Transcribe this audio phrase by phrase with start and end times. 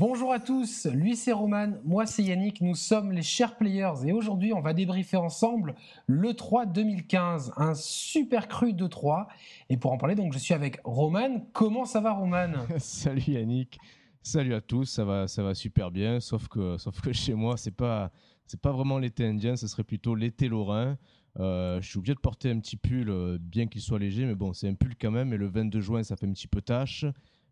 [0.00, 4.12] Bonjour à tous, lui c'est Roman, moi c'est Yannick, nous sommes les chers players et
[4.12, 5.74] aujourd'hui on va débriefer ensemble
[6.06, 9.28] le 3 2015, un super cru de 3
[9.68, 12.50] et pour en parler donc je suis avec Roman, comment ça va Roman?
[12.78, 13.78] Salut Yannick,
[14.22, 17.58] salut à tous, ça va, ça va super bien sauf que, sauf que chez moi
[17.58, 18.10] c'est pas,
[18.46, 20.96] c'est pas vraiment l'été indien, ce serait plutôt l'été lorrain.
[21.38, 24.34] Euh, je suis obligé de porter un petit pull euh, bien qu'il soit léger mais
[24.34, 26.62] bon c'est un pull quand même et le 22 juin ça fait un petit peu
[26.62, 27.04] tâche.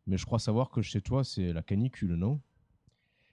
[0.09, 2.41] Mais je crois savoir que chez toi, c'est la canicule, non?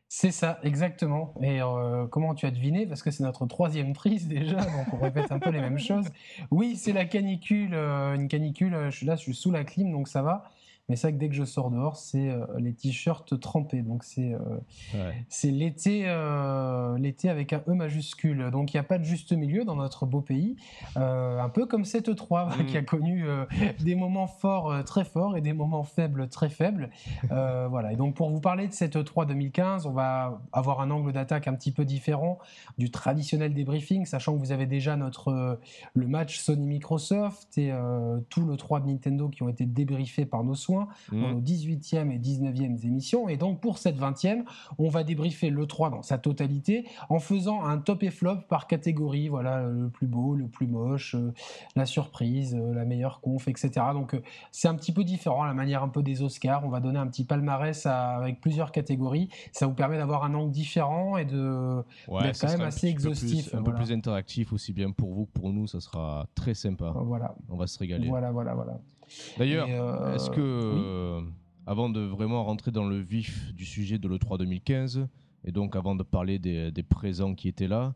[0.08, 1.34] C'est ça, exactement.
[1.42, 2.86] Et euh, comment tu as deviné?
[2.86, 6.06] Parce que c'est notre troisième prise déjà, donc on répète un peu les mêmes choses.
[6.52, 8.78] Oui, c'est la canicule, euh, une canicule.
[8.90, 10.52] Je suis là, je suis sous la clim, donc ça va.
[10.88, 13.81] Mais c'est vrai que dès que je sors dehors, c'est euh, les t-shirts trempés.
[13.81, 18.52] Donc c'est euh, c'est l'été euh, l'été avec un E majuscule.
[18.52, 20.58] Donc il n'y a pas de juste milieu dans notre beau pays.
[20.95, 22.66] un peu comme cette 3 mm.
[22.67, 23.25] qui a connu
[23.80, 26.92] des moments forts très forts et des moments faibles très faibles.
[27.30, 27.92] voilà.
[27.92, 31.47] Et donc pour vous parler de cette 3 2015, on va avoir un angle d'attaque
[31.47, 32.38] un petit peu différent
[32.77, 35.59] du traditionnel débriefing, sachant que vous avez déjà notre
[35.94, 37.73] le match Sony Microsoft et
[38.30, 40.75] tout le 3 de Nintendo qui ont été débriefés par nos soins
[41.12, 41.31] dans mmh.
[41.31, 43.30] nos 18e et 19e émissions.
[43.30, 44.44] Et donc pour cette 20e,
[44.78, 48.67] on va débriefer le 3 dans sa totalité en faisant un top et flop par
[48.67, 49.28] catégorie.
[49.30, 51.34] Voilà, le plus beau, le plus moche, euh,
[51.76, 53.72] la surprise, euh, la meilleure conf, etc.
[53.94, 56.66] Donc euh, c'est un petit peu différent, la manière un peu des Oscars.
[56.66, 59.30] On va donner un petit palmarès avec plusieurs catégories.
[59.52, 61.84] Ça vous permet d'avoir un angle différent et de
[62.22, 63.54] d'être quand même assez exhaustif.
[63.54, 65.67] un peu plus interactif aussi bien pour vous que pour nous.
[65.67, 66.94] Ça sera très sympa.
[66.95, 67.36] Voilà.
[67.50, 68.08] On va se régaler.
[68.08, 68.80] Voilà, voilà, voilà.
[69.38, 71.22] D'ailleurs, euh, est-ce que, euh,
[71.66, 75.08] avant de vraiment rentrer dans le vif du sujet de l'E3 2015,
[75.44, 77.93] et donc avant de parler des, présents qui étaient là,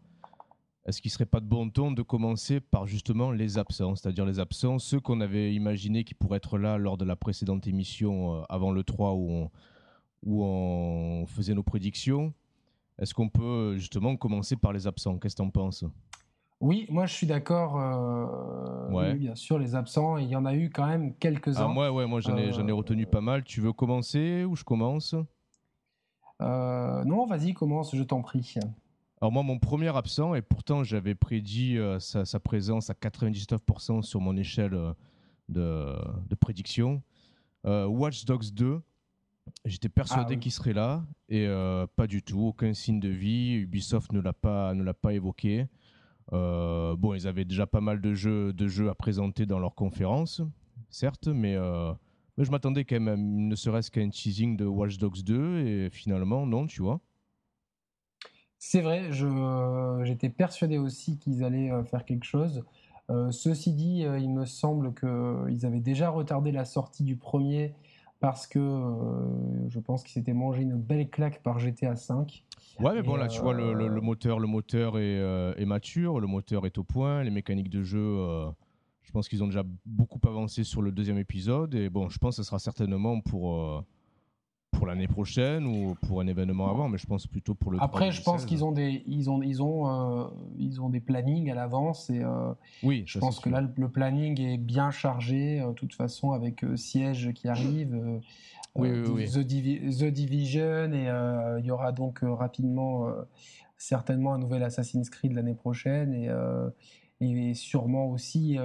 [0.85, 4.25] est-ce qu'il ne serait pas de bon ton de commencer par justement les absents, c'est-à-dire
[4.25, 8.35] les absents, ceux qu'on avait imaginé qui pourraient être là lors de la précédente émission
[8.35, 9.51] euh, avant le 3 où on,
[10.23, 12.33] où on faisait nos prédictions?
[12.97, 15.17] Est-ce qu'on peut justement commencer par les absents?
[15.19, 15.85] Qu'est-ce que tu en penses?
[16.61, 17.79] Oui, moi je suis d'accord.
[17.79, 21.65] Euh, bien sûr, les absents, il y en a eu quand même quelques-uns.
[21.65, 23.43] Ah, moi, ouais, moi j'en ai, ai, retenu pas mal.
[23.43, 25.15] Tu veux commencer ou je commence?
[26.41, 28.55] Euh, Non, vas-y, commence, je t'en prie.
[29.21, 34.19] Alors moi, mon premier absent, et pourtant j'avais prédit euh, sa, présence à 99% sur
[34.19, 34.77] mon échelle
[35.47, 35.95] de,
[36.27, 37.01] de prédiction,
[37.63, 38.81] Watch Dogs 2.
[39.65, 41.47] J'étais persuadé ah qu'il serait là, et
[41.95, 43.53] pas du tout, aucun signe de vie.
[43.53, 45.67] Ubisoft ne l'a pas, ne l'a pas évoqué.
[46.33, 48.53] Euh, bon, ils avaient déjà pas mal de jeux,
[48.89, 50.41] à présenter dans leur conférence,
[50.89, 51.91] certes, mais, euh,
[52.37, 55.89] mais je m'attendais quand même, ne serait-ce qu'à un teasing de Watch Dogs 2, et
[55.89, 56.99] finalement, non, tu vois.
[58.57, 59.09] C'est vrai,
[60.03, 62.63] j'étais persuadé aussi qu'ils allaient euh, faire quelque chose.
[63.31, 67.73] ceci dit, il me semble qu'ils avaient déjà retardé la sortie du premier
[68.19, 68.59] parce que
[69.69, 72.15] je pense qu'ils s'étaient mangé une belle claque par GTA V.
[72.79, 76.19] Ouais, mais bon, là, tu vois, le, le, moteur, le moteur est, euh, est, mature,
[76.19, 78.49] le moteur est au point, les mécaniques de jeu, euh,
[79.03, 81.75] je pense qu'ils ont déjà beaucoup avancé sur le deuxième épisode.
[81.75, 83.81] Et bon, je pense que ce sera certainement pour, euh,
[84.79, 87.77] pour l'année prochaine ou pour un événement avant, mais je pense plutôt pour le.
[87.81, 91.55] Après, je pense qu'ils ont des, ils ont, ils ont, ils ont des plannings à
[91.55, 92.23] l'avance et.
[92.81, 97.33] oui, je pense que là, le planning est bien chargé, de toute façon, avec Siège
[97.33, 98.19] qui arrive.
[98.77, 103.07] Euh, The, Division et euh, il y aura donc euh, rapidement
[103.77, 106.29] certainement un nouvel Assassin's Creed l'année prochaine et,
[107.21, 108.57] et sûrement aussi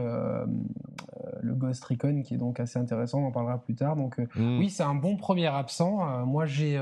[1.43, 3.97] le Ghost Recon qui est donc assez intéressant, on en parlera plus tard.
[3.97, 4.59] Donc mm.
[4.59, 6.25] oui, c'est un bon premier absent.
[6.27, 6.81] moi j'ai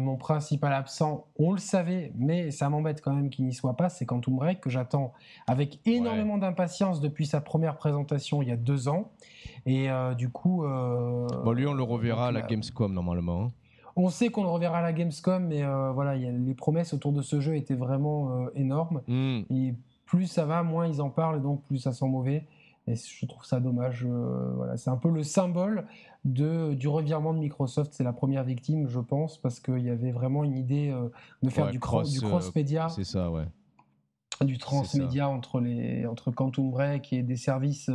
[0.00, 3.88] mon principal absent, on le savait, mais ça m'embête quand même qu'il n'y soit pas,
[3.88, 5.12] c'est Quantum Break que j'attends
[5.46, 9.10] avec énormément d'impatience depuis sa première présentation il y a deux ans.
[9.66, 10.64] Et euh, du coup.
[10.64, 13.44] Euh, bon, lui, on le reverra à la Gamescom normalement.
[13.44, 13.52] Hein.
[13.96, 17.22] On sait qu'on le reverra à la Gamescom, mais euh, voilà, les promesses autour de
[17.22, 19.02] ce jeu étaient vraiment énormes.
[19.08, 19.74] Et
[20.14, 22.46] plus ça va, moins ils en parlent, et donc plus ça sent mauvais.
[22.86, 24.04] Et je trouve ça dommage.
[24.04, 25.86] voilà, c'est un peu le symbole
[26.26, 27.94] de, du revirement de Microsoft.
[27.94, 30.94] C'est la première victime, je pense, parce qu'il y avait vraiment une idée
[31.42, 32.90] de faire du, cross, du cross-média.
[32.90, 33.46] c'est ça, ouais.
[34.42, 37.90] Du transmédia entre, les, entre Quantum Break et des services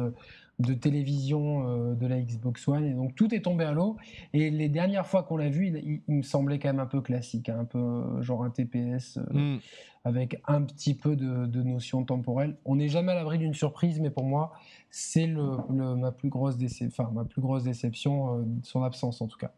[0.59, 2.85] de télévision euh, de la Xbox One.
[2.85, 3.97] Et donc tout est tombé à l'eau.
[4.33, 5.67] Et les dernières fois qu'on l'a vu,
[6.07, 9.17] il, me semblait quand même un peu classique, hein, un peu euh, genre un TPS
[9.17, 9.59] euh, mm.
[10.03, 12.57] avec un petit peu de, de notion temporelle.
[12.65, 14.51] On n'est jamais à l'abri d'une surprise, mais pour moi,
[14.91, 19.51] c'est le, ma, plus grosse enfin, ma plus grosse déception, son absence en tout cas.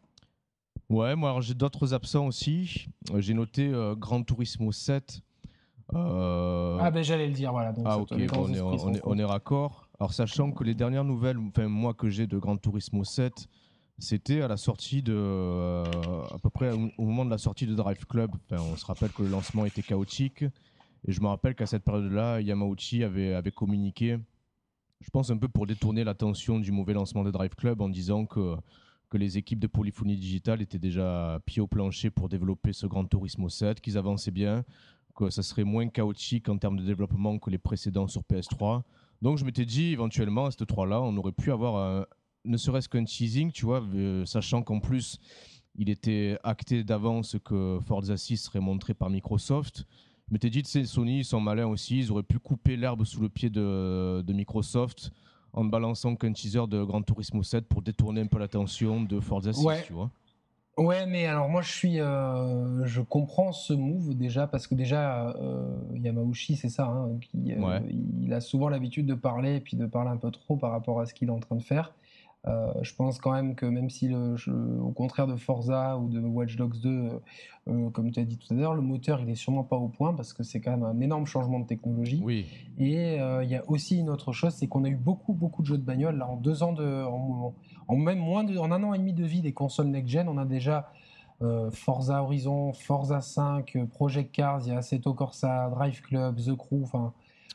[0.88, 2.88] Ouais, moi j'ai d'autres absents aussi.
[3.16, 5.22] J'ai noté Grand Turismo 7.
[5.94, 7.72] Ah ben j'allais le dire, voilà.
[7.72, 9.88] Donc, ah ok, on, est, on, est, on est raccord.
[10.02, 13.46] Alors, sachant que les dernières nouvelles, enfin, moi que j'ai de Gran Turismo 7,
[14.00, 15.14] c'était à la sortie de.
[15.14, 15.84] euh,
[16.24, 18.32] à peu près au, moment de la sortie de Drive Club.
[18.50, 20.42] On se rappelle que le lancement était chaotique.
[20.42, 24.18] Et je me rappelle qu'à cette période-là, Yamauchi avait, communiqué,
[25.02, 28.26] je pense un peu pour détourner l'attention du mauvais lancement de Drive Club en disant
[28.26, 28.56] que,
[29.08, 33.04] que les équipes de Polyphonie Digital étaient déjà pieds au plancher pour développer ce Gran
[33.04, 34.64] Turismo 7, qu'ils avançaient bien,
[35.14, 38.82] que ça serait moins chaotique en termes de développement que les précédents sur PS3.
[39.22, 42.06] Donc je m'étais dit, éventuellement, à cette 3-là, on aurait pu avoir un-
[42.44, 45.18] ne serait-ce qu'un teasing, tu vois, euh, sachant qu'en plus,
[45.76, 49.86] il était acté d'avance que Forza 6 serait montré par Microsoft.
[50.28, 53.04] Je m'étais dit, tu sais, Sony, ils sont malins aussi, ils auraient pu couper l'herbe
[53.04, 55.12] sous le pied de, de Microsoft
[55.52, 59.20] en ne balançant qu'un teaser de Gran Turismo 7 pour détourner un peu l'attention de
[59.20, 59.84] Forza 6, Ouais.
[59.86, 60.10] tu vois.
[60.78, 65.28] Ouais, mais alors moi je suis, euh, je comprends ce move déjà parce que déjà
[65.36, 67.82] euh, Yamauchi c'est ça, hein, qui, euh, Ouais.
[68.22, 70.98] il a souvent l'habitude de parler et puis de parler un peu trop par rapport
[71.00, 71.92] à ce qu'il est en train de faire.
[72.48, 76.08] Euh, je pense quand même que même si le, je- au contraire de Forza ou
[76.08, 77.18] de Watch Dogs 2, euh,
[77.68, 79.86] euh, comme tu as dit tout à l'heure, le moteur il est sûrement pas au
[79.86, 82.20] point parce que c'est quand même un énorme changement de technologie.
[82.24, 82.46] Oui,
[82.78, 85.62] Et euh, il y a aussi une autre chose, c'est qu'on a eu beaucoup, beaucoup
[85.62, 86.16] de jeux de bagnole.
[86.18, 87.54] Là, en deux ans de, en,
[87.86, 90.36] en même moins de, en un an et demi de vie des consoles next-gen, on
[90.38, 90.90] a déjà
[91.72, 96.54] Forza Horizon, Forza 5, euh, Project Cars, il y a Assetto Corsa, Drive Club, The
[96.56, 96.82] Crew.
[96.84, 97.12] Enfin,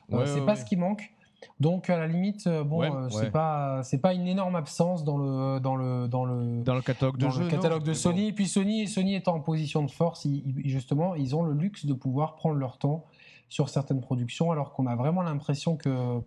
[0.09, 0.55] Ouais, c'est ouais, pas ouais.
[0.57, 1.13] ce qui manque.
[1.59, 3.09] Donc à la limite, euh, bon, Ouais, euh, ouais.
[3.11, 6.81] c'est pas, c'est pas une énorme absence dans le, dans le, dans le, dans le
[6.81, 7.43] catalogue de dans jeux.
[7.43, 8.21] le non, catalogue de mais Sony.
[8.23, 8.27] bon.
[8.29, 11.85] Et puis Sony, Sony étant en position de force, ils- justement, ils ont le luxe
[11.85, 13.05] de pouvoir prendre leur temps
[13.49, 16.19] sur certaines productions, alors qu'on a vraiment l'impression que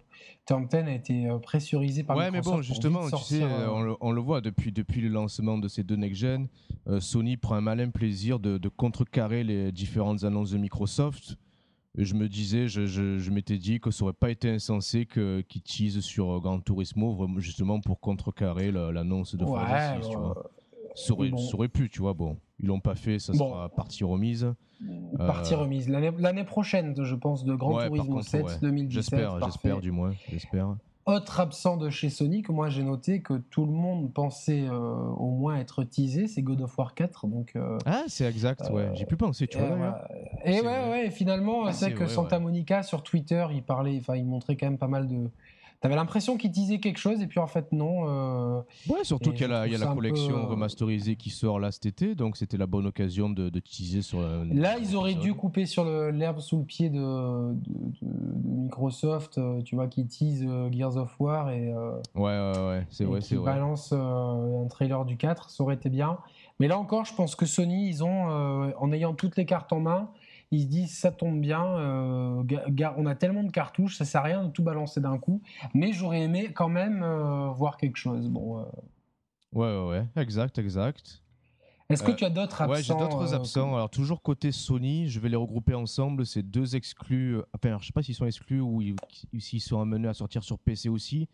[0.47, 3.47] Turn 10 a été euh, pressurisé par Ouais, mais Microsoft bon, justement, tu sais, euh,
[3.47, 6.49] euh, on, le, on le voit depuis, depuis le lancement de ces deux next-gen,
[6.89, 11.37] euh, Sony prend un malin plaisir de, de contrecarrer les différentes annonces de Microsoft.
[11.97, 15.41] Je me disais, je, je- je m'étais dit que ça aurait pas été insensé que-
[15.49, 20.09] qu'ils teasent sur euh, Gran Turismo, justement pour contrecarrer la- l'annonce de Forza Ouais, 6,
[20.09, 20.51] tu vois.
[20.95, 21.37] Ça aurait, bon.
[21.39, 22.37] ça aurait pu, tu vois, bon.
[22.61, 23.51] Ils l'ont pas fait, ça Bon.
[23.51, 24.53] sera partie remise.
[25.19, 25.89] partie euh, remise.
[25.89, 28.59] L'année prochaine, je pense, de Gran Ouais, par Turismo contre, 7 ouais.
[28.63, 28.91] 2017.
[29.19, 30.77] J'espère, j'espère du moins, j'espère.
[31.07, 34.75] Autre absent de chez Sony que moi j'ai noté que tout le monde pensait euh,
[35.17, 37.27] au moins être teasé, c'est God of War 4.
[37.27, 38.91] Donc, euh, Ah, c'est exact, ouais.
[38.95, 39.89] J'ai pu penser, tu vois, Et, ouais.
[40.45, 40.91] Et ouais, vrai.
[40.91, 42.43] ouais, et finalement, Ah, c'est c'est que vrai, Santa ouais.
[42.43, 45.31] Monica sur Twitter, il parlait, enfin, il montrait quand même pas mal de.
[45.81, 48.03] T'avais l'impression qu'il disait quelque chose, et puis en fait, non.
[48.07, 51.59] euh, Ouais, surtout qu'il y a la, y a collection peu, euh, remasterisée qui sort
[51.59, 54.21] là cet été, donc c'était la bonne occasion de, de teaser sur.
[54.21, 58.49] un- Là, ils auraient dû couper sur l'herbe sous le pied de, de- de- de
[58.65, 62.87] Microsoft, euh, tu vois, qui tease euh, Gears of War et, euh, Ouais, ouais, ouais,
[62.91, 63.53] c'est vrai, c'est vrai.
[63.53, 66.19] balance euh, un trailer du 4, ça aurait été bien.
[66.59, 69.73] Mais là encore, je pense que Sony, ils ont, euh, en ayant toutes les cartes
[69.73, 70.11] en main,
[70.51, 72.43] ils se disent ça tombe bien, euh,
[72.97, 75.41] on a tellement de cartouches, ça sert à rien de tout balancer d'un coup.
[75.75, 78.29] Mais j'aurais aimé quand même euh, voir quelque chose.
[78.29, 78.65] Bon, euh,
[79.53, 81.23] Ouais, ouais, ouais, exact, exact.
[81.89, 83.75] est-ce que tu as d'autres absents Ouais, j'ai d'autres absents.
[83.75, 86.25] Alors, toujours côté Sony, je vais les regrouper ensemble.
[86.25, 87.39] C'est deux exclus.
[87.55, 88.95] Enfin, je sais pas s'ils sont exclus ou ils-
[89.41, 91.29] s'ils sont amenés à sortir sur PC aussi.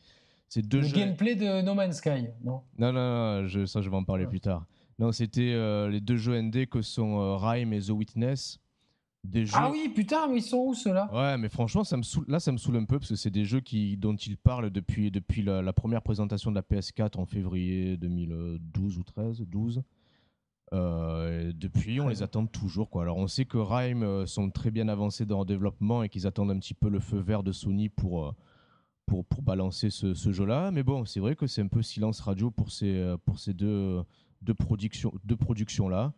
[0.49, 0.97] C'est deux Le jeux.
[0.97, 2.63] gameplay de No Man's Sky, non?
[2.79, 4.31] Non, non, non, je- ça, je vais en parler Ouais.
[4.31, 4.65] plus tard.
[4.99, 8.59] Non, c'était euh, les deux jeux ND que sont euh, Rime et The Witness.
[9.27, 9.55] Des jeux.
[9.57, 11.09] Ah oui, putain, mais ils sont où ceux-là?
[11.13, 13.31] Ouais, mais franchement, ça me saoule- là, ça me saoule un peu parce que c'est
[13.31, 17.19] des jeux qui, dont ils parlent depuis, depuis la, la première présentation de la PS4
[17.19, 19.83] en février 2012 ou 13, 12.
[20.73, 22.91] Euh, depuis, on les attend toujours.
[22.91, 23.03] Quoi.
[23.03, 26.27] Alors, on sait que Rime euh, sont très bien avancés dans leur développement et qu'ils
[26.27, 28.33] attendent un petit peu le feu vert de Sony pour, euh,
[29.07, 30.71] pour, pour balancer ce, ce jeu-là.
[30.73, 34.03] Mais bon, c'est vrai que c'est un peu silence radio pour ces, pour ces deux,
[34.43, 36.13] deux, productions, deux productions-là.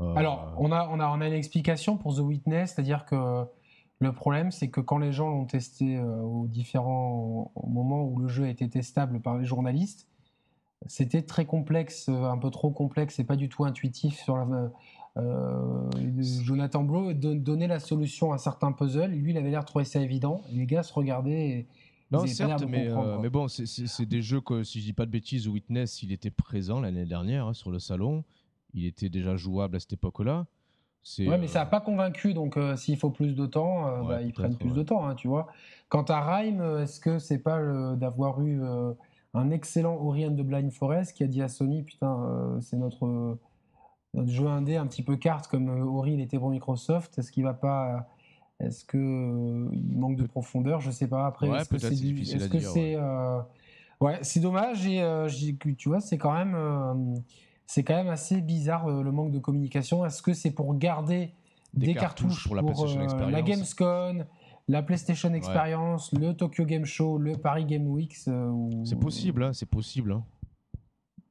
[0.00, 3.44] Euh, Alors, on a, on, a, on a une explication pour The Witness, c'est-à-dire que
[3.98, 8.18] le problème, c'est que quand les gens l'ont testé euh, aux différents au moment où
[8.18, 10.06] le jeu a été testable par les journalistes,
[10.86, 14.70] c'était très complexe, euh, un peu trop complexe et pas du tout intuitif sur la.
[15.16, 15.90] euh,
[16.44, 19.86] Jonathan Blow don- donnait la solution à certains puzzles, lui il avait l'air de trouver
[19.86, 21.66] ça évident, les gars se regardaient et
[22.10, 25.48] Non, certes, mais, euh, bon, c'est des jeux que, si je dis pas de bêtises,
[25.48, 28.24] Witness, il était présent l'année dernière hein, sur le salon.
[28.76, 30.46] Il était déjà jouable à cette époque-là.
[31.18, 34.00] Ouais, mais ça euh, n'a pas convaincu, donc euh, s'il faut plus de temps, euh,
[34.00, 34.76] Ouais, bah, ils prennent plus ouais.
[34.76, 35.46] de temps, hein, tu vois.
[35.88, 37.60] Quant à Rhyme, euh, est-ce que c'est pas
[37.94, 38.92] d'avoir eu euh,
[39.32, 42.76] un excellent Ori and the Blind Forest qui a dit à Sony, putain, euh, c'est
[42.76, 43.38] notre, euh,
[44.14, 47.30] notre jeu indé un petit peu carte comme euh, Ori il était pour Microsoft, est-ce
[47.30, 48.08] qu'il va pas,
[48.58, 51.26] est-ce que euh, il manque de profondeur, je sais pas.
[51.26, 53.40] Après, est-ce que c'est que dire, c'est, euh,
[54.00, 55.28] ouais, c'est dommage et euh,
[55.78, 57.22] tu vois, c'est quand même.
[57.66, 60.04] C'est quand même assez bizarre euh, le manque de communication.
[60.04, 61.32] Est-ce que c'est pour garder
[61.74, 64.24] Des des, cartouches cartouches, pour la PlayStation euh, la Gamescom,
[64.68, 69.42] la PlayStation Experience, le Tokyo Game Show, le Paris Game Week euh, ou- c'est possible,
[69.44, 70.12] hein, c'est possible.
[70.12, 70.24] hein.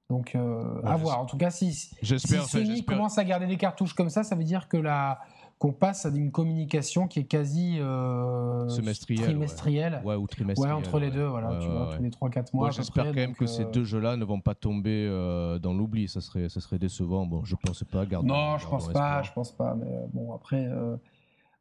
[0.09, 1.19] Donc, euh, à voir.
[1.21, 4.43] En tout cas, si, si Sony commence à garder des cartouches comme ça, ça veut
[4.43, 5.19] dire que la
[5.57, 9.25] qu'on passe à une communication qui est quasi euh, Semestrielle, ouais.
[9.27, 10.01] trimestrielle.
[10.03, 10.73] Ouais, ou Ouais, trimestriel.
[10.75, 11.13] entre les ouais.
[11.13, 11.97] deux, voilà, Ouais, tu ouais, vois, ouais.
[11.97, 12.67] tous les 3-4 mois.
[12.67, 15.73] Peu j'espère quand même que ces euh, deux jeux-là ne vont pas tomber euh, dans
[15.73, 16.09] l'oubli.
[16.09, 17.25] Ça serait, ça serait décevant.
[17.25, 18.05] Bon, je pense pas.
[18.05, 19.75] Gardons, Non, je pense pas, je pense pas.
[19.75, 20.97] Mais euh, bon, après, euh,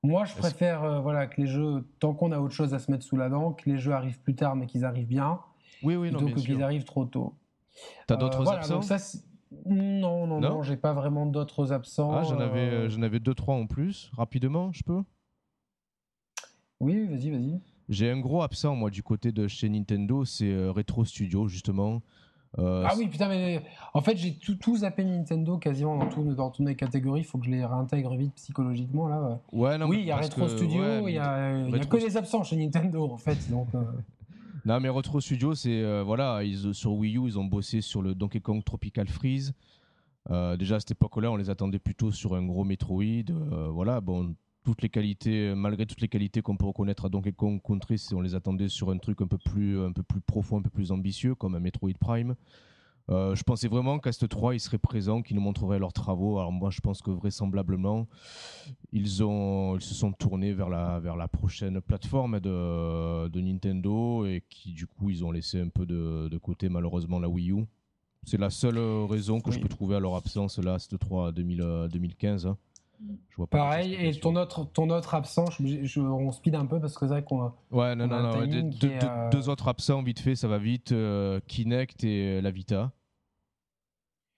[0.03, 2.91] moi, je préfère euh, voilà que les jeux, tant qu'on a autre chose à se
[2.91, 5.39] mettre sous la dent, que les jeux arrivent plus tard, mais qu'ils arrivent bien,
[5.85, 7.35] Oui, oui, non, plutôt que qu'ils arrivent trop tôt.
[8.09, 9.23] T'as Euh, d'autres voilà, ça, c'est-
[9.67, 12.13] non, non, Non non, j'ai pas vraiment d'autres absents.
[12.13, 14.11] Ah, j'en avais, euh, j'en avais deux, trois en plus.
[14.17, 15.03] Rapidement, je peux?
[16.81, 17.61] Oui, vas-y, vas-y.
[17.89, 22.03] J'ai un gros absent, moi, du côté de chez Nintendo, c'est euh, Retro Studio, justement.
[22.59, 23.63] Euh, Ah oui, putain, mais
[23.95, 27.23] en fait, j'ai tout, tout zappé Nintendo quasiment dans, tout, dans toutes mes catégories.
[27.23, 29.09] Il faut que je les réintègre vite psychologiquement.
[29.09, 29.41] là.
[29.53, 31.81] Ouais, non, oui, il y a Retro que- Studio, ouais, il y a, il y
[31.81, 33.51] a que des absents chez Nintendo en fait.
[33.51, 33.83] Donc, euh,
[34.67, 38.01] Non, mais Retro Studio, c'est euh, voilà, ils, sur Wii U, ils ont bossé sur
[38.01, 39.53] le Donkey Kong Tropical Freeze.
[40.31, 43.03] Euh, déjà à cette époque-là, on les attendait plutôt sur un gros Metroid.
[43.03, 47.33] Euh, voilà, bon, toutes les qualités, malgré toutes les qualités qu'on peut reconnaître à Donkey
[47.33, 50.61] Kong Country, on les attendait sur un truc un peu plus, un peu plus profond,
[50.61, 52.35] un peu plus ambitieux, comme un Metroid Prime.
[53.11, 56.39] Euh, je pensais vraiment qu'à cette 3, ils seraient présents, qu'ils nous montreraient leurs travaux.
[56.39, 58.07] Alors moi, je pense que vraisemblablement,
[58.93, 64.25] ils, ont, ils se sont tournés vers la, vers la prochaine plateforme de, de Nintendo
[64.27, 67.53] et qui, du coup, ils ont laissé un peu de, de côté, malheureusement, la Wii
[67.53, 67.67] U.
[68.23, 71.33] C'est la seule euh, raison que je peux trouver à leur absence, là, cette 3
[71.33, 72.47] 2000, euh, 2015.
[72.47, 72.57] hein.
[73.31, 76.55] Je vois pas d'autres pareil, et ton autre, ton autre absent, je, je- on speed
[76.55, 77.55] un peu parce que c'est vrai qu'on a.
[77.71, 78.39] Ouais, non, on non, non.
[78.39, 80.93] ouais, deux, deux- euh, deux autres absents, vite fait, ça va vite.
[80.93, 82.93] euh, Kinect et euh, la Vita.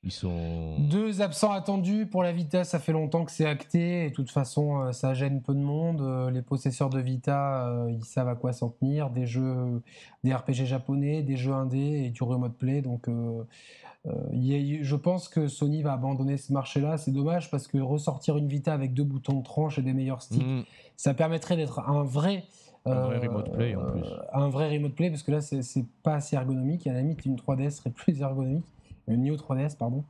[0.02, 0.78] Ils sont.
[0.78, 4.30] Deux absents attendus pour la Vita, ça fait longtemps que c'est acté et de toute
[4.30, 6.30] façon ça gêne peu de monde.
[6.32, 9.10] Les possesseurs de Vita, euh, ils savent à quoi s'en tenir.
[9.10, 9.82] Des jeux,
[10.22, 12.82] des RPG japonais, des jeux indés et du remote play.
[12.82, 13.42] Donc euh,
[14.06, 16.96] euh, je pense que Sony va abandonner ce marché-là.
[16.96, 20.22] C'est dommage parce que ressortir une Vita avec deux boutons de tranche et des meilleurs
[20.22, 20.62] sticks, Mm.
[20.96, 22.44] ça permettrait d'être un vrai.
[22.84, 24.04] Un vrai euh, remote play, en plus.
[24.32, 26.86] Un vrai remote play parce que là c'est pas assez ergonomique.
[26.86, 28.66] À la limite, une 3DS serait plus ergonomique.
[29.08, 30.04] Une Neo 3DS, pardon.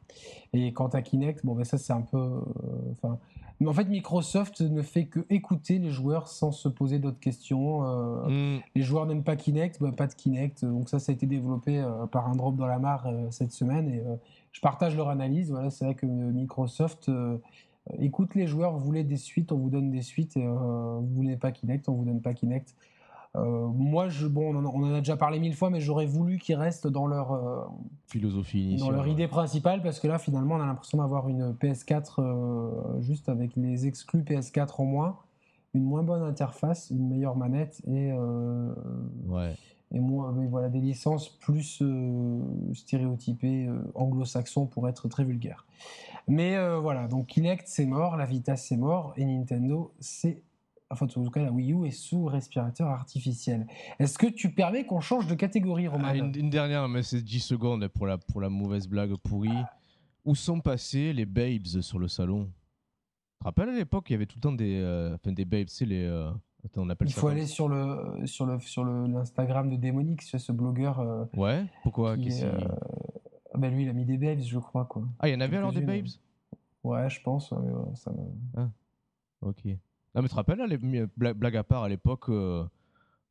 [0.52, 2.18] Et quant à Kinect, bon, ben ça c'est un peu.
[2.18, 3.08] euh,
[3.60, 7.84] mais en fait, Microsoft ne fait que écouter les joueurs sans se poser d'autres questions.
[7.84, 8.62] euh, Mm.
[8.74, 10.64] les joueurs n'aiment pas Kinect, bah, pas de Kinect.
[10.64, 13.52] Donc ça, ça a été développé euh, par un drop dans la mare euh, cette
[13.52, 14.02] semaine et
[14.52, 15.50] je partage leur analyse.
[15.50, 17.10] Voilà, c'est vrai que Microsoft
[17.98, 18.72] écoute les joueurs.
[18.72, 20.36] Vous voulez des suites, on vous donne des suites.
[20.36, 22.74] Et, vous voulez pas Kinect, on vous donne pas Kinect.
[23.36, 26.56] Euh, moi, je, bon, on en, a, déjà parlé mille fois, mais j'aurais voulu qu'ils
[26.56, 27.64] restent dans leur euh,
[28.06, 28.94] Philosophie dans initiale.
[28.94, 33.28] leur idée principale parce que là finalement on a l'impression d'avoir une PS4 euh, juste
[33.28, 35.16] avec les exclus PS4 en moins,
[35.74, 38.12] une moins bonne interface, une meilleure manette et,
[39.28, 39.54] Ouais.
[39.92, 42.40] et mais voilà, des licences plus euh,
[42.74, 45.66] stéréotypées euh, anglo-saxons pour être très vulgaire.
[46.28, 50.42] Mais euh, voilà, donc Kinect c'est mort, la Vita c'est mort et Nintendo c'est
[50.90, 53.66] enfin en tout cas la Wii U est sous respirateur artificiel.
[53.98, 57.22] Est-ce que tu permets qu'on change de catégorie, Roman Ah, une, une dernière, mais c'est
[57.22, 59.64] 10 secondes pour la, pour la mauvaise blague pourrie.
[60.24, 62.46] Où sont passés les babes sur le salon?
[62.46, 65.44] Tu te rappelles à l'époque, il y avait tout le temps des, euh, enfin, des
[65.44, 66.04] babes, c'est les.
[66.04, 66.30] euh,
[66.64, 70.38] Attends, on appelle Il faut aller sur le sur le sur l'Instagram de Démonique, c'est
[70.40, 70.98] ce blogueur.
[70.98, 72.16] euh, Ouais, pourquoi?
[72.16, 75.04] qui est, ah ben lui, il a mis des babes, je crois quoi.
[75.20, 76.08] Ah, il y en avait alors des babes?
[76.82, 77.52] Ouais, je pense.
[77.52, 78.68] ouais, mais ouais, ça me-
[79.42, 79.62] Ok.
[80.16, 82.64] Non, mais tu te rappelles, là, les, à part, à l'époque, euh,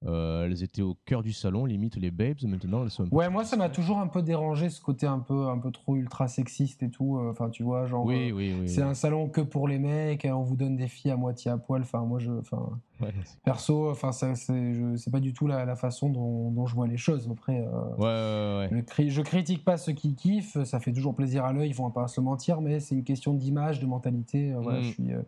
[0.05, 3.43] euh, elles étaient au cœur du salon, limite les babes, maintenant elles sont Ouais, moi
[3.43, 6.83] ça m'a toujours un peu dérangé ce côté un peu un peu trop ultra sexiste
[6.83, 7.17] et tout.
[7.17, 8.05] euh, Enfin, tu vois, genre.
[8.05, 8.69] Oui, oui, oui.
[8.69, 11.57] C'est un salon que pour les mecs, on vous donne des filles à moitié à
[11.57, 11.81] poil.
[11.81, 12.69] Enfin, moi, je, enfin,
[13.01, 13.13] Ouais,
[13.43, 16.97] perso, enfin, ça, c'est, pas du tout la, la façon dont, dont je vois les
[16.97, 17.27] choses.
[17.31, 19.05] Après, euh, ouais, ouais, ouais.
[19.07, 21.89] Je, je critique pas ceux qui kiffent, ça fait toujours plaisir à l'œil, ils vont
[21.89, 24.53] pas se mentir, mais c'est une question d'image, de mentalité.
[24.53, 24.83] voilà, Mm.
[24.83, 25.13] je suis.
[25.13, 25.21] euh,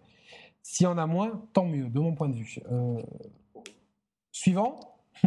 [0.70, 2.60] S'il y en a moins, tant mieux, de mon point de vue.
[2.70, 3.02] Euh,
[4.34, 4.78] Suivant,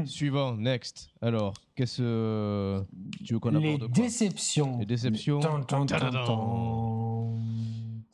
[0.04, 1.08] Suivant, next.
[1.22, 2.84] Alors, qu'est-ce que
[3.24, 4.02] tu veux qu'on les aborde quoi?
[4.04, 4.78] déceptions.
[4.78, 5.40] Les déceptions.
[5.40, 6.26] Tan, tan, tan, Tadadam.
[6.26, 7.34] tan.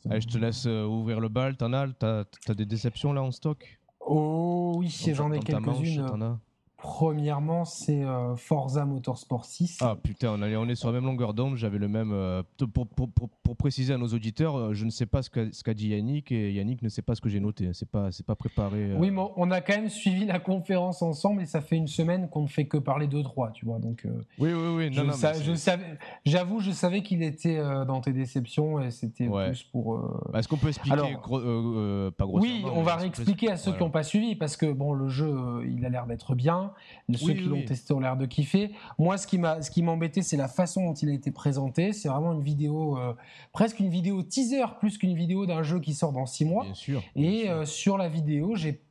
[0.09, 1.57] Allez, je te laisse euh, ouvrir le bal.
[1.57, 3.77] T'en as T'as as des déceptions là en stock?
[3.99, 6.05] Oh oui, Dans j'en ai dans ta manche, quelques-unes.
[6.05, 6.39] t'en as
[6.77, 9.79] Premièrement, c'est euh, Forza Motorsport 6.
[9.81, 11.55] Ah putain, on, est- on est sur la même longueur d'onde.
[11.57, 12.11] J'avais le même.
[12.13, 15.29] euh, pour, pour- pour- pour préciser à nos auditeurs, euh, je ne sais pas ce
[15.31, 17.71] qu'a dit Yannick et Yannick ne sait pas ce que j'ai noté.
[17.73, 18.91] C'est pas, c'est pas préparé.
[18.91, 18.95] euh.
[18.99, 22.29] Oui, mais on a quand même suivi la conférence ensemble et ça fait une semaine
[22.29, 23.79] qu'on ne fait que parler de droit, tu vois.
[23.79, 24.89] Donc, euh, oui, oui, oui.
[24.95, 25.81] Non, non, je
[26.25, 27.57] j'avoue, je savais qu'il était
[27.87, 29.47] dans tes déceptions et c'était Ouais.
[29.47, 29.97] plus pour.
[30.31, 33.79] Bah, Est-ce qu'on peut expliquer Alors- gros- pas Oui, on va réexpliquer à ceux qui
[33.79, 35.35] n'ont pas suivi parce que bon, le jeu,
[35.67, 36.66] il a l'air d'être bien.
[37.07, 37.19] Bien.
[37.19, 38.71] Ceux qui l'ont testé ont l'air de kiffer.
[38.97, 41.93] Moi, ce qui m'a, ce qui m'embêtait, c'est la façon dont il a été présenté.
[41.93, 43.13] C'est vraiment une vidéo, euh,
[43.53, 46.63] presque une vidéo teaser plus qu'une vidéo d'un jeu qui sort dans six mois.
[46.63, 47.03] Bien sûr.
[47.15, 48.81] Et euh, sur la vidéo, j'ai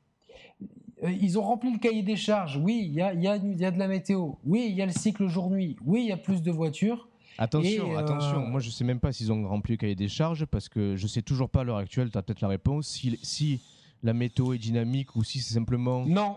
[1.02, 2.56] ils ont rempli le cahier des charges.
[2.56, 4.32] Oui, il y a, y, a, y a, de la météo.
[4.44, 5.76] Oui, il y a le cycle jour-nuit.
[5.84, 7.08] Oui, il y a plus de voitures.
[7.38, 8.40] Attention, attention.
[8.40, 11.06] Moi, je sais même pas s'ils ont rempli le cahier des charges parce que je
[11.06, 12.10] sais toujours pas à l'heure actuelle.
[12.10, 12.88] Tu as peut-être la réponse.
[12.88, 13.60] Si, si
[14.02, 16.06] la météo est dynamique ou si c'est simplement.
[16.06, 16.36] Non.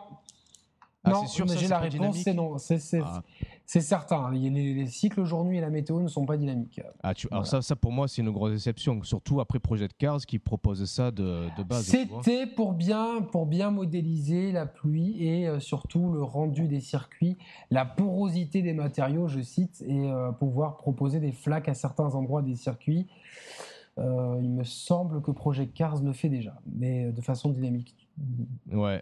[1.03, 2.58] Ah, non, sûr, mais j'ai la réponse, c'est non.
[2.58, 3.22] C'est ah.
[3.65, 4.32] certain.
[4.32, 6.82] Les, les, cycles jour-nuit et la météo ne sont pas dynamiques.
[7.01, 9.01] Ah, tu, Alors ça, ça, pour moi, c'est une grosse déception.
[9.03, 11.86] Surtout après Project Cars qui propose ça de, de base.
[11.86, 17.38] C'était pour bien, pour bien modéliser la pluie et euh, surtout le rendu des circuits,
[17.72, 22.41] la porosité des matériaux, je cite, et euh, pouvoir proposer des flaques à certains endroits
[22.41, 23.08] des circuits.
[23.98, 27.96] Euh, il me semble que Project Cars le fait déjà, mais de façon dynamique.
[28.72, 29.01] Ouais.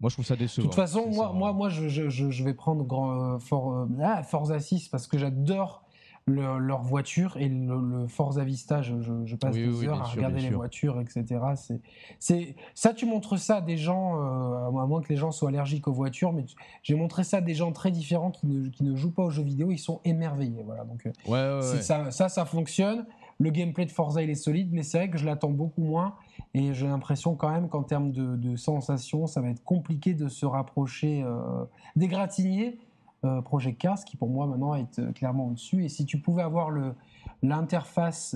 [0.00, 0.66] Moi, je trouve ça décevant.
[0.66, 3.86] De toute façon, moi, moi, moi je, je, je, vais prendre grand, euh, For, euh,
[4.02, 5.82] ah, Forza 6 parce que j'adore
[6.28, 8.82] leur voiture et le, Forza Vista.
[8.82, 11.24] Je, passe des heures à regarder les voitures, etc.
[12.18, 15.86] C'est, ça, tu montres ça à des gens, à moins que les gens soient allergiques
[15.86, 16.44] aux voitures, mais
[16.82, 19.30] j'ai montré ça à des gens très différents qui ne, qui ne jouent pas aux
[19.30, 19.70] jeux vidéo.
[19.70, 20.64] Ils sont émerveillés.
[20.64, 20.84] Voilà.
[20.84, 21.08] Donc,
[21.80, 23.06] Ça, ça, ça fonctionne.
[23.38, 26.16] Le gameplay de Forza, il est solide, mais c'est vrai que je l'attends beaucoup moins.
[26.56, 30.46] Et j'ai l'impression quand même qu'en termes de, sensations, ça va être compliqué de se
[30.46, 31.64] rapprocher euh,
[31.96, 32.78] des Gratiniers.
[33.24, 35.84] Euh, Project Cars, qui pour moi maintenant est euh, clairement au-dessus.
[35.84, 36.70] Et si tu pouvais avoir
[37.42, 38.34] l'interface,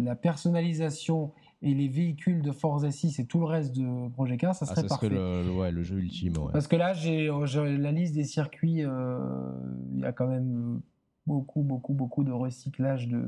[0.00, 4.54] la personnalisation et les véhicules de Forza 6 et tout le reste de Project Cars,
[4.54, 6.34] ça ah, serait ah, ça Serait le, le, jeu ultime.
[6.52, 10.80] Parce que là, j'ai la liste des circuits, il y a quand même
[11.28, 13.22] beaucoup, beaucoup, beaucoup de recyclage de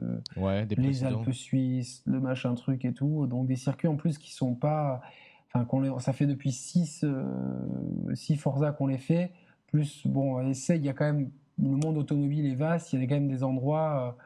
[0.77, 3.27] les Alpes suisses, le machin truc et tout.
[3.27, 5.03] Donc des circuits en plus qui sont pas.
[5.53, 7.05] Enfin, qu'on ça fait depuis 6
[8.15, 9.33] six, euh, Forza qu'on les fait.
[9.67, 11.31] Plus, bon, essaye, il y a quand même.
[11.59, 14.17] Le monde automobile est vaste, il y a quand même des endroits.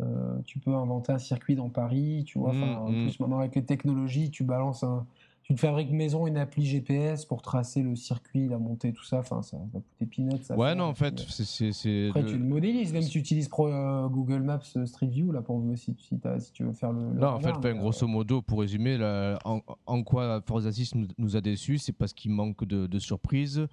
[0.00, 2.52] Euh, euh, tu peux inventer un circuit dans Paris, tu vois.
[2.52, 3.02] Mmh, en mmh.
[3.04, 5.06] plus, maintenant, avec les technologies, tu balances un,
[5.44, 9.18] tu te fabriques maison une appli GPS pour tracer le circuit, la montée, tout ça.
[9.18, 10.42] Enfin, ça va coûter peanuts.
[10.42, 12.08] Ça ouais, non, en fait, c'est.
[12.08, 12.94] Après, tu le modélises.
[12.94, 16.52] Même si tu utilises euh, Google Maps euh, Street View, là, pour si, si, si
[16.52, 17.12] tu veux faire le.
[17.12, 18.98] non, en fait, grosso modo, pour résumer,
[19.44, 23.66] en, quoi Forza 6 nous, a déçus, c'est parce qu'il manque de, de surprises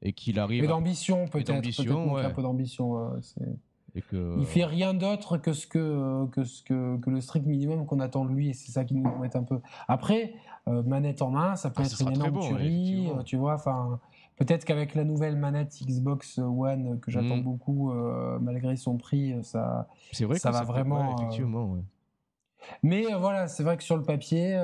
[0.00, 0.62] et qu'il arrive.
[0.62, 1.48] Mais d'ambition, peut-être.
[1.48, 2.24] D'ambition, ouais.
[2.24, 3.12] Un peu d'ambition.
[3.94, 4.36] Et que...
[4.38, 8.00] Il fait rien d'autre que ce que, que, ce que, que le strict minimum qu'on
[8.00, 9.60] attend de lui, et c'est ça qui nous met un peu.
[9.88, 10.34] Après,
[10.68, 13.54] euh, manette en main, ça peut ah, être une énorme tuerie, euh, tu vois.
[13.54, 13.98] Enfin,
[14.36, 17.42] peut-être qu'avec la nouvelle manette Xbox One que j'attends mm.
[17.42, 19.88] beaucoup, euh, malgré son prix, ça,
[20.20, 21.16] vrai ça va vraiment.
[22.82, 24.58] Mais voilà, c'est vrai que sur le papier,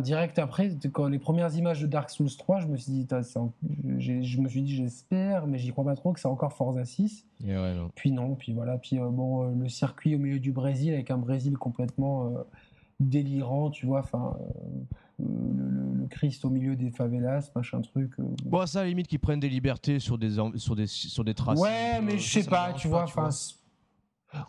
[0.00, 3.06] direct après, quand les premières images de Dark Souls 3, je me suis dit,
[3.98, 7.26] je me suis dit, j'espère, mais j'y crois pas trop que c'est encore Forza 6.
[7.94, 11.58] Puis non, puis voilà, puis bon, le circuit au milieu du Brésil avec un Brésil
[11.58, 12.32] complètement
[13.08, 14.36] délirant, tu vois, enfin,
[15.20, 18.12] euh, le, Christ au milieu des favelas, machin truc.
[18.18, 18.24] Euh.
[18.44, 21.34] Bon, ça, à la limite, qu'ils prennent des libertés sur des, sur des, sur des
[21.34, 21.58] traces.
[21.58, 23.30] Ouais, mais je sais pas, tu vois, enfin.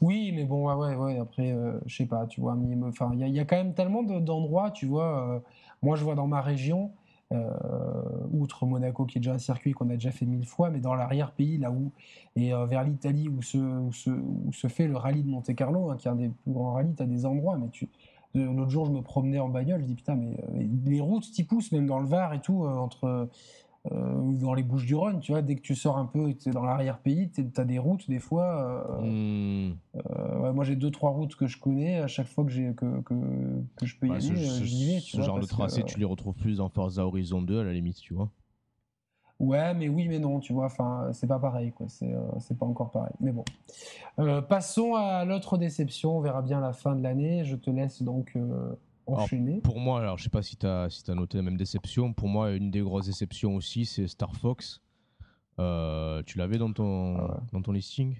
[0.01, 3.45] Oui, mais bon, ouais, ouais, après, euh, je sais pas, tu vois, il y, a
[3.45, 5.41] quand même tellement d'endroits, tu vois.
[5.81, 6.91] moi, je vois dans ma région,
[8.31, 10.93] outre Monaco qui est déjà un circuit qu'on a déjà fait mille fois, mais dans
[10.93, 11.91] l'arrière-pays, là où,
[12.35, 16.15] et vers l'Italie où se, fait le rallye de Monte Carlo, hein, qui est un
[16.15, 17.89] des plus grands rallyes, tu as des endroits, mais tu,
[18.35, 21.43] L'autre jour, je me promenais en bagnole, je dis putain, mais euh, les routes t'y
[21.43, 23.29] poussent, même dans le Var et tout, euh, entre
[23.91, 26.49] euh, dans les Bouches du Rhône, tu vois, dès que tu sors un peu, tu
[26.49, 29.01] es dans l'arrière-pays, tu as des routes des fois.
[29.01, 29.73] Hmm.
[30.53, 31.99] moi, j'ai deux, trois routes que je connais.
[31.99, 33.13] À chaque fois que, j'ai, que, que,
[33.75, 34.99] que je peux y aller, j'y vais.
[34.99, 37.97] ce genre de tracé, tu les retrouves plus dans Forza Horizon 2 à la limite,
[37.97, 38.29] tu vois.
[39.43, 41.87] Ouais, mais oui, mais non, tu vois, enfin, c'est pas pareil, quoi.
[41.89, 43.13] C'est, euh, c'est pas encore pareil.
[43.19, 43.43] Mais bon.
[44.19, 46.17] Euh, passons à l'autre déception.
[46.17, 47.43] On verra bien la fin de l'année.
[47.43, 48.73] Je te laisse donc euh,
[49.05, 49.61] enchaîner.
[49.61, 52.13] pour moi, alors, je sais pas si tu as, si as noté la même déception.
[52.13, 54.81] Pour moi, une des grosses déceptions aussi, c'est Star Fox.
[55.57, 58.17] tu l'avais dans ton, ah dans ton listing?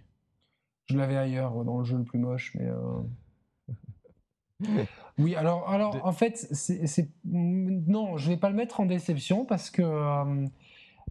[0.86, 2.70] Je l'avais ailleurs, dans le jeu le plus moche, mais.
[5.18, 9.70] oui, alors, alors en fait, c'est, non, je vais pas le mettre en déception parce
[9.70, 9.84] que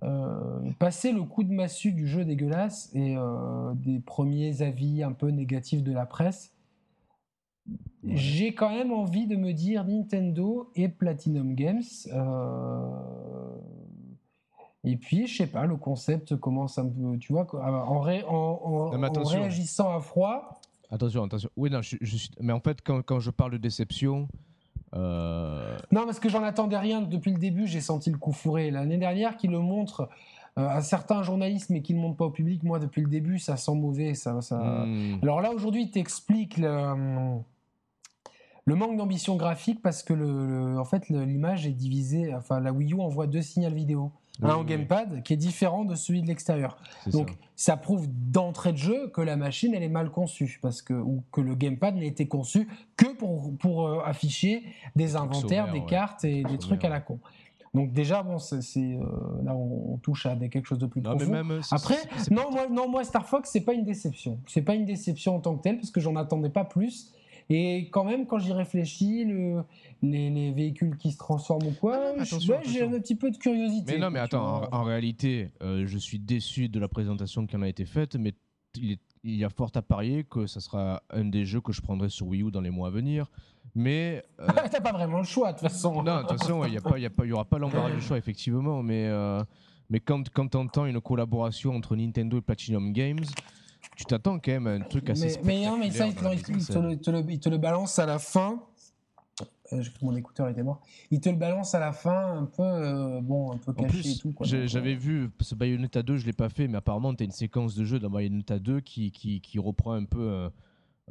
[0.03, 5.13] euh, passer le coup de massue du jeu dégueulasse et euh, des premiers avis un
[5.13, 6.52] peu négatifs de la presse,
[8.05, 11.83] j'ai quand même envie de me dire Nintendo et Platinum Games.
[12.13, 12.91] Euh,
[14.85, 20.01] et puis, je sais pas, le concept commence un peu, tu vois, en, réagissant à
[20.01, 20.61] froid.
[20.91, 21.49] Attention, attention.
[21.57, 21.97] Oui, non, je,
[22.41, 24.29] mais en fait, quand, quand, je parle de déception,
[24.95, 28.71] euh, non, parce que j'en attendais rien depuis le début, j'ai senti le coup fourré.
[28.71, 30.09] L'année dernière, qui le montre
[30.59, 33.09] euh, à certains journalistes, mais qui ne le montrent pas au public, moi, depuis le
[33.09, 34.15] début, ça sent mauvais.
[34.15, 34.85] Ça, ça...
[34.85, 35.19] Hmm.
[35.23, 37.39] Alors là, aujourd'hui, il t'explique le,
[38.65, 42.35] le manque d'ambition graphique parce que le, le- en fait, l'image est divisée.
[42.35, 44.13] Enfin, la Wii U envoie deux signaux vidéo.
[44.41, 46.79] Oui, un au oui, gamepad qui est différent de celui de l'extérieur.
[47.13, 47.73] Donc, ça.
[47.73, 47.77] ça.
[47.77, 50.59] prouve d'entrée de jeu que la machine, elle est mal conçue.
[50.63, 54.63] Parce que, ou que le gamepad n'a été conçu que pour, pour euh, afficher
[54.97, 55.87] des inventaires, des ouais.
[55.87, 57.19] cartes et des trucs à la con.
[57.75, 59.01] Donc, déjà, bon, c'est, euh,
[59.45, 61.61] là, on, on touche à des, quelque chose de plus Non, mais profond.
[61.63, 61.97] c'est- Après,
[62.31, 64.39] non, moi, non, moi, Star Fox, c'est pas une déception.
[64.47, 67.13] C'est pas une déception en tant que telle, parce que j'en attendais pas plus.
[67.51, 69.63] Et quand même, quand j'y réfléchis, le,
[70.03, 73.37] les, les véhicules qui se transforment ou quoi, Ah, ouais, j'ai un petit peu de
[73.37, 73.93] curiosité.
[73.93, 77.57] Mais non, mais attends, en, en réalité, euh, je suis déçu de la présentation qui
[77.57, 78.33] en a été faite, mais
[78.77, 81.73] il, est- il y a fort à parier que ça sera un des jeux que
[81.73, 83.31] je prendrai sur Wii U dans les mois à venir.
[83.75, 84.23] Mais.
[84.41, 86.03] euh, T'as pas vraiment le choix, de toute façon.
[86.03, 87.59] non, de toute façon, il n'y pas, il y a pas- il y aura pas
[87.59, 89.07] l'embarras du choix, effectivement, mais.
[89.07, 89.43] euh,
[89.91, 93.25] mais quand, quand tu entends une collaboration entre Nintendo et Platinum Games,
[93.97, 96.21] tu t'attends quand même à un truc assez mais, mais, non, mais ça, il te,
[96.21, 98.63] il le, il te le- il te le balance à la fin.
[99.73, 100.83] Euh, mon écouteur était mort.
[101.11, 103.89] Il te le balance à la fin, un peu, euh, bon, un peu En caché
[104.01, 104.29] plus, et tout.
[104.33, 107.25] Donc, j'avais euh, vu ce Bayonetta 2, je l'ai pas fait, mais apparemment, tu as
[107.25, 110.53] une séquence de jeu dans Bayonetta 2 qui, qui, qui reprend un peu un,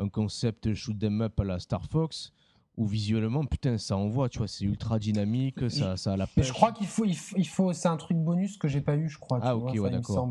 [0.04, 2.34] un concept shoot 'em up à la Star Fox,
[2.78, 6.32] où visuellement, putain, ça envoie, tu vois, c'est ultra dynamique, ça, ça a la Mais
[6.36, 6.48] pêche.
[6.48, 8.96] je crois qu'il faut, il faut, il faut- c'est un truc bonus que j'ai pas
[8.96, 9.40] eu, je crois.
[9.40, 10.30] tu Ah, vois, ok, enfin, ouais, d'accord.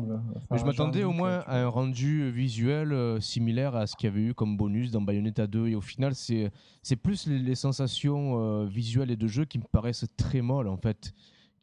[0.49, 1.53] Enfin, je m'attendais au moins tu vois.
[1.53, 5.01] à un rendu visuel euh, similaire à ce qu'il y avait eu comme bonus dans
[5.01, 5.67] Bayonetta 2.
[5.67, 6.51] Et au final, c'est
[6.81, 10.67] c'est plus les, les sensations euh, visuelles et de jeu qui me paraissent très molles,
[10.67, 11.13] en fait,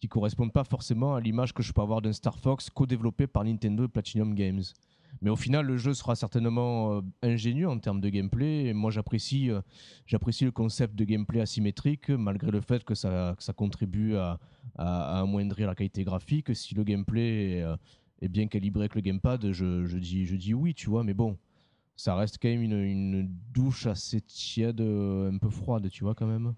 [0.00, 3.42] qui correspondent pas forcément à l'image que je peux avoir d'un Star Fox co-développé par
[3.44, 4.62] Nintendo et Platinum Games.
[5.20, 8.66] Mais au final, le jeu sera certainement euh, ingénieux en termes de gameplay.
[8.66, 9.60] Et moi, j'apprécie euh,
[10.06, 14.38] j'apprécie le concept de gameplay asymétrique, malgré le fait que ça, que ça contribue à,
[14.76, 16.54] à- amoindrir la qualité graphique.
[16.54, 17.76] Si le gameplay est, euh,
[18.22, 21.04] est bien calibré avec le gamepad, je, je dis, je dis oui, tu vois.
[21.04, 21.36] Mais bon,
[21.96, 26.26] ça reste quand même une, une douche assez tiède, un peu froide, tu vois, quand
[26.26, 26.54] même.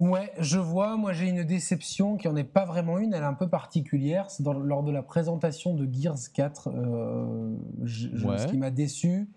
[0.00, 0.96] Ouais, je vois.
[0.96, 3.14] Moi, j'ai une déception qui en est pas vraiment une.
[3.14, 4.30] Elle est un peu particulière.
[4.30, 6.68] C'est lors de la présentation de Gears 4.
[6.68, 8.38] euh, je- je- Ouais.
[8.38, 9.28] Ce qui m'a déçu,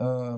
[0.00, 0.36] euh,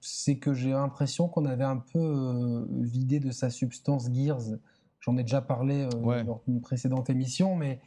[0.00, 4.58] c'est que j'ai l'impression qu'on avait un peu euh, vidé de sa substance Gears.
[5.00, 6.22] J'en ai déjà parlé Ouais.
[6.24, 7.80] lors d'une précédente émission, mais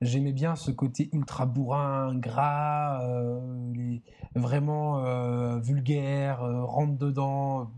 [0.00, 3.00] j'aimais bien ce côté ultra bourrin, gras,
[3.74, 4.02] les-
[4.34, 7.70] vraiment vulgaire, rentre dedans.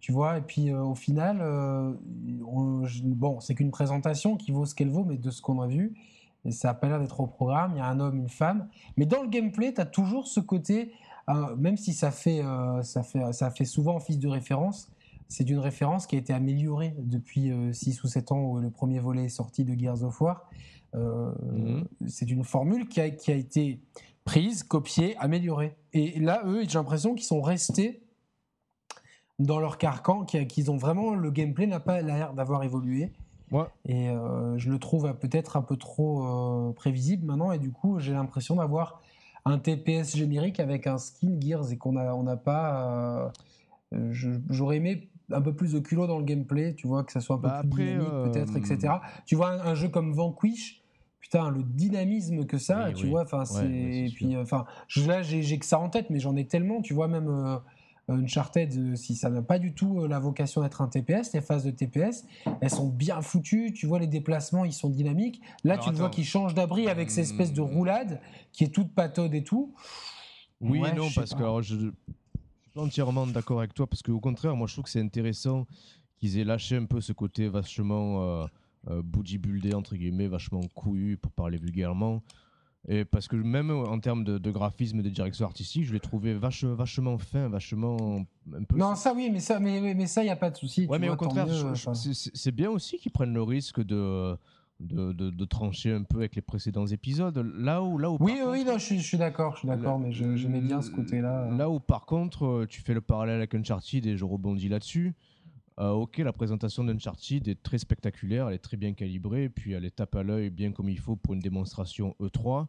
[0.00, 1.92] Tu vois, et puis euh, au final, euh,
[2.46, 5.60] on- je- bon, c'est qu'une présentation qui vaut ce qu'elle vaut, mais de ce qu'on
[5.60, 5.94] a vu,
[6.44, 7.72] et ça n'a pas l'air d'être au programme.
[7.74, 10.38] Il y a un homme, une femme, mais dans le gameplay, tu as toujours ce
[10.40, 10.92] côté,
[11.28, 12.42] euh, même si ça fait,
[12.82, 14.90] ça fait, ça fait souvent office de référence,
[15.26, 18.98] c'est d'une référence qui a été améliorée depuis 6 ou 7 ans où le premier
[19.00, 20.48] volet est sorti de Gears of War.
[20.94, 21.84] Mhm.
[22.06, 23.80] C'est une formule qui a, qui a été
[24.24, 25.76] prise, copiée, améliorée.
[25.92, 28.00] Et là, eux, j'ai l'impression qu'ils sont restés
[29.38, 33.10] dans leur carcan, qui- qu'ils ont vraiment le gameplay n'a pas l'air d'avoir évolué.
[33.50, 33.64] Ouais.
[33.86, 36.24] Et euh, je le trouve euh, peut-être un peu trop
[36.68, 37.52] euh, prévisible maintenant.
[37.52, 39.00] Et du coup, j'ai l'impression d'avoir
[39.44, 43.30] un TPS générique avec un skin Gears et qu'on n'a on n'a pas.
[43.94, 44.12] euh,
[44.50, 47.36] J'aurais aimé un peu plus de culot dans le gameplay, tu vois, que ça soit
[47.36, 49.00] un peu Bah, plus après, dynamique peut-être, etc.
[49.26, 50.82] Tu vois, un, un jeu comme Vanquish.
[51.20, 53.10] Putain, le dynamisme que ça, Oui, tu oui.
[53.10, 53.66] vois, enfin, Ouais, c'est.
[53.66, 54.64] ouais, puis, enfin,
[55.06, 57.28] là, j'ai que ça en tête, mais j'en ai tellement, tu vois, même
[58.08, 61.40] Uncharted, euh, si ça n'a pas du tout euh, la vocation d'être un TPS, les
[61.40, 62.24] phases de TPS,
[62.60, 65.40] elles sont bien foutues, tu vois, les déplacements, ils sont dynamiques.
[65.64, 66.14] Là, Alors, tu le vois attends.
[66.14, 68.20] qui change d'abri avec cette espèce de roulade
[68.52, 69.74] qui est toute pataude et tout.
[70.60, 71.92] Oui Ouais, et non, parce que alors, je je suis
[72.74, 75.66] pas entièrement d'accord avec toi, parce qu'au contraire, moi je trouve que c'est intéressant
[76.18, 78.46] qu'ils aient lâché un peu ce côté vachement euh,
[78.90, 82.22] euh, bodybuildé, entre guillemets, vachement couillu, pour parler vulgairement.
[82.86, 86.00] Et parce que même en termes de, de graphisme et de direction artistique, je l'ai
[86.00, 88.76] trouvé vache, vachement fin, vachement un peu.
[88.76, 90.86] Non, ça oui, mais ça, mais, mais- ça, il n'y a pas de souci.
[90.86, 94.36] ouais, tu mais vois, au contraire, c'est- bien aussi qu'ils prennent le risque de,
[94.80, 97.36] de, de- de trancher un peu avec les précédents épisodes.
[97.58, 99.68] Là où, là où Oui, oui, contre- non, je suis, je suis d'accord, je suis
[99.68, 101.50] d'accord, mais j'aimais bien ce côté-là.
[101.50, 105.14] Là où par contre, tu fais le parallèle avec Uncharted et je rebondis là-dessus.
[105.80, 109.84] Euh, ok, la présentation d'Uncharted est très spectaculaire, elle est très bien calibrée, puis elle
[109.84, 112.66] est tape à l'œil bien comme il faut pour une démonstration E3.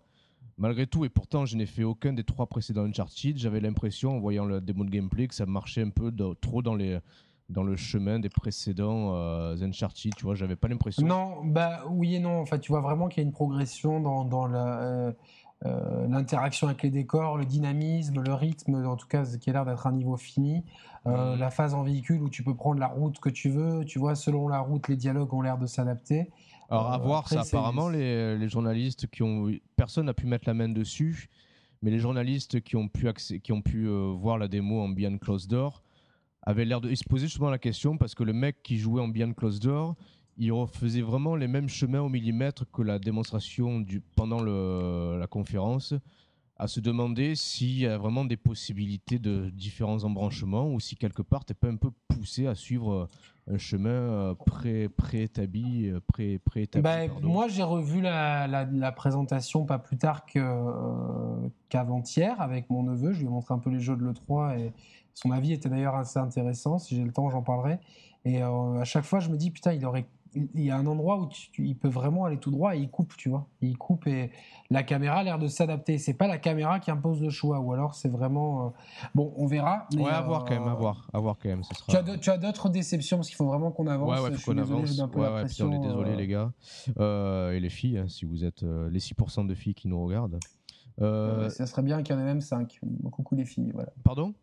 [0.58, 4.20] Malgré tout, et pourtant je n'ai fait aucun des trois précédents Uncharted, j'avais l'impression en
[4.20, 8.30] voyant le démo de gameplay que ça marchait un peu trop dans le chemin des
[8.30, 11.08] précédents euh, Uncharted, tu vois, j'avais pas l'impression.
[11.08, 12.42] Non, bah oui et non.
[12.42, 15.12] En fait, tu vois vraiment qu'il y a une progression dans, dans la, euh,
[15.66, 19.66] euh, l'interaction avec les décors, le dynamisme, le rythme, en tout cas, qui a l'air
[19.66, 20.64] d'être un niveau fini.
[21.06, 21.40] Euh, Mhm.
[21.40, 24.16] La phase en véhicule où tu peux prendre la route que tu veux, tu vois,
[24.16, 26.30] selon la route, les dialogues ont l'air de s'adapter.
[26.70, 29.52] Alors, à Euh, voir, après, ça, apparemment, les, les journalistes qui ont.
[29.76, 31.30] Personne n'a pu mettre la main dessus,
[31.82, 33.08] mais les journalistes qui ont pu,
[33.42, 35.84] qui ont pu voir la démo en Beyond Closed Door
[36.44, 36.90] avaient l'air de.
[36.90, 39.62] Ils se posaient justement la question parce que le mec qui jouait en Beyond Closed
[39.64, 39.96] Door,
[40.40, 45.28] il refaisait vraiment les mêmes chemins au millimètre que la démonstration du, pendant le- la
[45.28, 45.94] conférence,
[46.56, 51.22] à se demander s'il y a vraiment des possibilités de différents embranchements ou si quelque
[51.22, 56.00] part t'es pas un peu poussé à suivre euh, un chemin euh, pré- préétabli, euh,
[56.08, 57.30] pré, préétabli, Bah, pardon.
[57.30, 63.12] moi, j'ai revu la, la- la présentation pas plus tard euh, qu'avant-hier avec mon neveu.
[63.14, 64.74] Je lui ai montré un peu les jeux de l'E3 et
[65.14, 66.78] son avis était d'ailleurs assez intéressant.
[66.78, 67.80] Si j'ai le temps, j'en parlerai.
[68.26, 70.06] Et euh, à chaque fois, je me dis, putain, il aurait.
[70.36, 72.80] Il y a un endroit où tu- tu- il peut vraiment aller tout droit et
[72.80, 73.48] il coupe, tu vois.
[73.62, 74.32] Il coupe et
[74.70, 75.98] la caméra a l'air de s'adapter.
[75.98, 78.68] C'est pas la caméra qui impose le choix, ou alors c'est vraiment.
[78.68, 78.70] euh,
[79.16, 79.88] Bon, on verra.
[79.96, 81.64] mais, ouais, à voir quand même, à euh, voir, à voir quand même.
[81.64, 82.04] Ce sera...
[82.18, 84.10] Tu as, d'autres déceptions parce qu'il faut vraiment qu'on avance.
[84.10, 84.96] Ouais, ouais, Je faut suis qu'on désolé, avance.
[84.98, 85.68] je Ouais, ouais, pression.
[85.68, 86.54] on est désolé, euh, les gars.
[87.00, 90.04] Euh, et les filles, hein, si vous êtes euh, les 6% de filles qui nous
[90.04, 90.40] regardent.
[91.02, 92.80] Euh, Euh, ça serait bien qu'il y en ait même 5.
[93.12, 93.92] Coucou les filles, voilà.
[94.04, 94.34] Pardon?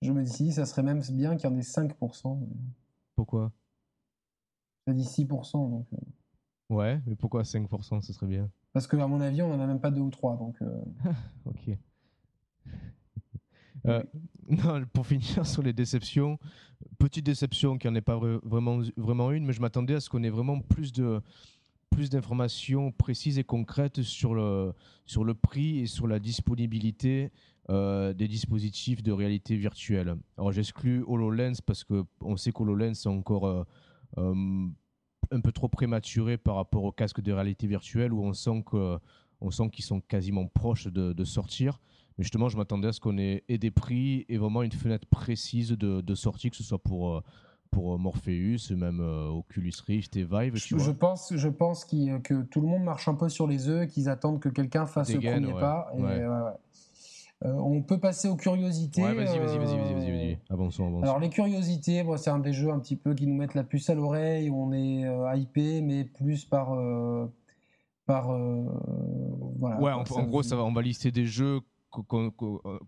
[0.00, 2.38] Je me dis, ça serait même bien qu'il y en ait 5%.
[3.16, 3.50] Pourquoi?
[4.86, 5.96] J'ai dit 6%, donc, euh,
[6.74, 8.50] Ouais, mais pourquoi 5% Ce serait bien?
[8.72, 10.36] parce qu'à mon avis, on n'en a même pas 2 ou 3.
[10.36, 10.80] Donc, euh,
[11.46, 11.76] Ok.
[13.86, 14.02] Euh,
[14.48, 16.38] non, pour finir sur les déceptions,
[16.98, 20.00] petite déception qu'il n'y en ait pas vra- vraiment, vraiment une, mais je m'attendais à
[20.00, 21.20] ce qu'on ait vraiment plus de
[21.90, 24.72] plus d'informations précises et concrètes sur le,
[25.06, 27.30] sur le prix et sur la disponibilité
[27.70, 30.16] euh, des dispositifs de réalité virtuelle.
[30.36, 33.62] Alors j'exclus HoloLens parce qu'on sait qu'HoloLens est encore euh,
[34.16, 38.98] un peu trop prématuré par rapport au casque de réalité virtuelle où on sent que
[39.40, 41.80] on sent qu'ils sont quasiment proches de, de sortir.
[42.16, 45.06] Mais justement, je m'attendais à ce qu'on ait et des prix et vraiment une fenêtre
[45.08, 47.20] précise de, de sortie, que ce soit pour, euh,
[47.70, 50.54] pour Morpheus, même euh, Oculus Rift et Vive.
[50.54, 53.88] tu je, pense, je pense que tout le monde marche un peu sur les œufs,
[53.88, 55.60] qu'ils attendent que quelqu'un fasse Dégaine, le premier ouais.
[55.60, 55.90] pas.
[55.96, 56.20] et, ouais.
[56.20, 56.50] Euh,
[57.44, 59.02] on peut passer aux curiosités.
[59.02, 60.36] Ouais, vas-y, vas-y, vas-y, vas-y, vas-y, euh.
[60.50, 61.02] Avançons, avançons.
[61.02, 63.64] Alors les curiosités, bon, c'est un des jeux un petit peu qui nous mettent la
[63.64, 67.26] puce à l'oreille, où on est euh, hypé, mais plus par euh,
[68.06, 68.64] par euh,
[69.58, 69.80] voilà.
[69.80, 70.20] ouais, en, ça.
[70.20, 71.60] en gros, ça va, on va lister des jeux
[72.12, 72.78] euh,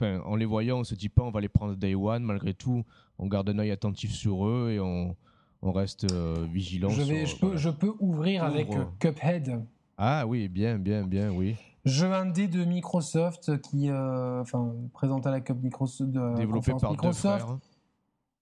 [0.00, 2.22] enfin, en les voyant, on se dit pas on va les prendre day one.
[2.22, 2.84] Malgré tout,
[3.18, 5.16] on garde un œil attentif sur eux et on,
[5.62, 6.90] on reste euh, vigilant.
[6.90, 7.60] Je, vais, sur- je, peux, voilà.
[7.60, 8.52] je peux ouvrir Ouvre.
[8.52, 9.64] avec euh, Cuphead,
[9.96, 11.56] Ah oui, bien, bien, bien, oui.
[11.84, 16.96] Jeu indé de Microsoft qui, euh, enfin, présente à la Cup Microsoft, de Développé par
[16.96, 17.58] deux frères.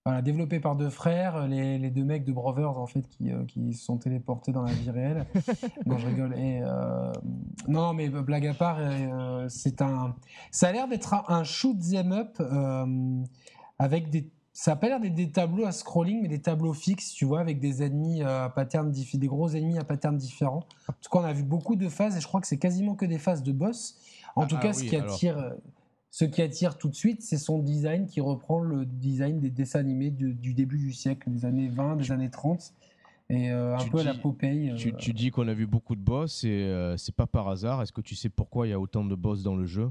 [0.05, 3.45] Voilà, développé par deux frères, les, les deux mecs de Brothers en fait qui, euh,
[3.45, 5.27] qui se sont téléportés dans la vie réelle.
[5.87, 6.37] non, je rigole.
[6.37, 7.13] Et, euh,
[7.69, 10.17] non, mais blague à part, euh, c'est un.
[10.51, 12.43] Ça a l'air d'être un, shoot 'em up
[13.79, 14.29] avec des.
[14.55, 17.41] Ça a pas l'air d'être des tableaux à scrolling, mais des tableaux fixes, tu vois,
[17.41, 20.67] avec des ennemis euh, à pattern des gros ennemis à pattern différents.
[20.89, 22.95] En tout cas, on a vu beaucoup de phases, et je crois que c'est quasiment
[22.95, 23.99] que des phases de boss.
[24.37, 25.39] En Ah, tout ah cas, ce oui, qui attire.
[25.39, 25.51] euh,
[26.11, 29.79] Ce qui attire tout de suite, c'est son design qui reprend le design des dessins
[29.81, 32.75] animés du, du début du siècle, des années 20, des années 30,
[33.31, 34.71] et euh, un Tu peu à la Popeye.
[34.71, 37.49] euh, Tu, tu dis qu'on a vu beaucoup de boss et euh, c'est pas par
[37.49, 37.83] hasard.
[37.83, 39.91] Est-ce que tu sais pourquoi il y a autant de boss dans le jeu?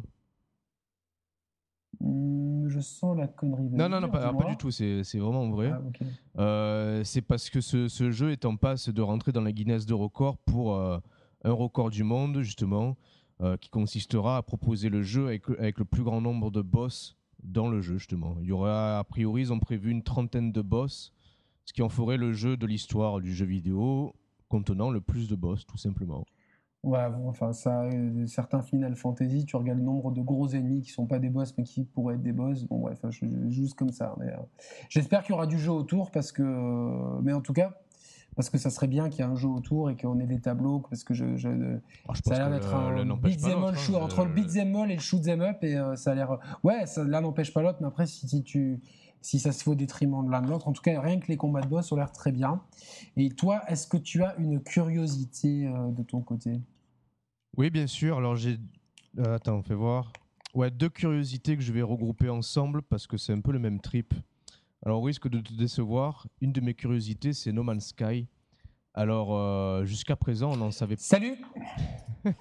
[2.04, 3.70] Je sens la connerie.
[3.72, 4.72] Non, non, non, pas, du tout.
[4.72, 5.72] C'est vraiment vrai.
[5.72, 6.42] Ah.
[6.42, 9.86] Euh, c'est parce que ce, ce jeu est en passe de rentrer dans la Guinness
[9.86, 11.00] de record pour euh,
[11.44, 12.98] un record du monde, justement,
[13.42, 17.18] euh, qui consistera à proposer le jeu avec, avec le plus grand nombre de boss
[17.44, 18.38] dans le jeu, justement.
[18.42, 21.12] Il y aura, a priori, ils ont prévu une trentaine de boss,
[21.66, 24.16] ce qui en ferait le jeu de l'histoire du jeu vidéo
[24.48, 26.26] contenant le plus de boss, tout simplement.
[26.84, 30.82] Ouais, bon, enfin, ça, euh, certains Final Fantasy, tu regardes le nombre de gros ennemis
[30.82, 32.64] qui sont pas des boss, mais qui pourraient être des boss.
[32.64, 34.16] Bon, bref, je, je- juste comme ça.
[34.20, 34.32] euh,
[34.90, 36.42] J'espère qu'il y aura du jeu autour, parce que.
[36.42, 37.78] euh, Mais en tout cas,
[38.36, 40.40] parce que ça serait bien qu'il y ait un jeu autour et qu'on ait des
[40.40, 41.36] tableaux, parce que je.
[41.38, 44.00] je- Alors, je ça a l'air d'être un beat'em all l'autre, shoot- hein.
[44.02, 46.40] entre le Euh, beat'em all et le shoot'em up, et euh, ça a l'air.
[46.64, 48.80] Ouais, ça, l'un n'empêche pas l'autre, mais après, si, si tu.
[49.22, 50.68] Si ça se fait au détriment de l'un de l'autre.
[50.68, 52.62] En tout cas, rien que les combats de boss ont l'air très bien.
[53.18, 56.60] Et toi, est-ce que tu as une curiosité euh, de ton côté?
[57.58, 58.18] Oui, bien sûr.
[58.18, 58.58] Alors j'ai.
[59.20, 60.12] euh, attends, fais voir.
[60.54, 63.80] Ouais, deux curiosités que je vais regrouper ensemble parce que c'est un peu le même
[63.80, 64.14] trip.
[64.84, 68.28] Alors, au risque de te décevoir, une de mes curiosités, c'est No Man's Sky.
[68.96, 71.38] Alors, euh, jusqu'à présent, on en savait Salut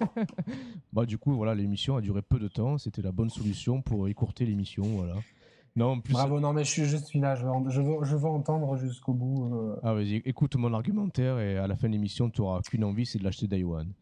[0.91, 2.77] Bah, du coup, voilà, l'émission a duré peu de temps.
[2.77, 4.83] C'était la bonne solution pour écourter l'émission.
[4.83, 5.15] Voilà.
[5.75, 6.13] Non, en plus.
[6.13, 8.75] Bravo, non mais je suis, suis là, je veux, en- je veux, je veux entendre
[8.77, 9.53] jusqu'au bout.
[9.55, 9.75] euh.
[9.83, 13.05] Ah, vas-y, écoute mon argumentaire et à la fin de l'émission, tu n'auras qu'une envie,
[13.05, 13.93] c'est de l'acheter One.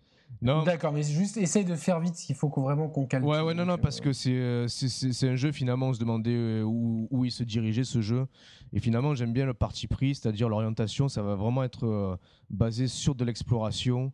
[0.42, 0.64] Non.
[0.64, 3.26] D'accord, mais juste essaye de faire vite s'il faut qu'on vraiment qu'on calme.
[3.26, 6.62] Ouais, ouais, non, non, euh, parce que c'est c'est un jeu finalement, on se demandait
[6.62, 8.26] où, où, il se dirigeait ce jeu.
[8.72, 13.16] Et finalement, j'aime bien le parti pris, c'est-à-dire l'orientation, ça va vraiment être basé sur
[13.16, 14.12] de l'exploration,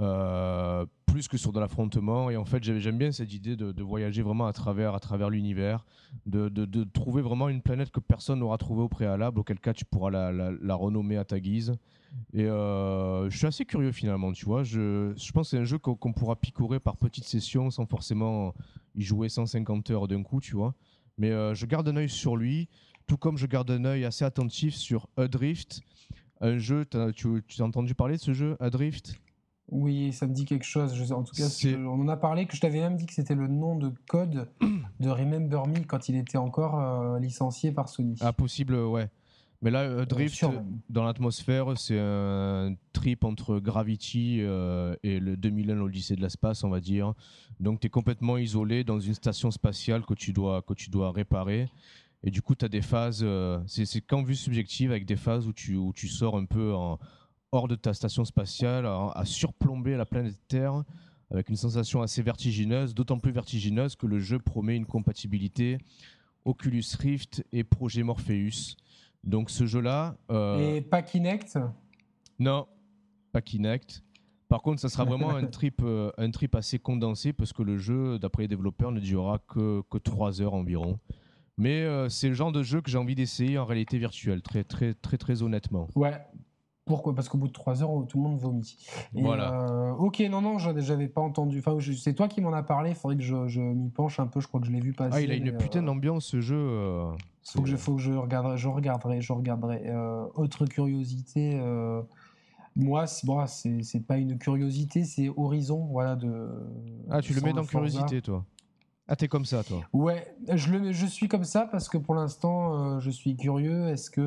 [0.00, 2.30] euh, plus que sur de l'affrontement.
[2.30, 5.84] Et en fait, j'aime bien cette idée de, voyager vraiment à travers, à travers l'univers,
[6.26, 9.84] de, de, trouver vraiment une planète que personne n'aura trouvée au préalable, auquel cas tu
[9.84, 11.74] pourras la, renommer à ta guise.
[12.32, 14.64] Et euh, je suis assez curieux finalement, tu vois.
[14.64, 18.54] Je, je pense que c'est un jeu qu'on pourra picorer par petites sessions sans forcément
[18.94, 20.74] y jouer 150 heures d'un coup, tu vois.
[21.18, 22.68] Mais euh, je garde un œil sur lui,
[23.06, 25.80] tout comme je garde un œil assez attentif sur Adrift,
[26.40, 29.20] un jeu, tu, tu as entendu parler de ce jeu, Adrift?
[29.74, 30.94] Oui, ça me dit quelque chose.
[30.94, 33.34] Je, en tout cas, on en a parlé, que je t'avais même dit que c'était
[33.34, 34.48] le nom de code
[35.00, 38.14] de Remember Me quand il était encore euh, licencié par Sony.
[38.20, 39.08] Ah, possible, ouais.
[39.62, 40.44] Mais là, euh, Drift,
[40.90, 46.70] dans l'atmosphère, c'est un trip entre Gravity euh, et le 2001 l'Odyssée de l'espace, on
[46.70, 47.12] va dire.
[47.58, 51.10] Donc, tu es complètement isolé dans une station spatiale que tu dois, que tu dois
[51.10, 51.66] réparer.
[52.22, 53.26] Et du coup, tu as des phases,
[53.66, 56.98] c'est qu'en vue subjective, avec des phases où tu, où tu sors un peu en,
[57.54, 60.82] hors de ta station spatiale, à, surplomber la planète Terre
[61.30, 65.78] avec une sensation assez vertigineuse, d'autant plus vertigineuse que le jeu promet une compatibilité
[66.44, 68.76] Oculus Rift et Projet Morpheus.
[69.22, 70.16] Donc ce jeu-là...
[70.30, 71.58] Euh, et pas Kinect
[72.38, 72.66] Non,
[73.32, 74.02] pas Kinect.
[74.48, 77.78] Par contre, ça sera vraiment un trip, euh, un trip assez condensé parce que le
[77.78, 80.98] jeu, d'après les développeurs, ne durera que, que 3 heures environ.
[81.56, 84.64] Mais euh, c'est le genre de jeu que j'ai envie d'essayer en réalité virtuelle, très,
[84.64, 85.88] très, très, très honnêtement.
[85.94, 86.20] Ouais,
[86.84, 87.14] pourquoi?
[87.14, 88.76] Parce qu'au bout de trois heures, tout le monde vomit.
[89.14, 89.62] voilà.
[89.62, 91.60] Euh, ok, non, non, j'avais pas entendu.
[91.60, 92.90] Enfin, c'est toi qui m'en as parlé.
[92.90, 94.40] Il faudrait que je, m'y penche un peu.
[94.40, 95.16] Je crois que je l'ai vu passer.
[95.16, 96.56] Ah, il a une putain euh, d'ambiance ce jeu.
[96.56, 97.10] Euh,
[97.42, 99.90] faut que je, faut que je regarderai, je regarderai, je regarderai.
[100.34, 101.58] autre curiosité.
[102.76, 106.48] Moi, bon, c'est pas une curiosité, c'est Horizon, voilà de.
[107.08, 108.44] Ah, tu le mets dans curiosité, toi.
[109.06, 109.82] Ah, t'es comme ça, toi.
[109.92, 113.88] Ouais, je le, je suis comme ça parce que pour l'instant, je suis curieux.
[113.88, 114.20] Est-ce que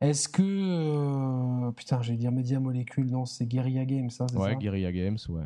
[0.00, 0.42] est-ce que.
[0.42, 5.42] Euh, putain, j'allais dire Media Molecule, non, c'est Guerrilla Games, ça, Ouais, Guerilla Games, ouais.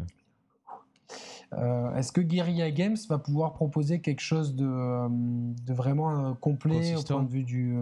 [1.55, 6.97] Euh, est-ce que Guerilla Games va pouvoir proposer quelque chose de, euh, de vraiment complet
[6.97, 7.77] au point de vue du.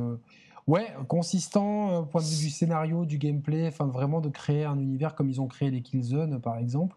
[0.66, 4.78] Ouais, consistant au point de vue du scénario, du gameplay, enfin vraiment de créer un
[4.78, 6.96] univers comme ils ont créé les Killzone par exemple.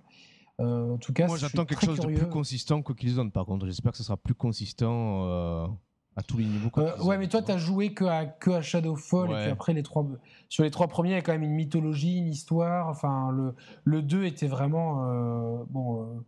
[0.60, 3.66] en tout cas, moi j'attends quelque chose de plus consistant que Killzone par contre.
[3.66, 5.78] J'espère que ce sera plus consistant
[6.16, 6.70] à tous les niveaux.
[6.78, 9.74] Euh, ouais, mais toi, tu as joué que à, que à Shadowfall, et puis après,
[9.74, 10.06] les trois,
[10.50, 12.90] sur les trois premiers, il y a quand même une mythologie, une histoire.
[12.90, 15.10] Enfin, le, le 2 était vraiment.
[15.10, 16.24] Euh, bon.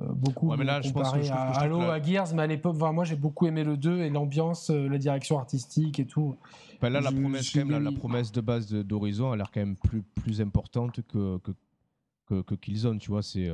[0.00, 2.46] Euh, beaucoup ouais, mais là, comparé je pense que à Halo, à Gears, mais à
[2.46, 6.36] l'époque, moi j'ai beaucoup aimé le 2 et l'ambiance, la direction artistique et tout.
[6.80, 9.74] Bah, là, la promesse, quand même, la, promesse de base d'Horizon a l'air quand même
[9.74, 11.50] plus, plus importante que, que,
[12.26, 13.24] que, que Killzone, tu vois.
[13.24, 13.50] C'est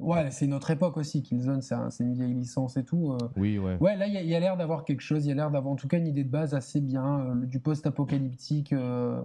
[0.00, 1.22] Ouais, c'est notre époque aussi.
[1.22, 3.12] Killzone, c'est une vieille licence et tout.
[3.12, 3.28] Euh.
[3.36, 3.76] Oui, ouais.
[3.80, 5.24] Ouais, là, il y a, l'air d'avoir quelque chose.
[5.26, 7.34] Il y a l'air d'avoir, en tout cas, une idée de base assez bien, euh,
[7.46, 9.22] du post-apocalyptique, euh,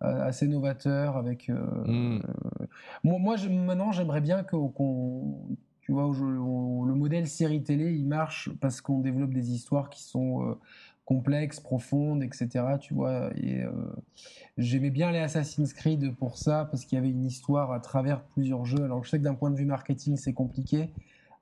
[0.00, 1.16] assez novateur.
[1.16, 1.48] Avec.
[1.48, 2.18] Hmm.
[3.02, 5.38] moi, moi maintenant, j'aimerais bien qu'on.
[5.80, 10.56] tu vois, le modèle série télé, il marche parce qu'on développe des histoires qui sont
[11.04, 12.48] complexe, profonde, etc.
[12.80, 13.70] Tu vois, et euh,
[14.56, 18.22] j'aimais bien les Assassin's Creed pour ça, parce qu'il y avait une histoire à travers
[18.22, 18.82] plusieurs jeux.
[18.82, 20.90] Alors je sais que d'un point de vue marketing, c'est compliqué,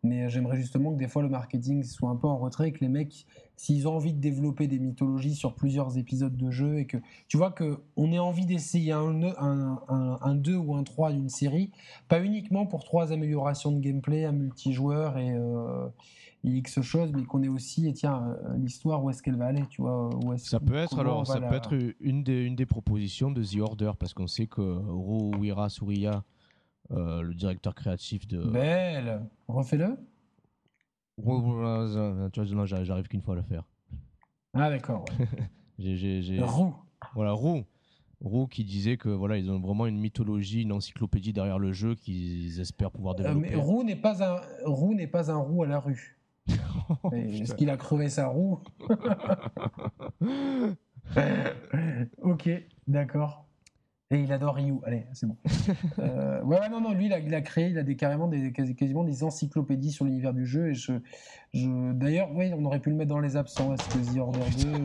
[0.02, 2.88] mais j'aimerais justement que des fois le marketing soit un peu en retrait, que les
[2.88, 3.24] mecs,
[3.56, 6.96] s'ils ont envie de développer des mythologies sur plusieurs épisodes de jeu, et que
[7.28, 11.28] tu vois que on ait envie d'essayer un, un, un, 2 ou un 3 d'une
[11.28, 11.70] série,
[12.08, 15.86] pas uniquement pour trois améliorations de gameplay, un multijoueur et euh,
[16.44, 19.64] X choses, mais qu'on ait aussi, et tiens, euh, l'histoire, où est-ce qu'elle va aller,
[19.68, 23.30] tu vois où Ça peut être, alors, ça peut être une des, une des propositions
[23.30, 26.24] de The Order, parce qu'on sait que Rouira Souria,
[26.90, 28.42] euh, le directeur créatif de.
[28.42, 29.96] Belle Refais-le
[31.18, 33.64] Non, j'arrive qu'une fois à le faire.
[34.54, 35.04] Ah, d'accord.
[35.78, 36.74] Roux.
[37.14, 37.64] Voilà, Roux.
[38.20, 41.96] Roux qui disait que voilà ils ont vraiment une mythologie, une encyclopédie derrière le jeu
[41.96, 43.50] qu'ils espèrent pouvoir euh, développer.
[43.50, 46.21] mais Roux n'est pas un Roux n'est pas un roux à la rue.
[47.02, 48.60] Oh, est-ce qu'il a crevé sa roue
[52.22, 52.48] Ok,
[52.86, 53.46] d'accord.
[54.12, 54.74] Et il adore Ryu.
[54.84, 55.36] Allez, c'est bon.
[55.98, 59.24] Euh, ouais, non, non, lui, il a, créé, il a des, carrément des, quasiment des
[59.24, 60.70] encyclopédies sur l'univers du jeu.
[60.70, 60.92] Et je,
[61.54, 61.92] je...
[61.92, 63.72] D'ailleurs, oui, on aurait pu le mettre dans les absents.
[63.72, 64.84] Est-ce que The Order 2.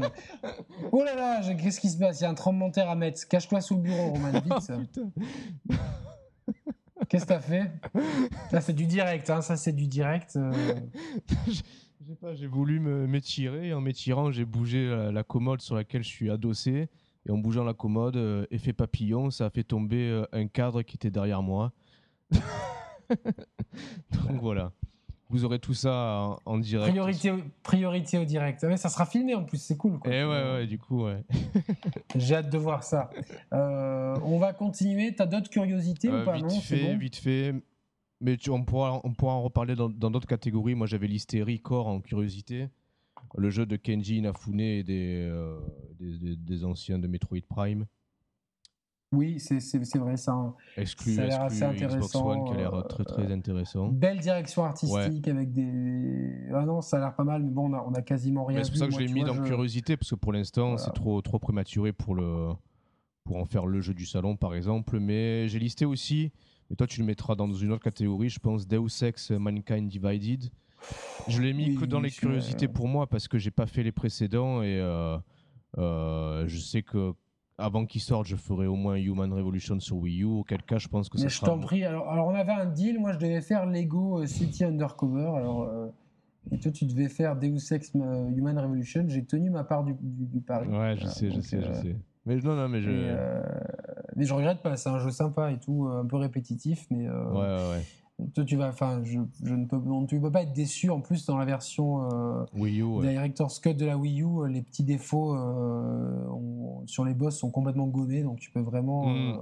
[0.91, 2.21] oh là là, qu'est-ce qui se passe?
[2.21, 3.27] Il y a un tremblement de terre à mettre.
[3.27, 4.31] Cache-toi sous le bureau, Roman,
[4.79, 4.99] vite.
[5.69, 7.71] Oh, Qu'est-ce que t'as fait?
[8.51, 10.35] Ça, c'est du direct, hein, ça, c'est du direct.
[10.35, 10.73] Euh.
[12.07, 13.73] J'ai pas, j'ai voulu m'étirer.
[13.73, 16.89] En m'étirant, j'ai bougé la, commode sur laquelle je suis adossé.
[17.27, 20.81] Et en bougeant la commode, euh, effet papillon, ça a fait tomber euh, un cadre
[20.81, 21.73] qui était derrière moi.
[22.31, 24.71] Donc voilà.
[25.29, 26.89] Vous aurez tout ça en, direct.
[26.89, 28.63] Priorité, au, priorité au direct.
[28.63, 29.99] Ah, mais ça sera filmé en plus, c'est cool.
[29.99, 30.09] Quoi.
[30.09, 31.21] Et eh ouais, ouais, du coup, ouais.
[32.15, 33.09] J'ai hâte de voir ça.
[33.53, 35.13] Euh, on va continuer.
[35.13, 37.55] T'as d'autres curiosités ou pas Vite non, fait, vite fait.
[38.19, 40.75] Mais tu, on, pourra, on pourra en reparler dans d'autres catégories.
[40.75, 42.69] Moi, j'avais listé Record en curiosité.
[43.35, 45.59] Le jeu de Kenji Inafune et des, euh,
[45.99, 47.85] des, des, anciens de Metroid Prime.
[49.13, 50.53] Oui, c'est vrai, ça.
[50.75, 51.97] Exclu, ça a l'air assez intéressant.
[51.97, 53.87] Xbox One qui a l'air très très intéressant.
[53.87, 56.49] Belle direction artistique avec des.
[56.53, 58.63] Ah non, ça a l'air pas mal, mais bon, on a, on a quasiment rien.
[58.63, 61.21] C'est pour ça que je l'ai mis dans curiosité, parce que pour l'instant, c'est trop,
[61.21, 62.51] trop prématuré pour, le,
[63.23, 64.99] pour en faire le jeu du salon, par exemple.
[64.99, 66.33] Mais j'ai listé aussi,
[66.69, 70.49] mais toi tu le mettras dans une autre catégorie, je pense Deus Ex Mankind Divided.
[71.27, 73.91] Je l'ai mis que dans les curiosités pour moi, parce que j'ai pas fait les
[73.91, 75.17] précédents et euh,
[75.77, 77.13] euh, je sais que
[77.57, 80.25] avant qu'il sorte, je ferai au moins Human Revolution sur Wii U.
[80.25, 81.83] Auquel cas, je pense que Mais je t'en prie.
[81.83, 82.99] Alors, alors, on avait un deal.
[82.99, 85.31] Moi, je devais faire Lego euh, City Undercover.
[85.35, 85.87] Alors, euh,
[86.51, 89.05] et toi, tu devais faire Deus Ex Human Revolution.
[89.07, 90.67] J'ai tenu ma part du, du, pari.
[90.67, 91.95] Ouais, je sais, je sais, je sais.
[92.27, 92.91] Mais non, non, mais je.
[94.15, 94.77] mais je regrette pas.
[94.77, 97.09] C'est un jeu sympa et tout, un peu répétitif, mais.
[97.09, 97.83] ouais, ouais, ouais.
[98.33, 100.89] Toi, tu vas, enfin, je, je, ne peux, tu peux pas être déçu.
[100.89, 104.63] En plus, dans la version euh, Wii U, Director's Cut de la Wii U, les
[104.63, 106.25] petits défauts euh,
[106.87, 109.05] sur les boss sont complètement gommés, donc tu peux vraiment.
[109.05, 109.33] Mm.
[109.33, 109.37] Euh,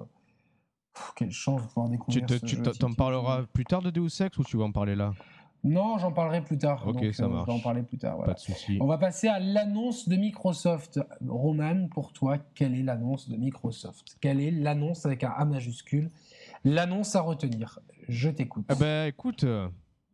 [1.15, 2.25] quelle chance de pouvoir découvrir.
[2.25, 5.13] Tu, tu t'en parleras plus tard de Deus Ex ou tu vas en parler là?
[5.65, 6.87] Non, j'en parlerai plus tard.
[6.87, 7.47] Ok, donc, ça marche.
[7.47, 8.21] Vais en parler plus tard.
[8.23, 8.77] Pas de souci.
[8.79, 10.99] On va passer à l'annonce de Microsoft.
[11.27, 14.15] Roman, pour toi, quelle est l'annonce de Microsoft?
[14.21, 16.11] Quelle est l'annonce avec un A majuscule?
[16.65, 17.79] L'annonce à retenir.
[18.07, 18.67] Je t'écoute.
[18.71, 19.67] Eh ben, écoute, euh,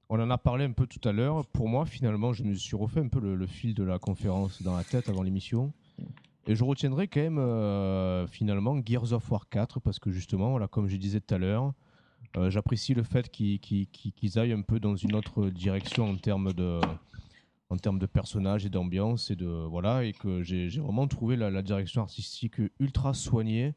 [0.07, 1.45] on en a parlé un peu tout à l'heure.
[1.47, 4.77] Pour moi, finalement, je me suis refait un peu le, fil de la conférence dans
[4.77, 5.73] la tête avant l'émission.
[6.47, 10.69] Et je retiendrai quand même, euh, finalement, Gears of War 4, parce que justement, voilà,
[10.69, 11.73] comme je disais tout à l'heure,
[12.37, 18.05] euh, j'apprécie le fait qu'ils aillent un peu dans une autre direction en termes de,
[18.05, 19.37] personnages et d'ambiance et
[19.69, 23.73] voilà et que j'ai vraiment trouvé la, direction artistique ultra soignée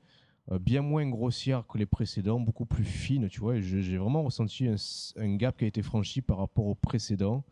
[0.53, 3.59] euh, bien moins grossière que les précédents, beaucoup plus fine, tu vois.
[3.61, 7.45] J'ai vraiment ressenti un, gap qui a été franchi par rapport aux précédents.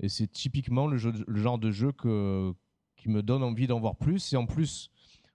[0.00, 4.34] Et c'est typiquement le, genre de jeu qui me donne envie d'en voir plus.
[4.34, 4.90] Et en plus,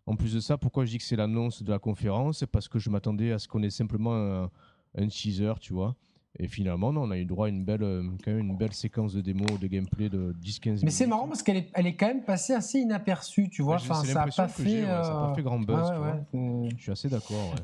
[0.05, 2.45] en plus de ça, pourquoi je dis que c'est l'annonce de la conférence?
[2.51, 4.47] Parce que je m'attendais à ce qu'on ait simplement
[4.95, 5.95] un teaser, tu vois.
[6.39, 9.13] Et finalement, on a eu droit à une belle, euh, quand même une belle séquence
[9.13, 10.83] de démo, de gameplay de 10-15 minutes.
[10.83, 13.75] Mais c'est marrant parce qu'elle est, elle est quand même passée assez inaperçue, tu vois.
[13.75, 15.91] Enfin, ça n'a pas, fait, pas fait grand buzz.
[16.33, 17.55] je suis assez d'accord.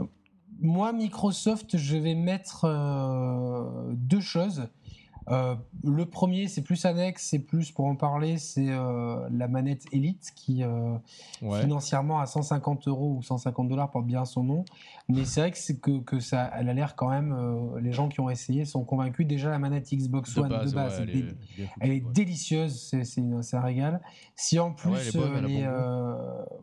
[0.59, 4.67] Moi, Microsoft, je vais mettre euh, deux choses.
[5.29, 9.83] Euh, le premier, c'est plus annexe, c'est plus pour en parler, c'est euh, la manette
[9.91, 10.97] Elite qui euh,
[11.39, 14.65] financièrement à 150 euros ou 150 dollars porte bien son nom.
[15.09, 17.35] Mais c'est vrai que, c'est que, que, ça, elle a l'air quand même.
[17.79, 19.27] les gens qui ont essayé sont convaincus.
[19.27, 24.01] Déjà la manette Xbox One de base, elle, est, délicieuse, c'est un régal.
[24.35, 25.67] Si en plus elle, est,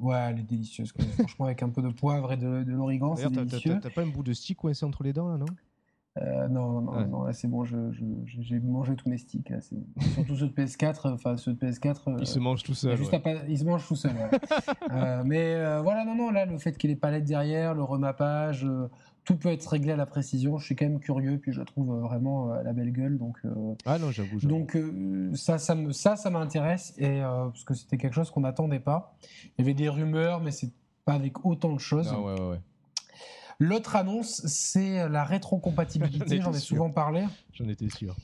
[0.00, 0.92] ouais, elle est délicieuse.
[1.18, 3.78] Franchement, avec un peu de poivre et de, de l'origan, c'est délicieux.
[3.82, 5.46] T'as pas un bout de stick coincé entre les dents là, non?
[6.22, 9.48] Euh, non, non, non, là c'est bon, j'ai mangé tous mes sticks.
[9.50, 11.96] Là, Surtout ceux de PS4, enfin ceux de PS4.
[12.06, 12.96] Euh, ils se mangent tout seuls.
[13.48, 14.12] Ils se mangent tout seuls.
[14.92, 17.74] euh, mais euh, voilà, non, non, là le fait qu'il y ait les palettes derrière,
[17.74, 18.88] le remappage, euh,
[19.24, 20.56] tout peut être réglé à la précision.
[20.56, 23.18] Je suis quand même curieux, puis je trouve vraiment la belle gueule.
[23.18, 23.38] Donc,
[23.84, 24.38] ah non, j'avoue.
[24.38, 24.78] Donc
[25.32, 29.16] ça, ça, me, ça, ça m'intéresse, et parce que c'était quelque chose qu'on n'attendait pas.
[29.58, 30.70] Il y avait des rumeurs, mais c'est
[31.04, 32.10] pas avec autant de choses.
[32.12, 32.60] Ah ouais, ouais, ouais.
[33.58, 36.40] L'autre annonce, c'est la rétrocompatibilité.
[36.40, 37.24] J'en ai souvent parlé.
[37.52, 38.16] J'en étais sûr.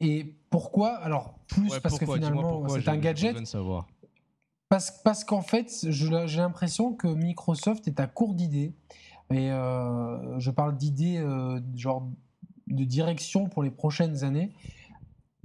[0.00, 0.96] Et pourquoi?
[0.96, 3.36] Alors, plus parce que finalement, c'est un gadget.
[4.68, 8.74] Parce, parce qu'en fait, j'ai l'impression que Microsoft est à court d'idées.
[9.30, 12.08] Et euh, je parle d'idées, euh, genre
[12.66, 14.52] de direction pour les prochaines années.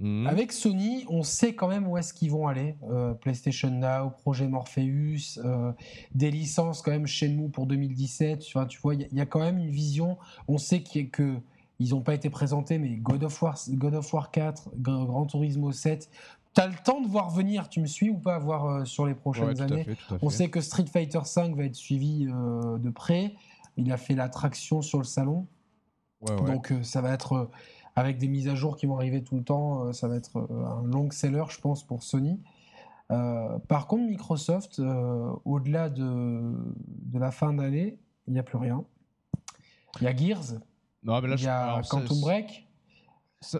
[0.02, 0.26] Mhm.
[0.26, 2.74] Avec Sony, on sait quand même où est-ce qu'ils vont aller.
[2.90, 5.72] Euh, PlayStation Now, projet Morpheus, euh,
[6.12, 8.40] des licences quand même Shenmue pour 2017.
[8.40, 10.18] tu vois, il y, a quand même une vision.
[10.48, 11.36] On sait qu'ils que
[11.78, 15.70] ils n'ont pas été présentés, mais God of War, God of War 4, Gran Turismo
[15.70, 16.10] 7.
[16.54, 19.06] Tu as le temps de voir venir, tu me suis ou pas, voir euh, sur
[19.06, 19.86] les prochaines années?
[20.20, 23.34] On sait que Street Fighter 5 va être suivi de près.
[23.76, 25.46] Il a fait l'attraction sur le salon.
[26.26, 27.48] Donc ça va être
[27.96, 29.84] avec des mises à jour qui vont arriver tout le temps.
[29.84, 32.40] Euh, ça va être euh, un long seller, je pense, pour Sony.
[33.10, 34.80] Euh, par contre, Microsoft,
[35.44, 36.54] au-delà de,
[36.86, 38.84] de, la fin d'année, il n'y a plus rien.
[40.00, 40.60] Il y a Gears,
[41.04, 42.66] il y a Quantum Break,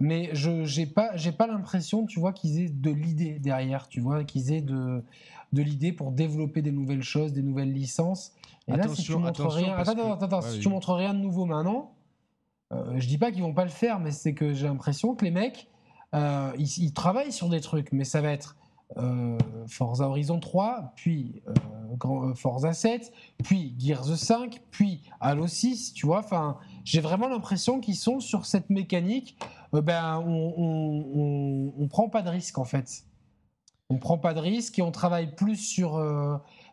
[0.01, 4.23] mais je n'ai pas, pas l'impression, tu vois, qu'ils aient de l'idée derrière, tu vois,
[4.23, 5.03] qu'ils aient de,
[5.51, 8.33] de l'idée pour développer des nouvelles choses, des nouvelles licences.
[8.67, 11.45] Et là, si tu montres rien, attends, attends, attends, si tu montres rien de nouveau
[11.45, 11.91] maintenant,
[12.73, 15.25] euh, je dis pas qu'ils vont pas le faire, mais c'est que j'ai l'impression que
[15.25, 15.69] les mecs,
[16.13, 18.55] euh, ils, travaillent sur des trucs, mais ça va être
[18.97, 23.11] euh, Forza Horizon 3, puis euh, Forza 7,
[23.43, 26.19] puis Gears 5, puis Halo 6, tu vois.
[26.19, 29.37] Enfin, j'ai vraiment l'impression qu'ils sont sur cette mécanique.
[29.71, 33.05] ben, on, on, prend pas de risque en fait.
[33.89, 35.99] On prend pas de risque et on travaille plus sur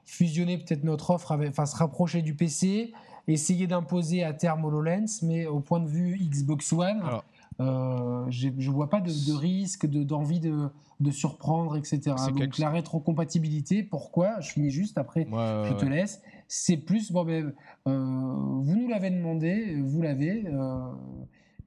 [0.05, 2.93] fusionner peut-être notre offre, enfin se rapprocher du PC,
[3.29, 7.25] essayer d'imposer à terme HoloLens, mais au point de vue Xbox One, Alors-
[7.61, 10.68] euh, je vois pas de, de risque, de- d'envie de,
[11.01, 12.01] de surprendre, etc.
[12.29, 14.41] Donc quelque- la rétrocompatibilité, pourquoi?
[14.41, 15.27] Je finis juste après.
[15.68, 16.23] Je te laisse.
[16.49, 17.53] C'est plus, bon, ben,
[17.87, 20.45] euh, vous nous l'avez demandé, vous l'avez.
[20.47, 20.79] euh,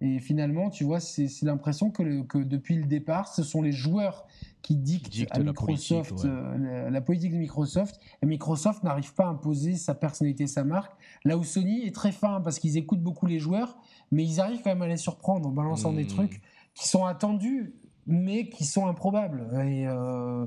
[0.06, 3.72] et finalement, tu vois, c'est l'impression que, le- que depuis le départ, ce sont les
[3.72, 4.28] joueurs
[4.62, 6.36] qui dictent, dictent à la Microsoft politique, ouais.
[6.36, 8.00] euh, la, la politique de Microsoft.
[8.22, 10.92] Et Microsoft n'arrive pas à imposer sa personnalité, sa marque.
[11.26, 13.78] Là où Sony est très fin parce qu'ils écoutent beaucoup les joueurs,
[14.12, 16.08] mais ils arrivent quand même à les surprendre en balançant des Hmm.
[16.08, 16.42] trucs
[16.76, 17.74] qui sont attendus,
[18.06, 19.48] mais qui sont improbables.
[19.66, 20.46] Et euh,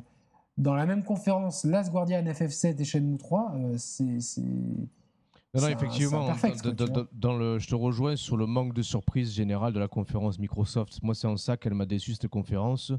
[0.59, 4.43] dans la même conférence, Last Guardian FF7 et Shenmue 3, euh, c'est.
[5.57, 7.09] Non, non, effectivement, perfect, dans- quoi, tu dans- vois.
[7.13, 11.03] dans le, je te rejoins sur le manque de surprise générale de la conférence Microsoft.
[11.03, 12.93] Moi, c'est en ça qu'elle m'a déçu cette conférence.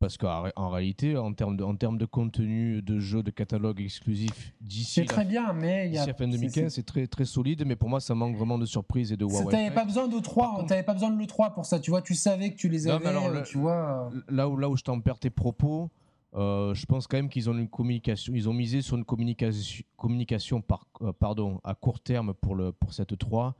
[0.00, 3.32] Parce qu'en ré- en réalité, en termes, de, en termes de contenu, de jeux, de
[3.32, 5.88] catalogue exclusif, d'ici C'est très bien, mais a.
[5.88, 7.64] d'ici la fin c'est- 2015, c'est très, très solide.
[7.66, 9.50] Mais pour moi, ça manque vraiment de surprise et de Huawei.
[9.50, 12.00] T'avais pas besoin de 3, contre- t'avais pas besoin de l'E3 pour ça, tu vois,
[12.00, 14.10] tu savais que tu les Non, avais, mais alors, euh, le- vois.
[14.14, 15.90] euh, Là où, là où je t'en perds tes propos,
[16.34, 19.84] euh, je pense quand même qu'ils ont une communication, ils ont misé sur une communication,
[19.96, 23.56] communication par, euh, pardon, à court terme pour, le, pour cette 3,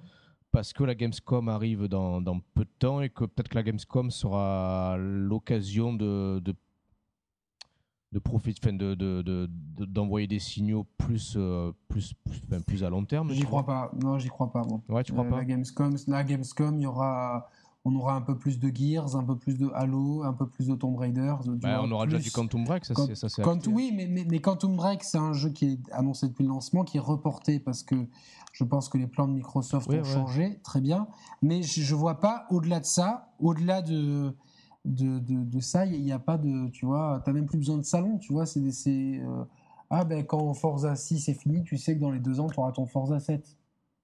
[0.51, 3.63] parce que la Gamescom arrive dans, dans peu de temps et que peut-être que la
[3.63, 6.55] Gamescom sera l'occasion de, de,
[8.13, 12.61] de, profit- enfin, de, de- de- de- d'envoyer des signaux plus, euh, plus, plus, enfin,
[12.63, 13.31] plus à long terme.
[13.33, 13.91] J'y crois pas.
[14.03, 14.81] Non, j'y crois pas, moi.
[14.89, 17.49] Ouais, tu crois Euh, pas la Gamescom, la Gamescom, il y aura,
[17.89, 20.69] on aura un peu plus de Gears, un peu plus de Halo, un peu plus
[20.69, 21.35] de Tomb Raider.
[21.47, 24.77] Bah, On aura déjà du Quantum Break, ça c'est ça, oui, mais, mais, mais Quantum
[24.77, 27.97] Break, c'est un jeu qui est annoncé depuis le lancement, qui est reporté parce que
[28.53, 30.05] je pense que les plans de Microsoft ont ouais.
[30.05, 31.07] changé, très bien.
[31.43, 34.35] Mais je ne vois pas au-delà de ça, au-delà de,
[34.85, 36.69] de, de, de ça, il n'y a pas de.
[36.71, 38.47] Tu vois, tu n'as même plus besoin de salon, tu vois.
[38.47, 39.45] C'est, euh,
[39.91, 42.59] ah ben quand Forza 6 est fini, tu sais que dans les deux ans, tu
[42.59, 43.58] auras ton Forza 7.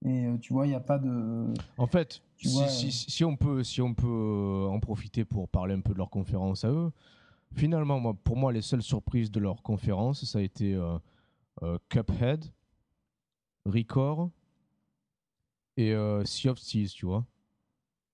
[0.05, 1.45] Et euh, tu vois, il n'y a pas de.
[1.77, 4.79] En fait, Tu si, vois, si- euh, si- on peut, si on peut euh, en
[4.79, 6.91] profiter pour parler un peu de leur conférence à eux,
[7.53, 10.79] finalement, moi, pour moi, les seules surprises de leur conférence, ça a été
[11.89, 12.45] Cuphead,
[13.65, 14.29] Record
[15.77, 15.95] et
[16.25, 17.25] Sea of Thieves, tu vois.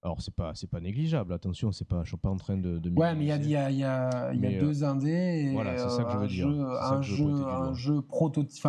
[0.03, 2.79] Alors, c'est pas, c'est pas négligeable, attention, c'est pas, je suis pas en train de.
[2.79, 3.51] de Ouais, mais il y a, il minimiser.
[3.51, 5.09] y a, il y a, il y a Mais, deux indés.
[5.09, 6.47] Et voilà, c'est ça que je veux dire.
[6.47, 8.65] Un jeu, un jeu prototype.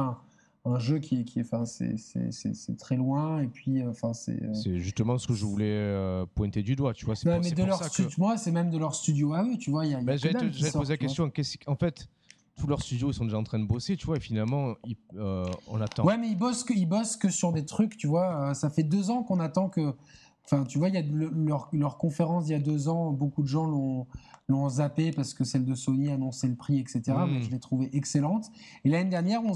[0.64, 3.42] Un jeu qui est, qui est, enfin, c'est, c'est, très loin.
[3.42, 4.40] Et puis, euh, enfin, c'est.
[4.42, 7.16] euh, C'est justement ce que je voulais euh, pointer du doigt, tu vois.
[7.16, 8.94] C'est Non, pour, mais c'est de pour leur que- studio, moi, c'est même de leur
[8.94, 9.86] studio à eux, tu vois.
[9.86, 10.38] Y a, y a Ben, J'allais
[10.72, 11.30] poser la question.
[11.66, 12.08] En fait,
[12.56, 15.44] tous leurs studios, sont déjà en train de bosser, tu vois, et finalement, ils- euh,
[15.66, 16.04] on attend.
[16.04, 18.54] Ouais, mais ils bossent, que, ils bossent que sur des trucs, tu vois.
[18.54, 19.94] ça fait deux ans qu'on attend que.
[20.44, 23.10] Enfin, tu vois, il y a le- leur, leur conférence il y a deux ans,
[23.12, 24.06] beaucoup de gens l'ont,
[24.48, 27.00] l'ont zappé parce que celle de Sony annonçait le prix, etc.
[27.08, 27.14] Mm.
[27.14, 28.46] Moi, je l'ai trouvée excellente.
[28.84, 29.54] Et l'année dernière, on-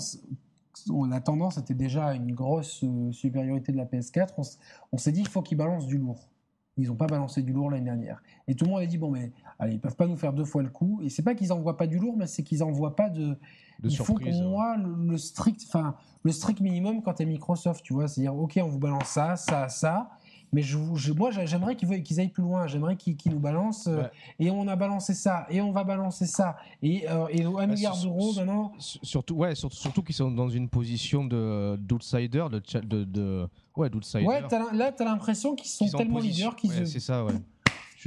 [1.08, 4.58] la tendance était déjà à une grosse euh, supériorité de la PS4.
[4.92, 6.28] On, s'est dit, il faut qu'ils balancent du lourd.
[6.76, 8.22] Ils n'ont pas balancé du lourd l'année dernière.
[8.46, 10.44] Et tout le monde a dit, bon, mais allez, ils peuvent pas nous faire deux
[10.44, 11.00] fois le coup.
[11.02, 13.36] Et c'est pas qu'ils envoient pas du lourd, mais c'est qu'ils envoient pas de, de
[13.84, 14.38] il faut surprise.
[14.38, 18.08] pour moi le, le strict, enfin le strict minimum quand tu es Microsoft, tu vois,
[18.08, 20.10] c'est-à-dire ok, on vous balance ça, ça, ça,
[20.52, 20.78] mais je,
[21.12, 24.10] moi j'a- j'aimerais qu'ils aillent plus loin, j'aimerais qu'ils nous balancent euh, Ouais.
[24.38, 27.66] et on a balancé ça et on va balancer ça et, euh, et un Bah,
[27.66, 28.72] milliard d'euros maintenant.
[28.78, 33.90] Surtout, ouais, surtout, surtout qu'ils sont dans une position de d'outsider, de, de, de ouais,
[33.90, 34.24] d'outsider.
[34.24, 34.40] Ouais,
[34.72, 37.32] là tu as l'impression qu'ils sont tellement position- leaders qu'ils ouais, c'est ça, ouais.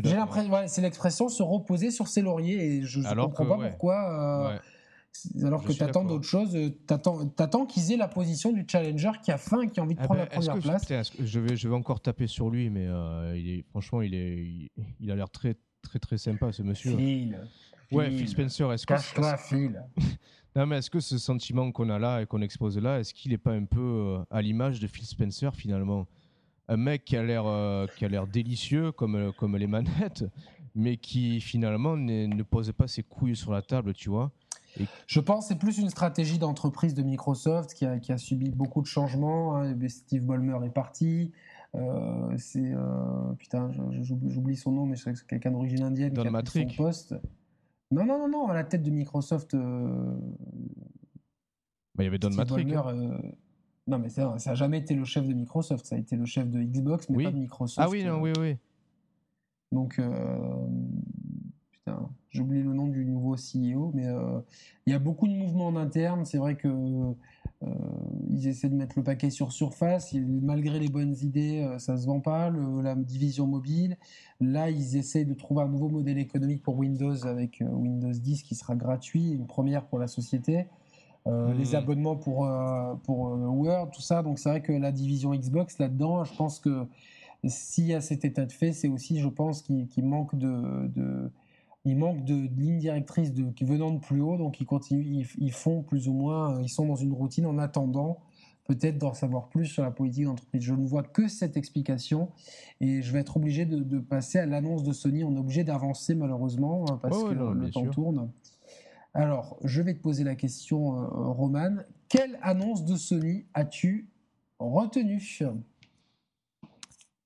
[0.01, 3.49] J'ai l'impression, ouais, c'est l'expression se reposer sur ses lauriers et je, Alors comprends que,
[3.49, 3.69] pas ouais.
[3.71, 3.95] pourquoi.
[4.11, 4.59] euh, Ouais.
[5.43, 8.65] Alors Je que tu attends d'autres choses, euh, t'attends t'attends qu'ils aient la position du
[8.69, 11.09] challenger qui a faim et qui a envie de Ah prendre ben, la première place.
[11.09, 14.13] que je vais, je vais encore taper sur lui, mais euh, il est, franchement, il
[14.13, 14.69] est, il,
[15.01, 16.95] il a l'air très, très, très sympa, ce monsieur.
[16.95, 17.39] Phil.
[17.91, 18.71] Ouais, Phil Spencer.
[18.71, 19.83] Est-ce que, Cache-toi, Phil.
[20.55, 23.31] non, mais est-ce que ce sentiment qu'on a là et qu'on expose là, est-ce qu'il
[23.31, 26.07] n'est pas un peu euh, à l'image de Phil Spencer finalement?
[26.67, 27.87] Un mec qui a l'air, euh,
[28.31, 30.23] délicieux comme, comme les manettes,
[30.75, 34.31] mais qui finalement ne pose pas ses couilles sur la table, tu vois?
[35.07, 38.49] Je pense que c'est plus une stratégie d'entreprise de Microsoft qui a, qui a subi
[38.51, 39.57] beaucoup de changements.
[39.57, 39.75] hein.
[39.87, 41.31] Steve Ballmer est parti.
[41.75, 46.41] Euh, c'est euh, putain, j'oublie son nom, mais c'est quelqu'un d'origine indienne Don qui a
[46.41, 47.15] pris son poste.
[47.91, 49.53] Non, non, non, non, à la tête de Microsoft.
[49.53, 50.15] euh,
[51.95, 52.67] Bah, il y avait Don Steve Matrick.
[52.67, 53.21] Ballmer, hein.
[53.87, 55.85] Non, mais ça n'a jamais été le chef de Microsoft.
[55.85, 57.79] Ça a été le chef de Xbox, mais pas de Microsoft.
[57.83, 58.55] Ah oui, non, oui, oui.
[59.71, 59.99] Donc,
[61.71, 64.07] putain, j'ai oublié le nom du nouveau CEO, mais
[64.85, 66.25] il y a beaucoup de mouvements en interne.
[66.25, 66.67] C'est vrai que
[67.61, 67.67] euh,
[68.29, 70.13] ils essaient de mettre le paquet sur Surface.
[70.13, 72.49] malgré les bonnes idées, euh, ça se vend pas.
[72.49, 73.97] la division mobile.
[74.39, 78.43] Là, ils essaient de trouver un nouveau modèle économique pour Windows avec euh, Windows 10
[78.43, 80.67] qui sera gratuit, une première pour la société.
[81.25, 81.51] Hmm.
[81.57, 82.49] Les abonnements pour,
[83.03, 84.23] pour Word, tout ça.
[84.23, 86.87] Donc c'est vrai que la division Xbox là-dedans, je pense que
[87.43, 91.29] s'il y a cet état de fait, c'est aussi, je pense, qu'il manque de
[91.85, 95.51] il manque de, lignes directrices de, qui venant de plus haut, donc ils continuent, ils,
[95.51, 98.19] font plus ou moins, euh, ils sont dans une routine en attendant
[98.65, 100.61] peut-être d'en savoir plus sur la politique d'entreprise.
[100.61, 102.29] Je ne vois que cette explication
[102.79, 105.23] et je vais être obligé de, passer à l'annonce de Sony.
[105.23, 108.29] On est obligé d'avancer malheureusement euh, parce que le, temps tourne.
[109.15, 111.77] Alors, je vais te poser la question, euh, Roman.
[112.09, 114.07] Quelle annonce de Sony as-tu
[114.59, 115.39] retenue?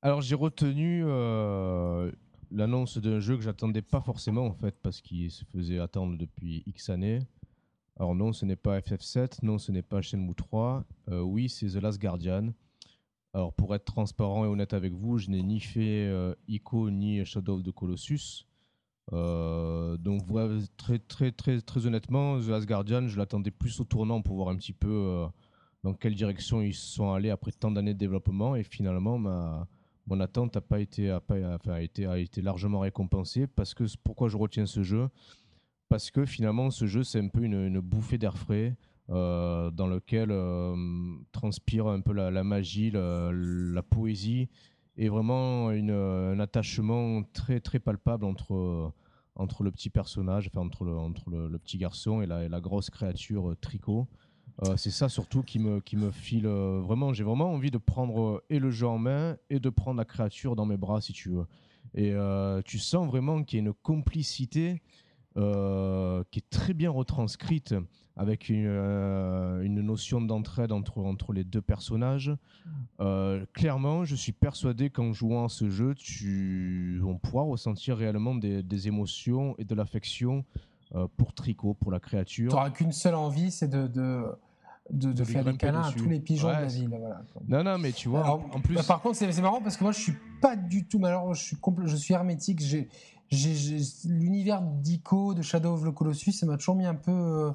[0.01, 1.03] Alors, j'ai retenu
[2.53, 6.63] l'annonce d'un jeu que j'attendais pas forcément en fait parce qu'il se faisait attendre depuis
[6.65, 7.19] X années.
[7.97, 10.83] Alors non, ce n'est pas FF7, non, ce n'est pas Shenmue 3.
[11.09, 12.53] Euh, oui, c'est The Last Guardian.
[13.33, 17.23] Alors pour être transparent et honnête avec vous, je n'ai ni fait euh, Ico ni
[17.25, 18.45] Shadow of the Colossus.
[19.11, 20.21] Euh, donc
[20.77, 24.49] très très très très honnêtement, The Last Guardian, je l'attendais plus au tournant pour voir
[24.49, 25.25] un petit peu
[25.83, 29.67] dans quelle direction ils sont allés après tant d'années de développement et finalement ma
[30.07, 31.35] mon attente n'a pas été, a pas,
[31.67, 33.47] a été, a largement récompensée.
[33.47, 35.09] Parce que, pourquoi je retiens ce jeu?
[35.89, 38.75] Parce que finalement, ce jeu, c'est un peu une, bouffée d'air frais.
[39.09, 40.73] Euh, dans lequel euh,
[41.33, 44.47] transpire un peu la, magie, la, poésie
[44.95, 48.93] et vraiment une, un attachement très très palpable entre,
[49.35, 53.51] entre le petit personnage, enfin entre le, petit garçon et la, et la grosse créature
[53.51, 54.07] euh, tricot.
[54.61, 57.13] Euh, c'est ça surtout qui me, qui me file euh, vraiment.
[57.13, 60.05] J'ai vraiment envie de prendre euh, et le jeu en main et de prendre la
[60.05, 61.45] créature dans mes bras, si tu veux.
[61.95, 62.15] Et
[62.65, 64.81] tu sens vraiment qu'il y a une complicité
[65.35, 65.39] qui
[66.39, 67.75] est très bien retranscrite
[68.15, 72.31] avec une, une notion d'entraide entre, entre les deux personnages.
[73.53, 78.63] clairement, je suis persuadé qu'en jouant à ce jeu, tu, on pourra ressentir réellement des,
[78.63, 80.45] des émotions et de l'affection
[81.17, 82.49] pour Tricot, pour la créature.
[82.49, 84.37] Tu n'auras qu'une seule envie, c'est de, de,
[84.91, 86.89] de, faire des câlins à tous les pigeons de la ville.
[87.47, 88.75] Non, non, mais tu vois, en, plus.
[88.75, 90.99] Bah, par contre, c'est marrant parce que moi, je suis pas du tout.
[90.99, 92.61] malheureux je suis, je suis hermétique.
[92.61, 92.89] J'ai
[94.05, 97.51] l'univers d'Ico, de Shadow of the Colossus, ça m'a toujours mis un peu euh,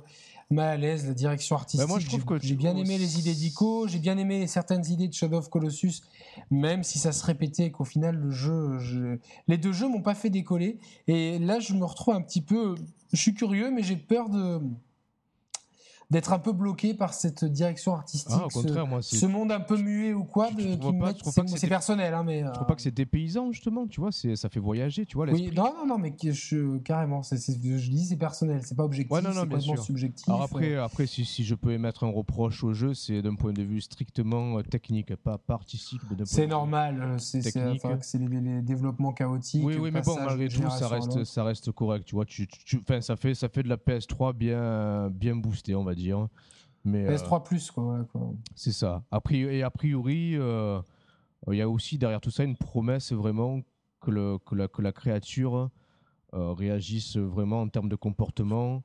[0.50, 1.88] mal à l'aise, la direction bah, artistique.
[1.88, 5.08] moi, je trouve que j'ai bien aimé les idées d'Ico, j'ai bien aimé certaines idées
[5.08, 6.02] de Shadow of Colossus,
[6.50, 10.30] même si ça se répétait qu'au final, le jeu, les deux jeux m'ont pas fait
[10.30, 10.78] décoller.
[11.06, 12.74] Et là, je me retrouve un petit peu.
[13.12, 14.60] Je suis curieux, mais j'ai peur de
[16.10, 18.32] d'être un peu bloqué par cette direction artistique.
[18.32, 20.48] Ah, au contraire, ce, moi, ce monde un peu muet ou quoi,
[21.50, 22.44] c'est personnel, hein, mais.
[22.44, 25.26] Je trouve pas que c'est dépaysant justement, tu vois, ça fait voyager, tu vois.
[25.30, 29.20] Oui, non, non, non, mais je, carrément, je dis c'est personnel, c'est pas objectif, ouais,
[29.22, 30.28] c'est complètement subjectif.
[30.28, 33.52] Alors après, après si, si, je peux émettre un reproche au jeu, c'est d'un point
[33.52, 36.00] de vue strictement euh, technique, pas, pas artistique.
[36.24, 39.64] C'est normal, euh, c'est les, développements chaotiques.
[39.64, 42.24] Oui, oui, mais bon, malgré tout, ça reste, ça reste correct, tu vois.
[42.24, 45.97] Tu, tu, ça fait, ça fait de la PS3 bien, bien boostée, on va dire
[45.98, 46.28] dire.
[46.84, 48.06] Mais, PS3 euh, plus, quoi.
[48.54, 49.02] C'est ça.
[49.30, 50.80] et a priori, euh,
[51.48, 53.60] il y a aussi derrière tout ça une promesse vraiment
[54.00, 55.70] que, le, que, la, que la créature
[56.34, 58.82] euh, réagisse vraiment en termes de comportement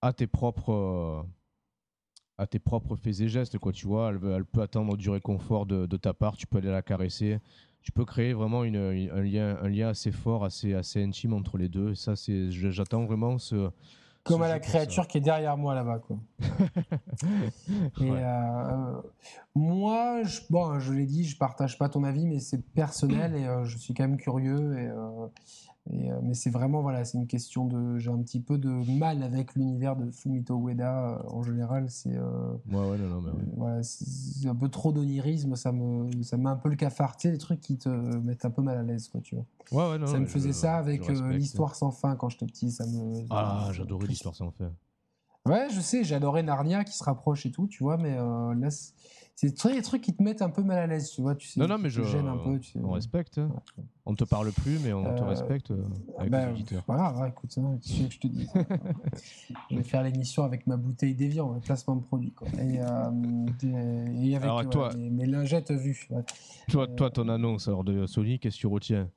[0.00, 1.26] à tes propres
[2.38, 5.64] à tes propres faits et gestes quoi tu vois elle, elle peut attendre du réconfort
[5.66, 7.38] de, de, ta part tu peux aller la caresser
[7.82, 11.56] tu peux créer vraiment une, un lien un lien assez fort assez assez intime entre
[11.56, 13.70] les deux et ça c'est j'attends vraiment ce
[14.24, 15.98] comme à la créature qui est derrière moi là-bas.
[15.98, 16.18] Quoi.
[18.00, 19.02] et euh,
[19.54, 23.46] moi, je, bon, je l'ai dit, je partage pas ton avis, mais c'est personnel et
[23.46, 24.78] euh, je suis quand même curieux.
[24.78, 24.88] Et,
[25.90, 27.98] euh, euh, mais c'est vraiment, voilà, c'est une question de.
[27.98, 31.90] J'ai un petit peu de mal avec l'univers de Fumito Ueda euh, en général.
[31.90, 33.80] C'est euh, ouais, ouais, non, non, voilà,
[34.46, 37.16] un peu trop d'onirisme, ça me, ça met un peu le cafard.
[37.16, 39.44] Tu sais, les trucs qui te mettent un peu mal à l'aise, quoi, tu vois.
[39.72, 42.70] Ouais, ouais, non, ça me faisait ça avec l'histoire sans fin quand j'étais petit.
[42.70, 44.70] Ça me, ah, j'adorais l'histoire sans fin.
[45.44, 48.92] Ouais, je sais, j'adorais Narnia qui se rapproche et tout, tu vois, mais là, c'est
[49.40, 51.34] des trucs qui te mettent un peu mal à l'aise, tu vois.
[51.34, 52.02] Tu sais, non, non, mais je.
[52.02, 52.80] Gêne un peu, tu sais.
[52.82, 53.38] On respecte.
[53.38, 53.50] Hein.
[54.04, 55.84] On ne te parle plus, mais on te euh, respecte euh,
[56.18, 56.82] avec bah, les auditeurs.
[56.86, 58.48] Voilà, écoute, hein, que je te dis?
[59.70, 62.32] Je vais faire l'émission avec ma bouteille d'évian, placement de produit.
[62.32, 62.48] Quoi.
[62.58, 63.46] Et, euh,
[64.22, 66.08] et avec alors, toi, mes, lingettes vues.
[66.68, 69.08] Toi, toi, ton annonce alors, de Sony, qu'est-ce que tu retiens?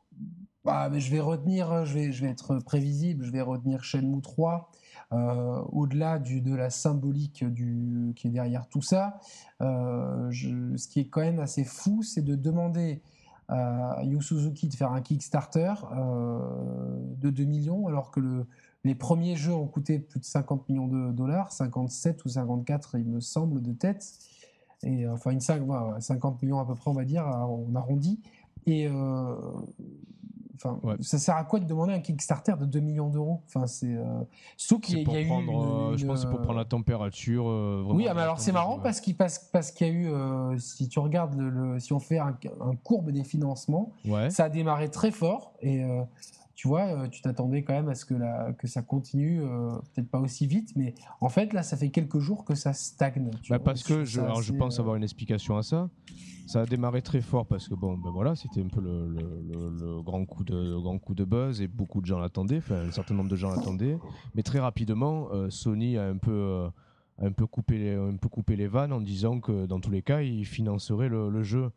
[0.64, 4.22] Bah, mais je vais retenir, je vais, je vais être prévisible, je vais retenir Shenmue
[4.22, 4.72] 3.
[5.14, 7.46] Euh, au-delà de la symbolique
[8.16, 9.20] qui est derrière tout ça,
[9.62, 13.02] euh, ce qui est quand même assez fou, c'est de demander
[13.48, 16.40] à Yu Suzuki de faire un Kickstarter euh,
[17.18, 18.48] de 2 millions, alors que le,
[18.84, 23.06] les premiers jeux ont coûté plus de 50 millions de dollars, 57 ou 54 il
[23.06, 24.18] me semble de tête,
[24.82, 28.20] et enfin une 50 millions à peu près on va dire, on arrondit.
[28.66, 28.90] Et
[30.56, 33.42] Enfin, ça sert à quoi de demander un Kickstarter de 2 millions d'euros?
[33.48, 34.24] Enfin, c'est euh...
[34.82, 35.32] qu'il y, a eu.
[35.32, 37.50] Euh, je pense c'est pour prendre la température.
[37.50, 40.08] Euh, oui, ah, mais alors c'est marrant parce qu'il parce, parce qu'il y a eu.
[40.08, 42.36] Euh, si tu regardes le, si on fait un,
[42.84, 43.92] courbe des financements,
[44.30, 45.84] ça a démarré très fort et
[46.56, 49.42] tu vois, tu t'attendais quand même à ce que, la, que ça continue,
[49.94, 53.30] peut-être pas aussi vite, mais en fait, là, ça fait quelques jours que ça stagne.
[53.50, 55.90] Bah, parce que je, je pense avoir une explication à ça.
[56.46, 60.26] Ça a démarré très fort parce que bon, ben voilà, c'était un peu le, grand
[60.26, 63.30] coup de grand coup de buzz et beaucoup de gens l'attendaient, enfin un certain nombre
[63.30, 63.98] de gens l'attendaient,
[64.36, 66.70] mais très rapidement, euh, Sony a un peu euh,
[67.20, 70.04] un peu coupé les, un peu coupé les vannes en disant que dans tous les
[70.04, 71.72] cas, il financerait le, jeu.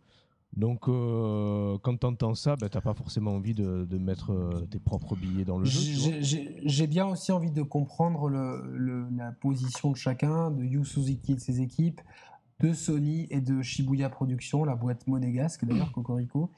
[0.57, 4.79] Donc, euh, quand tu entends ça, ben, tu n'as pas forcément envie de, mettre tes
[4.79, 6.21] propres billets dans le jeu.
[6.21, 11.41] J'ai bien aussi envie de comprendre la position de chacun, de Yu Suzuki et de
[11.41, 12.01] ses équipes
[12.61, 16.51] de Sony et de Shibuya Productions, la boîte monégasque d'ailleurs, Cocorico,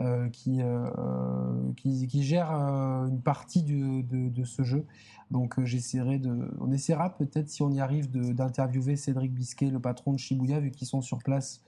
[0.00, 4.86] euh, qui, euh, qui, qui, gère euh, une partie de, de, ce jeu.
[5.30, 10.12] Donc j'essaierai de, on essaiera peut-être si on y arrive d'interviewer Cédric Bisquet, le patron
[10.12, 11.62] de Shibuya, vu qu'ils sont sur place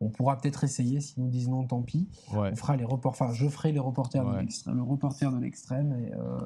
[0.00, 2.08] on pourra peut-être essayer, si nous disent non, tant pis.
[2.32, 6.10] On fera les enfin, je ferai les reporters de l'extrême, le reporter de l'extrême.
[6.14, 6.40] Euh,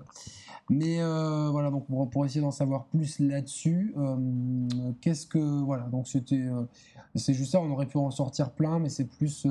[0.69, 6.07] mais euh, voilà, donc pour, essayer d'en savoir plus là-dessus, euh, qu'est-ce que voilà, donc
[6.07, 6.47] c'était,
[7.17, 7.61] c'est juste ça.
[7.61, 9.47] On aurait pu en sortir plein, mais c'est plus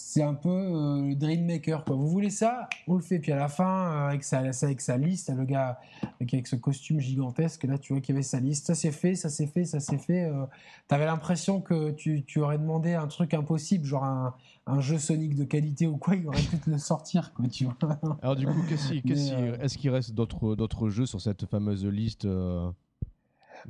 [0.00, 1.84] c'est un peu euh, le Dream Maker.
[1.84, 1.94] Quoi.
[1.94, 3.18] Vous voulez ça On le fait.
[3.18, 5.78] Puis à la fin, euh, avec, sa, avec sa liste, le gars
[6.20, 8.66] avec, ce costume gigantesque, là, tu vois qu'il y avait sa liste.
[8.66, 10.24] Ça s'est fait, ça s'est fait, ça s'est fait.
[10.24, 10.46] Euh,
[10.88, 14.34] tu avais l'impression que tu, tu, aurais demandé un truc impossible, genre un,
[14.66, 17.34] un, jeu Sonic de qualité ou quoi, il aurait pu te le sortir.
[17.34, 17.76] Quoi, tu vois
[18.22, 22.26] Alors du coup, est-ce qu'il reste d'autres jeux sur cette fameuse liste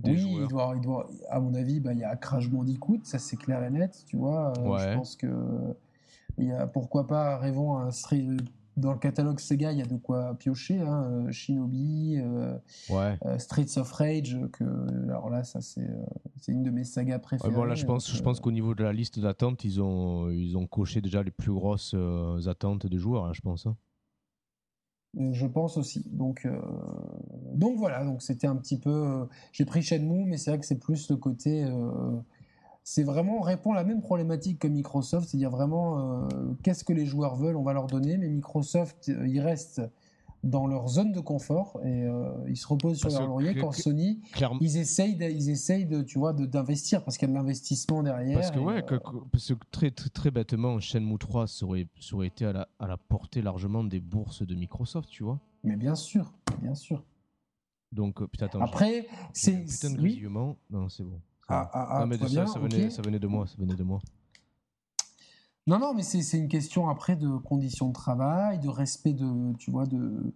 [0.04, 3.18] oui, il doit, il doit, à mon avis, bah, il y a Crash Bandicoot, ça
[3.18, 4.52] c'est clair et net, tu vois.
[4.56, 5.26] Je pense que
[6.40, 7.90] il y a, pourquoi pas, rêvons un
[8.76, 10.80] dans le catalogue Sega, il y a de quoi piocher.
[10.80, 12.56] Hein, euh, Shinobi, euh,
[12.90, 14.64] euh, Streets of Rage, que,
[15.04, 15.86] alors là, ça c'est
[16.48, 17.52] une de mes sagas préférées.
[17.52, 20.56] bon, là, je pense, je pense qu'au niveau de la liste d'attente, ils ont, ils
[20.56, 21.94] ont coché déjà les plus grosses
[22.46, 23.66] attentes des joueurs, hein, je pense.
[23.66, 23.76] Hein.
[25.32, 26.08] Je pense aussi.
[26.08, 26.48] Donc,
[27.52, 29.26] donc voilà, donc c'était un petit peu.
[29.52, 31.68] J'ai pris Shenmue, mais c'est vrai que c'est plus le côté
[32.92, 36.28] c'est vraiment répond à la même problématique que Microsoft, c'est-à-dire vraiment euh,
[36.64, 39.80] qu'est-ce que les joueurs veulent, on va leur donner, mais Microsoft, euh, ils restent
[40.42, 44.20] dans leur zone de confort et euh, ils se reposent sur leur laurier quand Sony
[44.60, 48.40] ils essayent ils essayent de tu vois d'investir parce qu'il y a de l'investissement derrière
[48.40, 48.82] parce que ouais
[49.70, 51.86] très, très, très bêtement Shenmue 3 ça aurait,
[52.24, 55.38] été à la, à la portée largement des bourses de Microsoft tu vois.
[55.62, 56.32] Mais bien sûr
[56.62, 57.04] bien sûr.
[57.92, 60.26] Donc putain attends après c'est putain de oui.
[60.70, 61.20] non c'est bon
[61.50, 64.00] ah, ah, ah, mais ça, ça, venait, ça, venait, de moi, ça venait de moi.
[65.66, 69.70] Non, non, mais c'est une question après de conditions de travail, de respect de, tu
[69.70, 70.32] vois, de,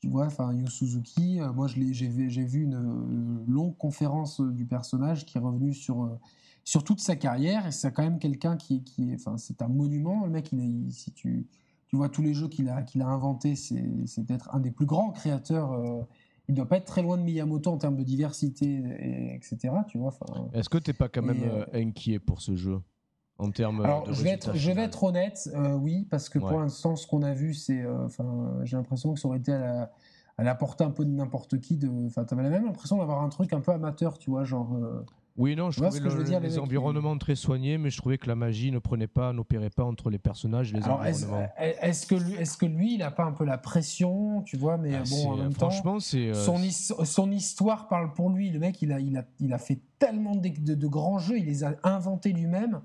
[0.00, 1.40] tu vois, enfin, Yu Suzuki.
[1.40, 6.18] Euh, moi, j'ai vu une euh, longue conférence du personnage qui est revenu sur euh,
[6.64, 9.68] sur toute sa carrière et c'est quand même quelqu'un qui, qui est, enfin, c'est un
[9.68, 10.24] monument.
[10.24, 11.46] Le mec, il, si tu
[11.86, 13.80] tu vois tous les jeux qu'il a qu'il a inventés, c'est
[14.26, 16.06] peut-être un des plus grands créateurs
[16.48, 19.74] il doit pas être très loin de Miyamoto en termes de diversité, et, etc.
[19.86, 20.14] Tu vois.
[20.54, 22.80] Est-ce que tu n'es pas quand même euh, euh, inquiet pour ce jeu
[23.38, 26.58] en termes Alors, je vais être, je vais être honnête, euh, oui, parce que pour
[26.58, 29.92] l'instant, ce qu'on a vu, c'est, enfin, j'ai l'impression que ça aurait été à la,
[30.38, 31.76] à la portée un peu de n'importe qui.
[31.76, 34.76] De, enfin, avais la même impression d'avoir un truc un peu amateur, tu vois, genre.
[35.38, 38.72] Oui, non, je trouvais le, les environnements très soignés, mais je trouvais que la magie
[38.72, 41.48] ne prenait pas, n'opérait pas entre les personnages et les environnements.
[41.56, 44.78] Est-ce que, lui, est que lui, il n'a pas un peu la pression, tu vois,
[44.78, 46.30] mais ah, bon, en même franchement, c'est.
[46.30, 46.58] Euh, son,
[47.04, 48.50] son, histoire parle pour lui.
[48.50, 51.46] Le mec, il a, il a, il a fait tellement de, de, grands jeux, il
[51.46, 52.80] les a inventés lui-même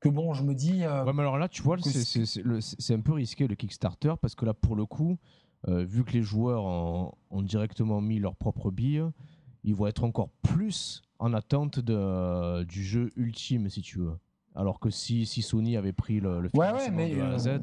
[0.00, 0.84] que bon, je me dis.
[0.84, 4.44] Euh, ouais, mais alors là, tu vois, c'est un peu risqué le Kickstarter parce que
[4.44, 5.16] là, pour le coup,
[5.68, 6.64] euh, vu que les joueurs
[7.30, 9.02] ont directement mis leur propre bille,
[9.64, 14.16] ils vont être encore plus en attente de, du jeu ultime, si tu veux.
[14.54, 17.48] Alors que si, si Sony avait pris le, le ouais, mais de A à Z,
[17.48, 17.60] euh,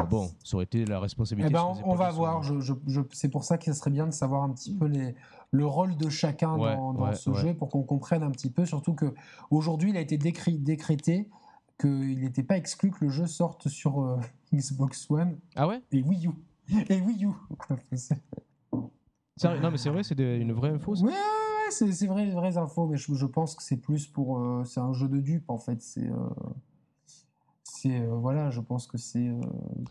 [0.00, 1.50] euh, bon, ça aurait été la responsabilité.
[1.50, 2.42] Eh ben, on, va voir.
[2.42, 5.14] Je, je, c'est pour ça qu'il serait bien de savoir un petit peu les,
[5.50, 8.66] le rôle de chacun dans, dans ce jeu pour qu'on comprenne un petit peu.
[8.66, 9.12] Surtout que
[9.50, 11.28] aujourd'hui, il a été décrété
[11.80, 14.20] qu'il n'était pas exclu que le jeu sorte sur euh,
[14.54, 15.82] Xbox One Ah ouais?
[15.92, 16.30] et Wii U.
[16.88, 17.30] Et Wii U.
[19.44, 20.94] Non, mais c'est vrai, c'est une vraie info.
[20.94, 21.04] ça
[21.70, 24.38] c'est c'est vrai, vraies infos, mais je, je pense que c'est plus pour.
[24.38, 25.80] euh, c'est un jeu de dupe en fait.
[25.82, 26.06] C'est.
[26.08, 26.16] euh,
[27.62, 29.28] c'est euh, voilà, je pense que c'est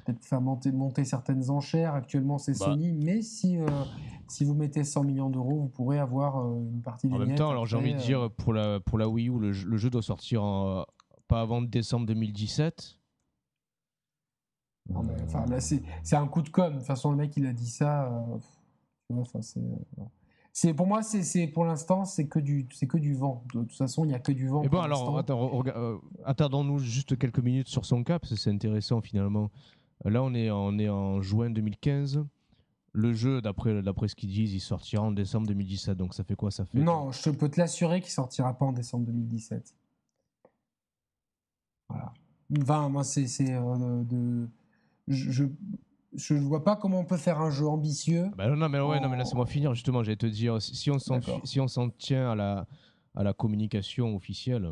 [0.06, 1.94] peut-être faire monter, monter certaines enchères.
[1.94, 2.66] Actuellement, c'est Bah.
[2.66, 3.58] Sony, mais si,
[4.28, 7.52] si vous mettez 100 millions d'euros, vous pourrez avoir une partie des En même temps,
[7.52, 9.90] alors j'ai envie de dire, pour la, pour la Wii U, le, jeu- le jeu
[9.90, 10.86] doit sortir en,
[11.28, 12.98] pas avant décembre 2017.
[14.90, 16.72] non, mais, enfin, là, c'est c'est un coup de com.
[16.74, 18.12] De toute façon, le mec, il a dit ça.
[19.14, 19.60] enfin, c'est.
[20.58, 23.44] C'est pour moi, c'est pour l'instant, c'est que du, c'est que du vent.
[23.54, 24.64] De toute façon, il n'y a que du vent.
[24.64, 29.02] Et bon, alors, euh, attardons-nous juste quelques minutes sur son cas, parce que c'est intéressant
[29.02, 29.52] finalement.
[30.06, 32.26] Là, on est, on est en juin 2015.
[32.94, 35.98] Le jeu, d'après d'après ce qu'ils disent, il sortira en décembre 2017.
[35.98, 38.72] Donc ça fait quoi Ça fait Non, je peux te l'assurer qu'il sortira pas en
[38.72, 39.76] décembre 2017.
[41.90, 42.14] Voilà.
[42.62, 43.28] Enfin, moi, c'est.
[43.28, 44.48] c'est, euh, de...
[45.10, 45.44] Je, je,
[46.18, 48.30] je vois pas comment on peut faire un jeu ambitieux.
[48.38, 50.04] Bah non, non, mais ouais, non, mais laisse-moi finir justement.
[50.04, 51.42] J'allais te dire, si on s'en D'accord.
[51.42, 52.68] fi- si on s'en tient à la
[53.16, 54.72] à la communication officielle,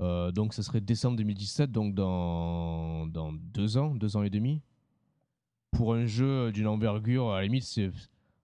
[0.00, 4.62] euh, donc ce serait décembre 2017, donc dans dans deux ans, deux ans et demi,
[5.70, 7.30] pour un jeu d'une envergure.
[7.32, 7.90] À la limite, c'est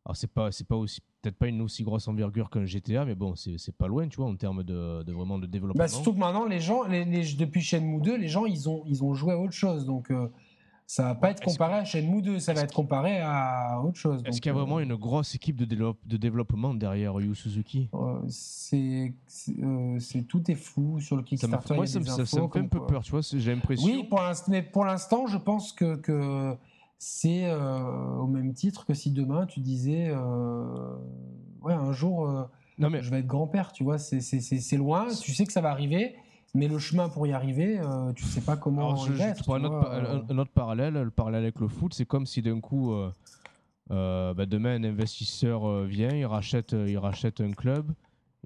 [0.05, 3.14] alors c'est pas c'est pas aussi peut-être pas une aussi grosse envergure qu'un GTA, mais
[3.14, 5.79] bon, c'est c'est pas loin, tu vois, en termes de, de vraiment de développement.
[5.83, 8.83] Bah, surtout que maintenant, les gens, les, les- depuis Shenmue 2, les gens, ils ont,
[8.87, 9.85] ils ont joué à autre chose.
[9.85, 10.29] Donc, euh,
[10.91, 14.22] ça va pas être comparé à Shenmue 2, ça va être comparé à autre chose.
[14.24, 17.34] Est-ce qu'il y a euh, vraiment une grosse équipe de, développe- de développement derrière Yu
[17.34, 17.91] Suzuki?
[17.93, 19.12] Euh, c'est,
[19.62, 21.74] euh, c'est- tout est flou sur le ça Kickstarter.
[21.74, 23.84] moi, ça, me- des ça- ça me fait un peu peur, tu vois, j'ai l'impression.
[23.86, 26.57] Oui, pour mais pour l'instant, je pense que, que
[26.97, 30.11] c'est euh, au même titre que si demain tu disais,
[31.61, 35.45] ouais, un jour, Non, mais je vais être grand-père, tu vois, c'est loin, tu sais
[35.45, 36.14] que ça va arriver,
[36.55, 39.24] mais le chemin pour y arriver, euh, tu sais pas comment Alors, je, je va
[39.26, 40.20] te être, prends un autre, euh.
[40.30, 43.11] un- autre parallèle, le parallèle avec le foot, c'est comme si d'un coup, euh,
[43.90, 47.92] euh, bah, demain, un investisseur vient, il rachète, il rachète un club,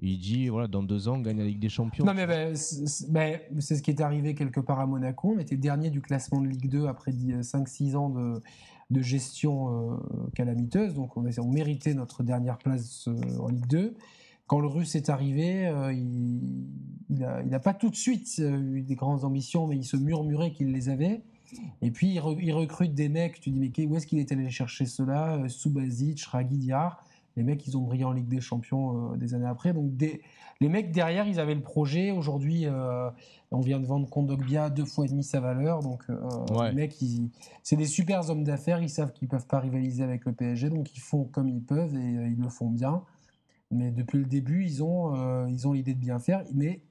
[0.01, 2.03] il dit, voilà, dans deux ans, on gagne la Ligue des Champions.
[2.05, 5.33] Non, mais ben, c'est c'est ce qui est arrivé quelque part à Monaco.
[5.35, 8.41] On était dernier du classement de Ligue 2 après 5-6 ans de,
[8.89, 9.99] de gestion
[10.35, 10.93] calamiteuse.
[10.95, 13.07] Donc, on, a, on méritait notre dernière place
[13.39, 13.93] en Ligue 2.
[14.47, 16.41] Quand le Russe est arrivé, euh, il
[17.09, 19.97] n'a il a pas tout de suite euh, eu des grandes ambitions, mais il se
[19.97, 21.21] murmurait qu'il les avait.
[21.81, 23.39] Et puis, il, re- il recrute des mecs.
[23.39, 27.03] Tu dis, mais où est-ce qu'il est allé chercher cela Euh, Subasic, Ragi Diar.
[27.35, 29.73] Les mecs, ils ont brillé en Ligue des Champions euh, des années après.
[29.73, 30.21] Donc, des,
[30.61, 32.11] les mecs derrière, ils avaient le projet.
[32.11, 32.65] Aujourd'hui,
[33.51, 35.81] on vient de vendre Kondogbia deux fois et demi sa valeur.
[35.81, 36.03] Donc,
[36.57, 36.69] Ouais.
[36.69, 36.95] les mecs,
[37.63, 38.81] c'est des super hommes d'affaires.
[38.81, 41.95] Ils savent qu'ils peuvent pas rivaliser avec le PSG, donc ils font comme ils peuvent
[41.95, 43.03] et ils le font bien.
[43.73, 46.43] Mais depuis le début, ils ont, euh, ils ont l'idée de bien faire.
[46.53, 46.81] Mais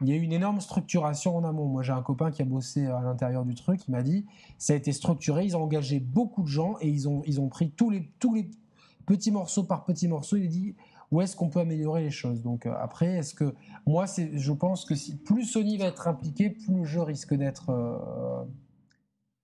[0.00, 1.66] il y a eu une énorme structuration en amont.
[1.66, 3.80] Moi, j'ai un copain qui a bossé à l'intérieur du truc.
[3.86, 4.26] Il m'a dit,
[4.58, 5.44] ça a été structuré.
[5.44, 8.34] Ils ont engagé beaucoup de gens et ils ont, ils ont pris tous les, tous
[8.34, 8.50] les
[9.06, 10.36] petits morceaux par petits morceaux.
[10.36, 10.74] Il a dit,
[11.10, 12.42] où est-ce qu'on peut améliorer les choses?
[12.42, 13.54] Donc euh, après, est-ce que
[13.86, 17.34] moi, c'est, je pense que si plus Sony va être impliqué, plus le jeu risque
[17.34, 18.44] d'être euh,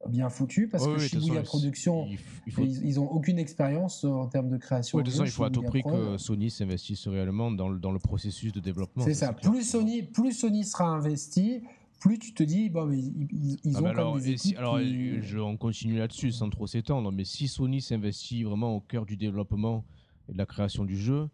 [0.09, 3.01] bien foutu parce Oui, que oui, Shibuya façon, Production, il, f- il faut, ils, ils
[3.01, 4.99] ont aucune expérience euh, en termes de création.
[4.99, 7.69] ouais, de toute façon, il faut à tout prix Pro, que Sony s'investisse réellement dans
[7.69, 9.05] le, dans le processus de développement.
[9.05, 9.33] C'est ça.
[9.33, 11.63] Plus Sony, plus Sony sera investi,
[12.01, 14.55] plus tu te dis, bon, mais ils, Ah ont bah comme alors, des et si-
[14.57, 18.81] alors, qui- je, on continue là-dessus sans trop s'étendre, mais si Sony s'investit vraiment au
[18.81, 19.85] cœur du développement
[20.29, 21.29] et de la création du jeu,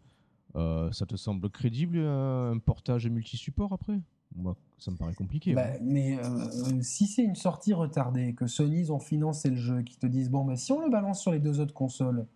[0.54, 4.00] euh, ça te semble crédible euh, un portage multi-support après?
[4.36, 5.54] Moi, ça me paraît compliqué.
[5.54, 5.78] Bah, hein.
[5.82, 10.06] mais euh, si c'est une sortie retardée, que Sony ont financé le jeu, qui te
[10.06, 12.26] disent bon bah si on le balance sur les deux autres consoles,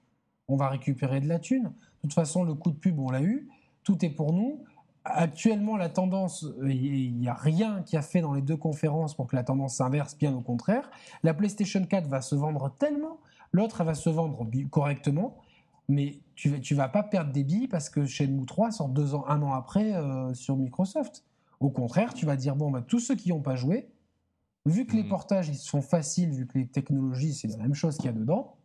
[0.49, 1.65] on va récupérer de la thune.
[1.65, 1.71] De
[2.03, 3.49] toute façon, le coup de pub on l'a eu,
[3.83, 4.63] tout est pour nous.
[5.05, 9.15] Actuellement, la tendance, euh, il n'y a rien qui a fait dans les deux conférences
[9.15, 10.91] pour que la tendance s'inverse, bien au contraire.
[11.23, 13.19] La PlayStation 4 va se vendre tellement,
[13.53, 15.37] l'autre elle va se vendre correctement,
[15.89, 19.25] mais tu tu vas pas perdre des billes parce que Shenmue 3 sort deux ans,
[19.29, 21.25] un an après euh, sur Microsoft.
[21.61, 23.89] Au contraire, tu vas dire, bon, bah, tous ceux qui n'ont pas joué,
[24.67, 25.09] vu que les Mhm.
[25.09, 28.13] portages ils sont faciles, vu que les technologies, c'est la même chose qu'il y a
[28.13, 28.57] dedans,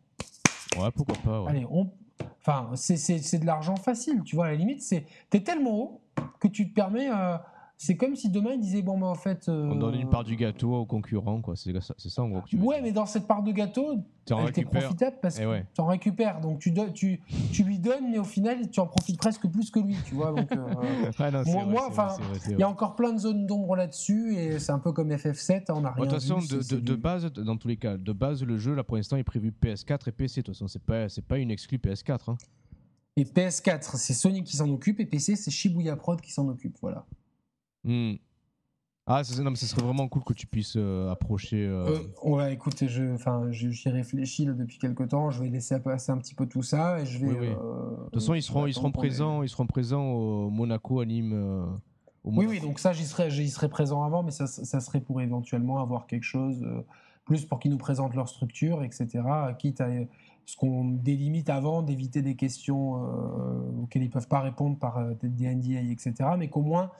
[0.78, 1.42] Ouais, pourquoi pas.
[1.44, 1.50] ouais.
[1.50, 1.92] allez, on...
[2.40, 6.02] enfin, c'est de l'argent facile, tu vois, à la limite, c'est t'es tellement haut
[6.40, 7.10] que tu te permets...
[7.10, 7.38] euh,
[7.84, 9.50] c'est comme si demain, ils disaient, bon, bah, en fait...
[9.50, 11.56] On donne une part du gâteau aux concurrents, quoi.
[11.56, 12.84] C'est ça, c'est ça en gros que tu veux Ouais, dire.
[12.84, 14.82] mais dans cette part de gâteau, Tu récupères.
[14.84, 15.66] profitable parce Eh que ouais.
[15.74, 16.42] tu en récupères.
[16.42, 17.20] Donc tu, tu,
[17.52, 20.32] tu lui donnes, mais au final, tu en profites presque plus que lui, tu vois.
[20.32, 20.58] Donc, euh,
[21.18, 22.10] Ah non, Moi- enfin,
[22.52, 25.66] Il y a encore plein de zones d'ombre là-dessus et c'est un peu comme FF7,
[25.70, 28.14] on n'a Bon, rien De toute façon, vu, de, base, dans tous les cas, de
[28.14, 30.42] base, le jeu, là, pour l'instant, est prévu PS4 et PC.
[30.42, 32.30] De toute façon, c'est pas, c'est pas une exclue PS4.
[32.30, 32.38] hein.
[33.18, 36.78] Et PS4, c'est Sony qui s'en occupe et PC, c'est Shibuya Prod qui s'en occupe,
[36.80, 37.06] voilà.
[37.84, 38.14] Hmm.
[39.08, 41.66] Ah, ça, non, mais ce serait vraiment cool que tu puisses euh, approcher.
[41.66, 45.32] euh, Euh, ouais, écoute, je, enfin, j'y réfléchis là, depuis quelques temps.
[45.32, 47.32] Je vais laisser passer un petit peu tout ça et je vais.
[47.32, 47.48] Oui, oui.
[47.48, 51.06] euh, De toute façon, ils seront, ils seront présents, ils seront présents au Monaco, à
[51.06, 51.34] Nîmes.
[51.34, 51.66] euh,
[52.24, 52.52] au Oui, Monaco.
[52.52, 56.06] oui, donc ça, j'y serais, j'y présent avant, mais ça, ça serait pour éventuellement avoir
[56.06, 56.64] quelque chose,
[57.26, 59.08] plus pour qu'ils nous présentent leur structure, etc.
[59.58, 59.90] Quitte à
[60.46, 62.94] ce qu'on délimite avant, d'éviter des questions
[63.82, 66.14] auxquelles ils ne peuvent pas répondre par des- des NDA, etc.
[66.38, 66.92] Mais qu'au moins,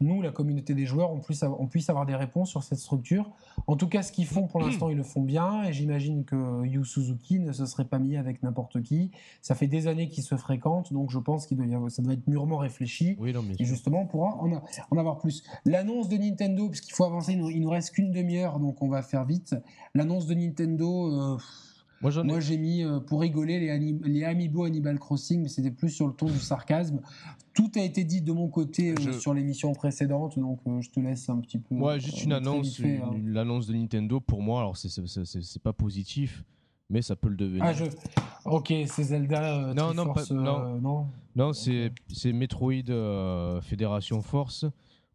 [0.00, 2.78] nous, la communauté des joueurs, on puisse, avoir, on puisse avoir des réponses sur cette
[2.78, 3.30] structure.
[3.66, 6.64] En tout cas, ce qu'ils font pour l'instant, ils le font bien, et j'imagine que
[6.64, 9.10] Yu Suzuki ne se serait pas mis avec n'importe qui.
[9.42, 12.58] Ça fait des années qu'ils se fréquentent, donc je pense avoir, ça doit être mûrement
[12.58, 13.16] réfléchi.
[13.18, 15.42] Oui, non, mais Et justement, on pourra en, a- en avoir plus.
[15.64, 18.80] L'annonce de Nintendo, parce qu'il faut avancer, il nous, il nous reste qu'une demi-heure, donc
[18.82, 19.54] on va faire vite.
[19.94, 21.38] L'annonce de Nintendo, euh,
[22.00, 22.26] moi j'en ai.
[22.26, 25.90] moi j'ai mis euh, pour rigoler les, ani- les Amiibo Animal Crossing, mais c'était plus
[25.90, 27.00] sur le ton du sarcasme.
[27.52, 30.90] Tout a été dit de mon côté euh, Je- sur l'émission précédente, donc euh, je
[30.90, 31.74] te laisse un petit peu.
[31.74, 33.10] Ouais, juste une annonce, fait, hein.
[33.26, 34.60] l'annonce de Nintendo pour moi.
[34.60, 36.44] Alors c'est c'est- c'est- c'est- c'est pas positif,
[36.88, 37.64] mais ça peut le devenir.
[37.64, 37.84] Ah, je...
[38.46, 39.74] Ok, c'est Zelda.
[39.74, 40.78] Non, non, pas- non.
[40.80, 41.06] non.
[41.36, 42.72] Non, c'est c'est Metroid
[43.62, 44.64] Fédération Force.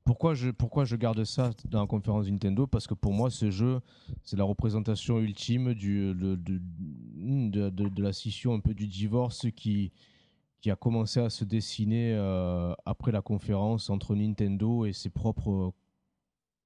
[0.05, 2.67] Pourquoi je, garde ça dans la conférence Nintendo?
[2.67, 3.81] Parce que pour moi, ce jeu,
[4.23, 9.91] c'est la représentation ultime de, la scission, un peu du divorce qui,
[10.67, 15.73] a commencé à se dessiner euh, après la conférence entre Nintendo et ses propres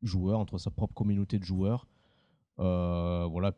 [0.01, 1.87] joueurs, entre sa propre communauté de joueurs.
[2.59, 3.53] Euh, voilà,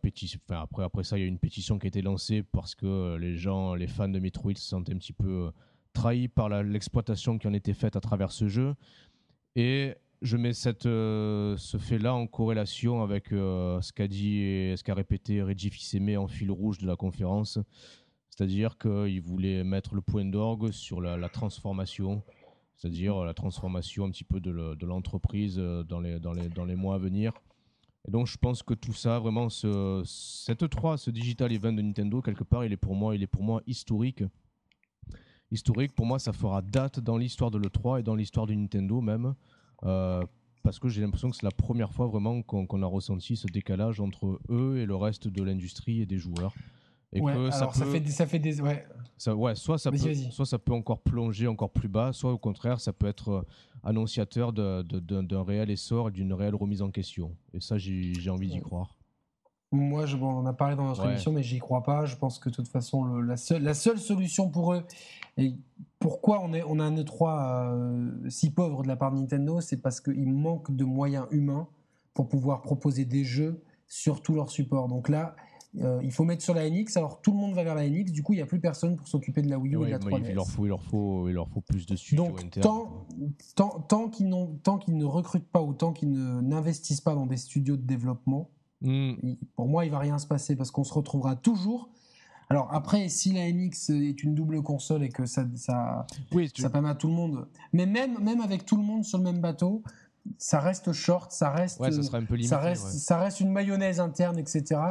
[0.50, 3.36] après, après ça, il y a une pétition qui a été lancée parce que les
[3.36, 5.52] gens, les fans de Metroid se sentaient un petit peu euh,
[5.94, 8.76] trahis par l'exploitation qui en était faite à travers ce jeu.
[9.56, 10.52] Et je mets
[10.86, 15.70] euh, ce fait-là en corrélation avec euh, ce qu'a dit et ce qu'a répété Reggie
[15.70, 17.60] Fils-Aimé en fil rouge de la conférence.
[18.30, 22.24] C'est-à-dire qu'il voulait mettre le point d'orgue sur la, transformation,
[22.78, 26.98] c'est-à-dire la transformation un petit peu de le- de l'entreprise euh, dans les mois à
[26.98, 27.34] venir.
[28.08, 31.82] Et donc je pense que tout ça, vraiment, ce, cette 3, ce digital event de
[31.82, 34.24] Nintendo, quelque part, il est pour moi, il est pour moi historique.
[35.52, 39.02] Historique, pour moi, ça fera date dans l'histoire de l'E3 et dans l'histoire de Nintendo
[39.02, 39.34] même.
[39.84, 40.24] euh,
[40.64, 44.00] parce que j'ai l'impression que c'est la première fois vraiment qu'on a ressenti ce décalage
[44.00, 46.54] entre eux et le reste de l'industrie et des joueurs.
[47.14, 48.62] Et Ouais, que ça, peut- fait, des- ça fait des.
[48.62, 48.86] Ouais.
[49.18, 52.38] ça- ouais, soit ça, peut, soit ça peut encore plonger encore plus bas, soit au
[52.38, 53.42] contraire, ça peut être euh,
[53.84, 57.36] annonciateur d'un réel essor et d'une réelle remise en question.
[57.56, 58.96] Et ça, j'ai envie d'y croire.
[59.72, 61.12] Moi, je, bon, on en a parlé dans notre Ouais.
[61.12, 62.06] émission, mais j'y crois pas.
[62.06, 64.84] Je pense que de toute façon, le- la, seule, la seule solution pour eux,
[65.38, 65.56] et
[66.00, 69.62] pourquoi on, est, on a un E3 euh, si pauvre de la part de Nintendo,
[69.62, 71.68] c'est parce qu'il manque de moyens humains
[72.14, 74.90] pour pouvoir proposer des jeux sur tous leurs supports.
[74.90, 75.38] Donc là,
[75.80, 76.98] euh, il faut mettre sur la NX.
[76.98, 78.98] Alors tout le monde va vers la NX, du coup, il n'y a plus personne
[78.98, 80.30] pour s'occuper de la Wii U Ouais, et de la mais 3DS.
[80.32, 83.06] il, leur faut, il, leur faut, il leur faut plus de studios Donc, tant,
[83.56, 84.30] tant, tant qu'ils
[84.82, 88.50] qu'ils ne recrutent pas ou tant qu'ils n'investissent pas dans des studios de développement,
[88.82, 91.90] Il- pour moi, il va rien se passer parce qu'on se retrouvera toujours.
[92.50, 96.70] Alors après, si la NX est une double console et que ça, ça, Oui, ça
[96.70, 99.40] permet à tout le monde, mais même, même avec tout le monde sur le même
[99.40, 99.84] bateau,
[100.38, 102.50] ça reste short, ça reste, ouais, ça sera un peu limité.
[102.50, 102.92] ça reste, ouais.
[102.92, 104.82] ça reste une mayonnaise interne, etc.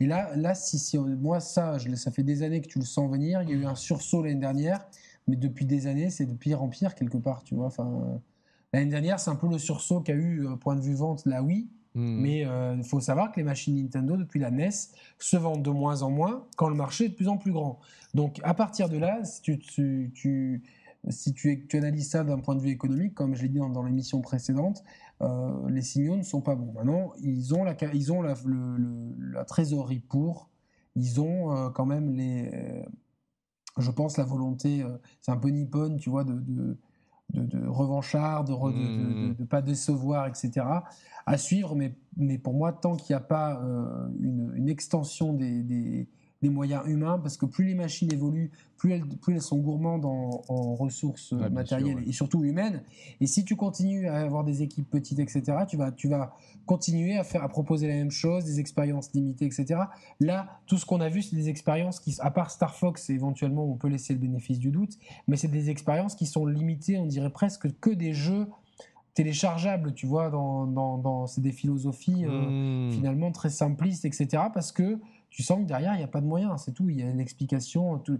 [0.00, 2.84] Et là, là, si, si moi ça, je, ça fait des années que tu le
[2.84, 3.42] sens venir.
[3.42, 4.86] Il y a eu un sursaut l'année dernière,
[5.26, 7.66] mais depuis des années, c'est de pire en pire quelque part, tu vois.
[7.66, 8.20] Enfin,
[8.72, 11.42] l'année dernière, c'est un peu le sursaut qu'a eu, euh, point de vue vente, la
[11.42, 11.68] Wii.
[11.98, 12.20] Hmm.
[12.20, 14.70] Mais euh, il faut savoir que les machines Nintendo, depuis la NES,
[15.18, 17.80] se vendent de moins en moins quand le marché est de plus en plus grand.
[18.14, 20.62] Donc à partir de là, si tu,
[21.72, 24.84] analyses ça d'un point de vue économique, comme je l'ai dit dans, dans l'émission précédente,
[25.22, 26.72] euh, les signaux ne sont pas bons.
[26.72, 28.36] Maintenant, ils ont la, ils ont la,
[29.44, 30.50] trésorerie pour,
[30.94, 32.82] ils ont euh, quand même les, euh,
[33.78, 36.76] je pense, la volonté, euh, c'est un peu nippon, tu vois, de,
[37.34, 40.66] de, de revanchard, de, re- de- de- de- de pas décevoir, etc.
[41.26, 45.32] À suivre, mais, mais pour moi, tant qu'il n'y a pas euh, une, une extension
[45.34, 46.08] des, des,
[46.40, 50.04] des moyens humains, parce que plus les machines évoluent, plus elles, plus elles sont gourmandes
[50.04, 52.04] en, en ressources Ouais, matérielles sûr, ouais.
[52.08, 52.82] et surtout humaines.
[53.20, 57.18] Et si tu continues à avoir des équipes petites, etc., tu vas, tu vas continuer
[57.18, 59.80] à, faire, à proposer la même chose, des expériences limitées, etc.
[60.20, 63.64] Là, tout ce qu'on a vu, c'est des expériences qui, à part Star Fox, éventuellement,
[63.64, 67.06] on peut laisser le bénéfice du doute, mais c'est des expériences qui sont limitées, on
[67.06, 68.46] dirait presque que des jeux
[69.14, 72.92] téléchargeables, tu vois, dans, dans, dans- c'est des philosophies euh, Hmm.
[72.92, 74.44] finalement très simplistes, etc.
[74.54, 75.00] Parce que
[75.30, 77.10] tu sens que derrière, il n'y a pas de moyens, c'est tout, il y a
[77.10, 77.98] une explication.
[77.98, 78.18] tout.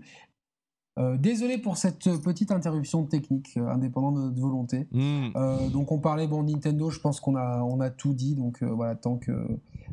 [0.98, 4.88] Euh, désolé pour cette petite interruption technique, euh, indépendante de notre volonté.
[4.90, 5.28] Hmm.
[5.36, 8.34] Euh, donc on parlait bon Nintendo, je pense qu'on a on a tout dit.
[8.34, 9.32] Donc euh, voilà, tant que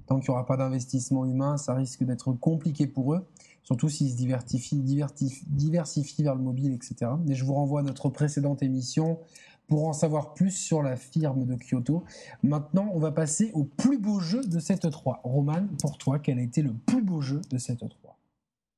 [0.07, 3.27] tant qu'il n'y aura pas d'investissement humain, ça risque d'être compliqué pour eux,
[3.61, 7.11] surtout s'ils se diversifient, diversifient, diversifient vers le mobile, etc.
[7.29, 9.19] Et je vous renvoie à notre précédente émission
[9.67, 12.03] pour en savoir plus sur la firme de Kyoto.
[12.43, 15.21] Maintenant, on va passer au plus beau jeu de cette 3.
[15.23, 18.19] Roman, pour toi, quel a été le plus beau jeu de cette 3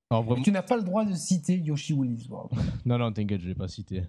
[0.09, 0.43] Alors, vraiment...
[0.43, 2.51] Tu n'as pas le droit de citer Yoshi Woolly's World.
[2.85, 4.03] non, non, t'inquiète, je ne l'ai pas cité.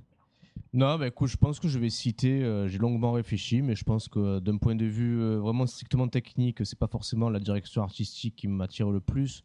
[0.74, 3.84] Non, mais écoute, je pense que je vais citer, euh, j'ai longuement réfléchi, mais je
[3.84, 7.40] pense que euh, d'un point de vue euh, vraiment strictement technique, c'est pas forcément la
[7.40, 9.44] direction artistique qui m'attire le plus,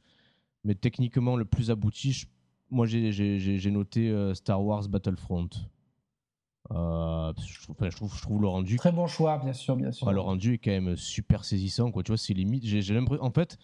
[0.65, 2.25] mais techniquement le plus abouti,
[2.69, 5.49] moi j'ai noté Star Wars Battlefront.
[6.69, 8.77] Je, trouve, je, trouve, le rendu.
[8.77, 10.11] Très bon choix, bien sûr, bien sûr.
[10.11, 12.03] le rendu est quand même super saisissant, quoi.
[12.03, 12.65] Tu vois, c'est limite.
[12.65, 13.23] J'ai l'impression.
[13.23, 13.57] En fait,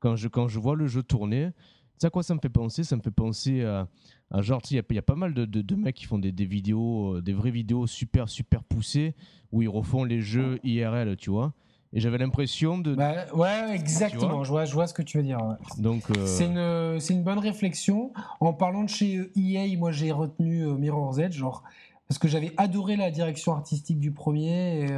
[0.00, 2.48] quand je, quand je vois le jeu tourner, tu sais à quoi ça me fait
[2.48, 2.84] penser?
[2.84, 3.88] Ça me fait penser à
[4.30, 7.16] un genre, il y, a pas mal de, de, mecs qui font des, des, vidéos,
[7.16, 9.14] euh, des vraies vidéos super, super poussées,
[9.52, 11.52] où ils refont les jeux IRL, tu vois.
[11.92, 12.94] Et j'avais l'impression de.
[12.94, 14.42] Bah, ouais, exactement.
[14.42, 15.38] Je vois, je vois ce que tu veux dire.
[15.78, 18.12] Donc, euh, c'est une, une, bonne réflexion.
[18.40, 21.62] En parlant de chez EA, moi j'ai retenu euh, Mirror's Edge, genre
[22.08, 24.94] parce que j'avais adoré la direction artistique du premier.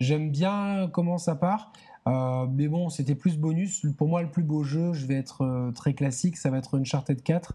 [0.00, 1.72] J'aime bien comment ça part.
[2.06, 3.86] mais bon, c'était plus bonus.
[3.96, 7.22] Pour moi, le plus beau jeu, je vais être très classique, ça va être Uncharted
[7.22, 7.54] 4.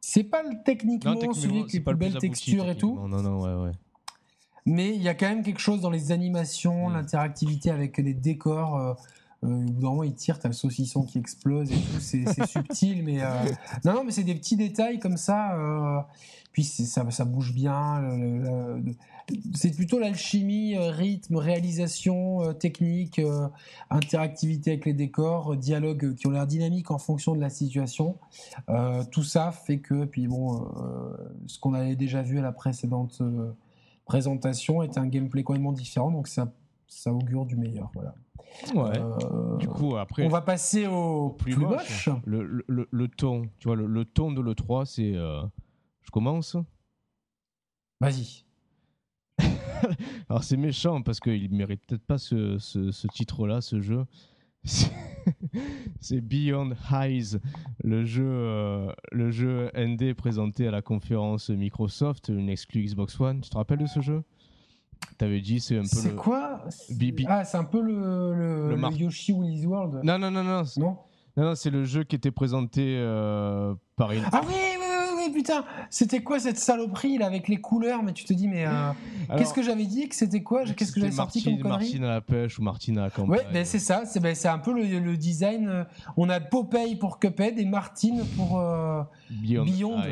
[0.00, 2.98] C'est pas techniquement, celui avec les plus belles textures et tout.
[3.06, 3.72] Non, non, ouais, ouais.
[4.66, 6.94] Mais il y a quand même quelque chose dans les animations, mm.
[6.94, 8.96] l'interactivité avec les décors.
[9.44, 12.00] Euh, au bout d'un moment, il tire, t'as le saucisson qui explose et tout.
[12.00, 13.22] C'est subtil, mais.
[13.22, 13.26] Euh,
[13.84, 15.56] non, non, mais c'est des petits détails comme ça.
[15.58, 16.00] Euh,
[16.52, 18.02] puis ça, ça bouge bien.
[19.54, 23.22] C'est plutôt l'alchimie, rythme, réalisation, technique,
[23.88, 28.18] interactivité avec les décors, dialogue qui ont l'air dynamiques en fonction de la situation.
[29.10, 30.68] tout ça fait que, puis bon,
[31.46, 33.22] ce qu'on avait déjà vu à la précédente
[34.04, 36.52] présentation était un gameplay complètement différent, donc ça,
[36.86, 37.90] ça augure du meilleur.
[37.94, 38.14] Voilà.
[38.74, 39.00] Ouais.
[39.58, 40.24] du coup, après.
[40.24, 42.08] On va passer au plus, moche.
[42.24, 45.14] Le, le, le, ton, tu vois, le, ton de l'E3, c'est.
[45.14, 46.56] je commence
[48.00, 48.44] Vas-y.
[50.28, 54.04] Alors c'est méchant parce qu'il mérite peut-être pas ce, ce, titre-là, ce jeu.
[56.00, 57.38] C'est Beyond Highs,
[57.82, 63.40] le jeu, euh, le jeu ND présenté à la conférence Microsoft, une exclu Xbox One.
[63.40, 64.22] Tu te rappelles de ce jeu?
[65.18, 66.64] T'avais dit c'est un peu C'est quoi
[67.28, 70.00] Ah, c'est un peu le, le, Yoshi Willy's World.
[70.02, 70.62] Non, non, non, non.
[70.76, 74.24] Non, non, c'est le jeu qui était présenté euh, par une.
[74.32, 74.54] Ah oui,
[75.16, 78.02] oui, putain, c'était quoi cette saloperie là avec les couleurs?
[78.02, 78.92] Mais tu te dis, mais euh,
[79.36, 80.64] qu'est-ce que j'avais dit Que c'était quoi?
[80.64, 81.84] Qu'est-ce que j'avais sorti comme connerie?
[81.84, 83.38] Martine à la pêche ou Martine à la campagne.
[83.38, 84.04] Ouais, ben c'est ça.
[84.04, 85.68] C'est ben, un peu le, design.
[85.68, 85.84] Euh,
[86.16, 89.64] on a Popeye pour Cuphead et Martine pour euh, Beyond.
[89.64, 90.02] Beyond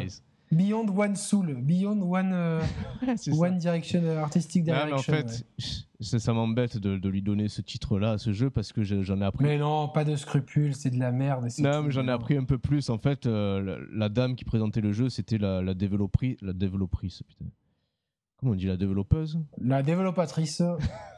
[0.52, 2.60] One Soul, Beyond One, euh,
[3.38, 4.96] one Direction, euh, Artistic Direction.
[4.96, 5.46] en fait,
[6.00, 9.44] ça, m'embête de, lui donner ce titre-là à ce jeu parce que j'en ai appris.
[9.44, 11.48] Mais non, pas de scrupules, c'est de la merde.
[11.58, 12.90] Non, mais j'en ai appris un peu plus.
[12.90, 17.22] En fait, euh, la, dame qui présentait le jeu, c'était la, la, développerie, la développeuse,
[17.28, 17.46] putain.
[18.38, 19.38] Comment on dit la développeuse?
[19.60, 20.62] La développatrice.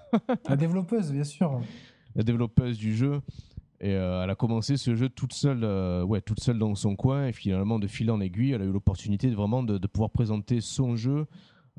[0.48, 1.60] la développeuse, bien sûr.
[2.14, 3.22] La développeuse du jeu.
[3.82, 6.94] Et euh, elle a commencé ce jeu toute seule, euh, ouais, toute seule dans son
[6.94, 7.26] coin.
[7.26, 10.60] Et finalement, de fil en aiguille, elle a eu l'opportunité de, vraiment de, pouvoir présenter
[10.60, 11.26] son jeu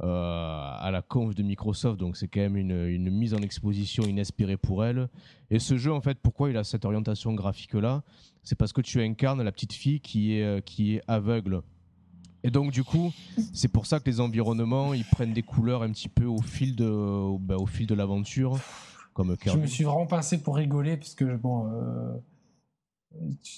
[0.03, 1.97] euh, à la conf de Microsoft.
[1.97, 5.07] Donc c'est quand même une, mise en exposition inespérée pour elle.
[5.49, 8.03] Et ce jeu, en fait, pourquoi il a cette orientation graphique-là?
[8.43, 11.61] C'est parce que tu incarnes la petite fille qui est, qui est aveugle.
[12.43, 13.13] Et donc du coup,
[13.53, 16.75] c'est pour ça que les environnements, ils prennent des couleurs un petit peu au fil
[16.75, 18.59] de, au fil de l'aventure.
[19.45, 22.17] Je me suis vraiment pincé pour rigoler parce que bon, euh,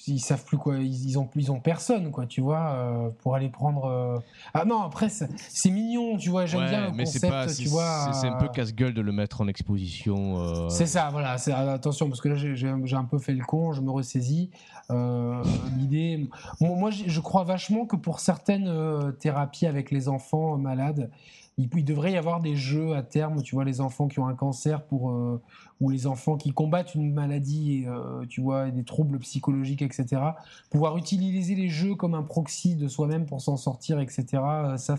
[0.08, 3.49] ils savent plus quoi, ils, ont ils ont personne quoi, tu vois, euh, pour aller
[3.49, 3.86] prendre.
[3.86, 4.20] Euh,
[4.53, 8.12] ah non, après c'est mignon, tu vois, j'aime bien le concept, tu vois.
[8.13, 10.70] C'est un peu casse-gueule de le mettre en exposition.
[10.70, 11.38] C'est ça, voilà.
[11.71, 14.50] Attention parce que là j'ai un peu fait le con, je me ressaisis.
[14.89, 21.09] L'idée, moi je crois vachement que pour certaines thérapies avec les enfants malades
[21.58, 24.36] il, devrait y avoir des jeux à terme, tu vois, les enfants qui ont un
[24.36, 25.42] cancer pour, euh,
[25.80, 30.22] ou les enfants qui combattent une maladie, euh, tu vois, des troubles psychologiques, etc.
[30.70, 34.26] Pouvoir utiliser les jeux comme un proxy de soi-même pour s'en sortir, etc.
[34.34, 34.98] Euh, ça,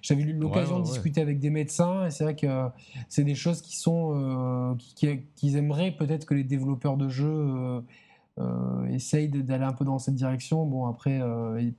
[0.00, 2.68] j'avais eu l'occasion de discuter avec des médecins et c'est vrai que
[3.10, 7.82] c'est des choses qui sont, qu'ils qui, aimeraient peut-être que les développeurs de jeux
[8.90, 10.64] essayent d'aller un peu dans cette direction.
[10.64, 11.20] Bon, après,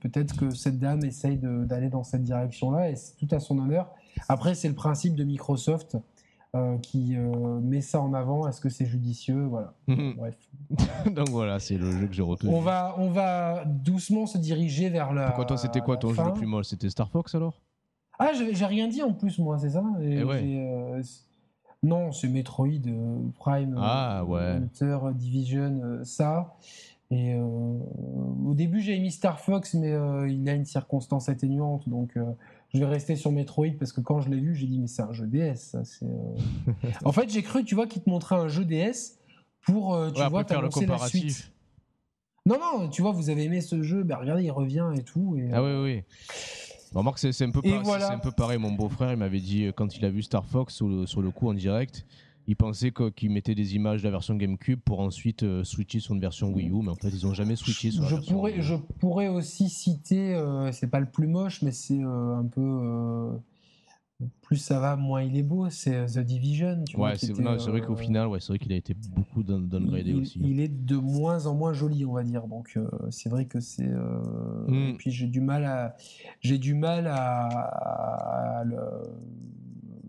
[0.00, 3.88] peut-être que cette dame essaye d'aller dans cette direction-là, et c'est tout à son honneur.
[4.28, 5.96] Après, c'est le principe de Microsoft
[6.56, 8.48] euh, qui euh, met ça en avant.
[8.48, 9.44] Est-ce que c'est judicieux?
[9.44, 9.72] Voilà.
[9.86, 10.14] Mhm.
[10.16, 10.36] Bref.
[11.14, 12.52] Donc voilà, c'est le jeu que j'ai retenu.
[12.52, 15.26] On va, on va doucement se diriger vers la.
[15.26, 16.64] Pourquoi toi, c'était quoi ton jeu le plus molle?
[16.64, 17.62] C'était Star Fox alors?
[18.18, 19.84] Ah, j'ai rien dit en plus, moi, c'est ça?
[20.02, 21.00] Et eh euh,
[21.84, 22.66] Non, c'est Metroid
[23.38, 24.40] Prime, ah, ouais.
[24.40, 26.56] Hunter Division, ça.
[27.12, 29.96] Et au début, j'ai mis Star Fox, mais
[30.28, 32.18] il a une circonstance atténuante, donc
[32.72, 35.02] je vais rester sur Metroid parce que quand je l'ai vu, j'ai dit mais c'est
[35.02, 35.56] un jeu DS.
[35.56, 35.82] Ça,
[37.04, 39.18] en fait, j'ai cru, tu vois, qu'il te montrait un jeu DS
[39.62, 41.52] pour, tu vois, t'annoncer la suite.
[42.46, 45.36] Non, non, tu vois, vous avez aimé ce jeu, ben regardez, il revient et tout.
[45.36, 46.02] Et, ah oui, oui.
[46.94, 48.58] Remarque, c'est un, peu pareil, un peu pareil.
[48.58, 51.30] Mon beau-frère, il m'avait dit, quand il a vu Star Fox sur le, sur le
[51.30, 52.04] coup en direct,
[52.46, 56.14] ils pensaient qu'ils mettaient des images de la version GameCube pour ensuite euh, switcher sur
[56.14, 58.60] une version Wii U, mais en fait ils n'ont jamais switché sur je la pourrais,
[58.60, 63.38] Je pourrais aussi citer, euh, c'est pas le plus moche, mais c'est euh, un peu
[64.42, 65.70] plus ça va, moins il est beau.
[65.70, 66.84] C'est The Division.
[66.86, 70.40] Tu ouais, c'est vrai qu'au final, ouais, c'est vrai qu'il a été beaucoup downgradé aussi.
[70.42, 72.46] Il est de moins en moins joli, on va dire.
[72.46, 72.78] Donc
[73.10, 73.88] c'est vrai que c'est.
[74.68, 74.96] Mm.
[74.98, 75.96] puis j'ai du mal à,
[76.40, 78.76] j'ai du mal à le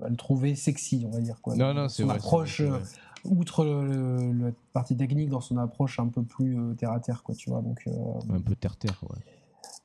[0.03, 1.41] à le trouver sexy, on va dire.
[1.41, 1.55] Quoi.
[1.55, 2.15] Non, non, c'est vrai.
[2.15, 2.79] Approche, euh,
[3.25, 7.35] outre la partie technique, dans son approche un peu plus euh, terre à terre, quoi,
[7.35, 7.61] tu vois.
[7.61, 7.91] Donc, euh,
[8.33, 9.19] un peu terre terre, ouais.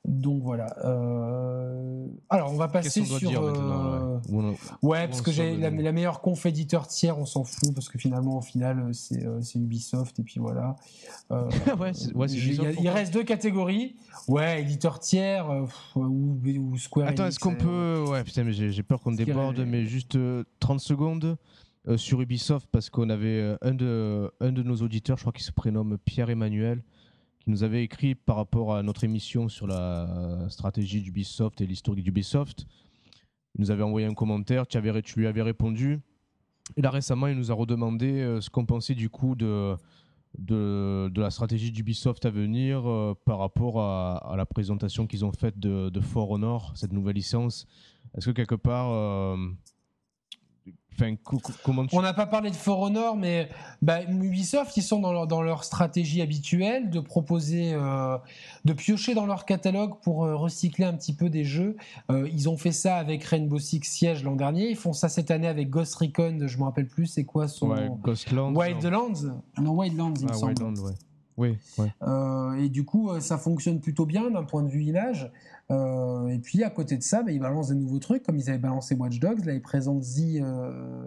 [0.06, 0.68] Donc voilà.
[0.84, 3.42] Euh, alors on va passer sur.
[3.42, 4.20] Euh,
[4.82, 5.08] ouais?
[5.08, 8.40] parce que j'ai la, meilleure conf éditeur tiers, on s'en fout parce que finalement au
[8.40, 10.76] final euh, c'est Ubisoft et puis voilà.
[11.30, 11.90] ouais,
[12.28, 13.96] il, reste deux catégories.
[14.28, 15.48] Ouais, éditeur tiers
[15.96, 17.08] ou, Square.
[17.08, 18.04] Attends, est-ce qu'on peut.
[18.08, 20.16] Ouais, putain, mais j'ai peur qu'on déborde, mais juste
[20.60, 21.36] 30 secondes.
[21.96, 25.52] sur Ubisoft parce qu'on avait un de, un de nos auditeurs, je crois qu'il se
[25.52, 26.82] prénomme Pierre-Emmanuel,
[27.46, 32.66] nous avait écrit par rapport à notre émission sur la stratégie d'Ubisoft et l'historique d'Ubisoft.
[33.54, 34.78] Il nous avait envoyé un commentaire, tu,
[35.16, 36.00] lui avais répondu.
[36.76, 39.76] Et là récemment, il nous a redemandé euh, ce qu'on pensait du coup de,
[40.38, 45.58] de, la stratégie d'Ubisoft à venir euh, par rapport à, la présentation qu'ils ont faite
[45.58, 47.66] de, For Honor, cette nouvelle licence.
[48.16, 49.36] Est-ce que quelque part, euh,
[51.92, 53.48] on n'a pas parlé de For Honor, mais
[53.82, 58.16] bah, Ubisoft, ils sont dans leur, dans leur stratégie habituelle de proposer, euh,
[58.64, 61.76] de piocher dans leur catalogue pour euh, recycler un petit peu des jeux.
[62.10, 64.70] Euh, ils ont fait ça avec Rainbow Six Siege l'an dernier.
[64.70, 66.38] Ils font ça cette année avec Ghost Recon.
[66.46, 69.34] Je me rappelle plus, c'est quoi son Ghostlands, Wildlands.
[69.58, 70.54] Non, Wildlands, il me ah, semble.
[71.36, 71.58] Oui.
[72.58, 75.30] et du coup, ça fonctionne plutôt bien d'un point de vue image.
[75.70, 78.48] Euh, et puis à côté de ça, bah, ils balancent des nouveaux trucs, comme ils
[78.48, 79.44] avaient balancé Watch Dogs.
[79.44, 80.40] Là, ils présentent The.
[80.40, 81.06] Euh,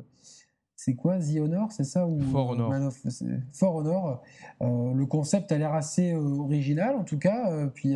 [0.75, 2.91] c'est quoi The Honor C'est ça ou For Honor.
[3.53, 4.21] For Honor.
[4.61, 7.67] Euh, le concept a l'air assez original en tout cas.
[7.73, 7.95] puis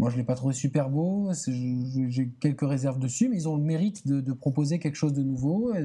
[0.00, 1.30] moi, je l'ai pas trouvé super beau.
[1.46, 5.74] J'ai quelques réserves dessus, mais ils ont le mérite de, proposer quelque chose de nouveau.
[5.74, 5.82] Et,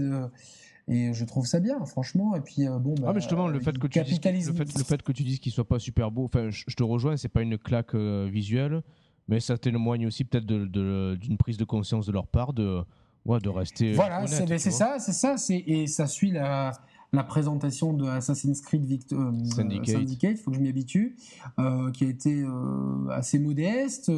[0.89, 2.35] je trouve ça bien, franchement.
[2.35, 4.83] Et puis bon, bah, ah, mais justement, le fait que tu dises, le fait, le
[4.83, 6.25] fait que tu dises qu'il soit pas super beau.
[6.25, 7.17] Enfin, je, te rejoins.
[7.17, 8.81] C'est pas une claque visuelle
[9.29, 12.81] mais ça témoigne aussi peut-être d'une prise de conscience de leur part de,
[13.25, 13.93] ouais, de rester.
[13.93, 16.71] Voilà, c'est ça, c'est ça, et ça suit la,
[17.13, 21.15] la présentation de Assassin's Creed Victor, euh, Syndicate, il faut que je m'y habitue,
[21.59, 24.11] euh, qui a été euh, assez modeste,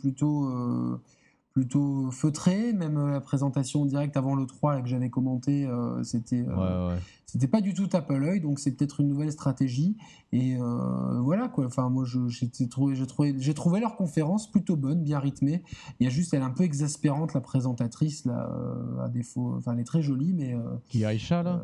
[0.00, 1.00] plutôt
[1.56, 2.74] plutôt feutré.
[2.74, 7.46] Même euh, la présentation directe avant le 3 que j'avais commenté, euh, c'était euh, c'était
[7.46, 8.42] pas du tout tape à l'œil.
[8.42, 9.96] Donc c'est peut-être une nouvelle stratégie.
[10.32, 11.64] Et voilà quoi.
[11.64, 15.62] Enfin moi j'ai trouvé j'ai trouvé j'ai trouvé leur conférence plutôt bonne, bien rythmée.
[15.98, 18.50] Il y a juste elle est un peu exaspérante la présentatrice là
[19.02, 19.54] à défaut.
[19.56, 20.54] Enfin elle est très jolie mais
[20.88, 21.62] qui Aïcha là?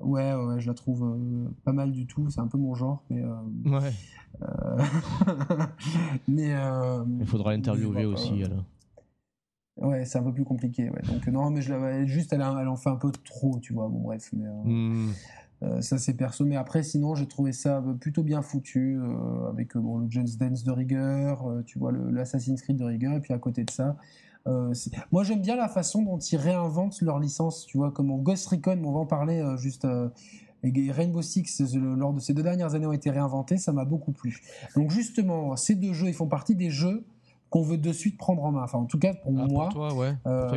[0.00, 1.18] ouais ouais je la trouve
[1.64, 2.30] pas mal du tout.
[2.30, 3.24] C'est un peu mon genre mais.
[3.66, 3.92] ouais.
[6.28, 6.54] mais
[7.20, 8.64] il faudra interviewer aussi alors.
[9.78, 10.88] Ouais, c'est un peu plus compliqué.
[10.88, 11.02] Ouais.
[11.02, 13.88] Donc non, mais je juste, elle, elle, en fait un peu trop, tu vois.
[13.88, 15.12] Bon, bref, mais euh, hmm.
[15.62, 16.44] euh, ça c'est perso.
[16.44, 20.62] Mais après, sinon, j'ai trouvé ça plutôt bien foutu euh, avec bon, le Just Dance
[20.62, 23.96] de rigueur, tu vois, l'Assassin's Creed de rigueur, et puis à côté de ça.
[25.10, 28.46] moi, j'aime bien la façon dont ils réinventent leur licence, tu vois, comme en Ghost
[28.46, 29.88] Recon, on va en parler juste.
[30.62, 34.12] et Rainbow Six, lors de ces deux dernières années, ont été réinventés, ça m'a beaucoup
[34.12, 34.40] plu.
[34.76, 37.04] Donc justement, ces deux jeux, ils font partie des jeux
[37.54, 38.64] qu'on veut de suite prendre en main.
[38.64, 40.16] Enfin, en tout cas, pour ah, moi, toi, ouais.
[40.26, 40.50] Euh,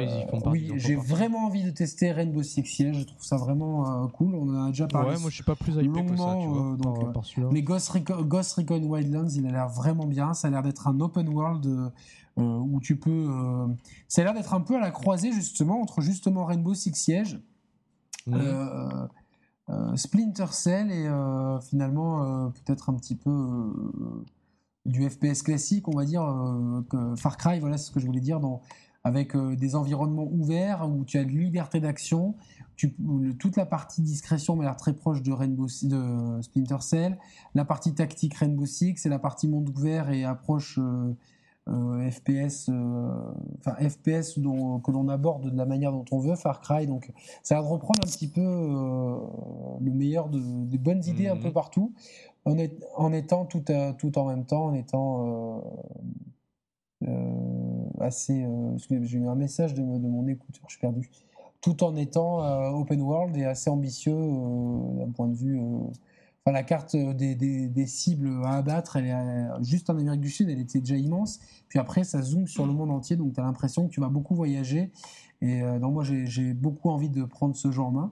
[0.48, 2.98] oui, j'ai vraiment envie de tester Rainbow Six Siege.
[2.98, 4.34] Je trouve ça vraiment euh, cool.
[4.34, 5.12] On en a déjà parlé.
[5.12, 8.24] Ouais, moi, je suis pas plus hypé que ça, tu vois, donc, mais Ghost Recon,
[8.24, 10.34] Ghost Recon Wildlands, il a l'air vraiment bien.
[10.34, 11.90] Ça a l'air d'être un open world euh,
[12.36, 13.28] où tu peux.
[14.08, 17.40] ça a l'air d'être un peu à la croisée justement entre justement Rainbow Six Siege.
[19.96, 21.08] Splinter Cell et
[21.62, 23.72] finalement peut-être un petit peu
[24.88, 28.06] du FPS classique, on va dire, euh, que Far Cry, voilà, c'est ce que je
[28.06, 28.62] voulais dire, dans,
[29.04, 32.36] avec euh, des environnements ouverts où tu as de liberté d'action.
[33.38, 37.18] toute la partie discrétion m'a l'air très proche de Rainbow de Splinter Cell.
[37.54, 40.80] La partie tactique Rainbow Six et la partie monde ouvert et approche
[41.68, 42.70] FPS,
[43.60, 46.88] enfin FPS dont, que l'on aborde de la manière dont on veut, Far Cry.
[46.88, 47.12] Donc,
[47.44, 51.54] ça va reprendre un petit peu le meilleur de, des bonnes idées un peu mhm.
[51.54, 51.94] partout,
[52.46, 55.64] en, étant tout, en même temps, en étant
[58.00, 58.46] assez.
[58.90, 61.10] J'ai eu un message de, mon écouteur, je suis perdu.
[61.62, 62.40] Tout en étant
[62.74, 65.60] open world et assez ambitieux d'un point de vue
[66.52, 70.80] la carte des, cibles à abattre, elle est juste en Amérique du Sud, elle était
[70.80, 71.40] déjà immense.
[71.68, 74.10] Puis après, ça zoome sur le monde entier, donc tu as l'impression que tu vas
[74.10, 74.92] beaucoup voyager.
[75.42, 78.12] Et euh, moi, j'ai beaucoup envie de prendre ce genre en main.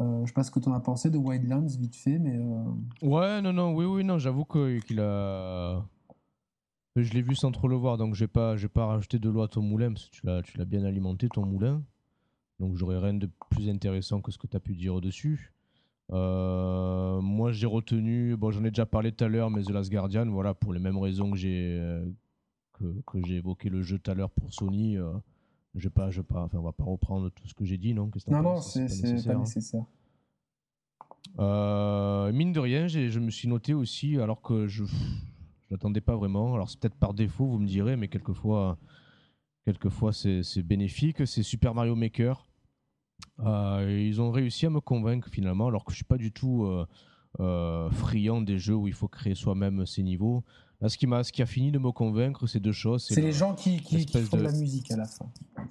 [0.00, 2.36] Euh, je sais pas ce que tu en as pensé de Wildlands, vite fait, mais.
[2.36, 2.64] Euh,
[3.02, 5.84] ouais, non, non, oui, oui, non, j'avoue qu'il a.
[6.96, 9.42] Je l'ai vu sans trop le voir, donc je n'ai pas, pas rajouté de l'eau
[9.42, 11.82] à ton moulin, parce que tu l'as bien alimenté, ton moulin.
[12.60, 15.52] Donc j'aurais rien de plus intéressant que ce que tu as pu dire dessus.
[16.12, 19.90] Euh, moi, j'ai retenu, bon, j'en ai déjà parlé tout à l'heure, mais The Last
[19.90, 22.04] Guardian, voilà, pour les mêmes raisons que j'ai euh,
[22.74, 24.96] que, que j'ai évoqué le jeu tout à l'heure pour Sony.
[25.74, 28.10] Je pas, je pas, enfin, on va pas reprendre tout ce que j'ai dit, non
[28.28, 29.86] Non, non, c'est pas nécessaire.
[31.38, 32.32] Hein.
[32.32, 34.84] mine de rien, je me suis noté aussi, alors que je
[35.70, 36.54] n'attendais pas vraiment.
[36.54, 38.78] Alors c'est peut-être par défaut, vous me direz, mais quelquefois,
[39.64, 41.26] quelquefois c'est bénéfique.
[41.26, 42.46] C'est Super Mario Maker.
[43.40, 46.64] Euh, ils ont réussi à me convaincre finalement, alors que je suis pas du tout
[46.64, 46.86] euh,
[47.40, 50.44] euh, friand des jeux où il faut créer soi-même ses niveaux.
[50.80, 53.06] Là, ce qui m'a, ce qui a fini de me convaincre, c'est deux choses.
[53.08, 54.42] C'est les gens qui, qui, font de...
[54.42, 55.26] la musique à la fin.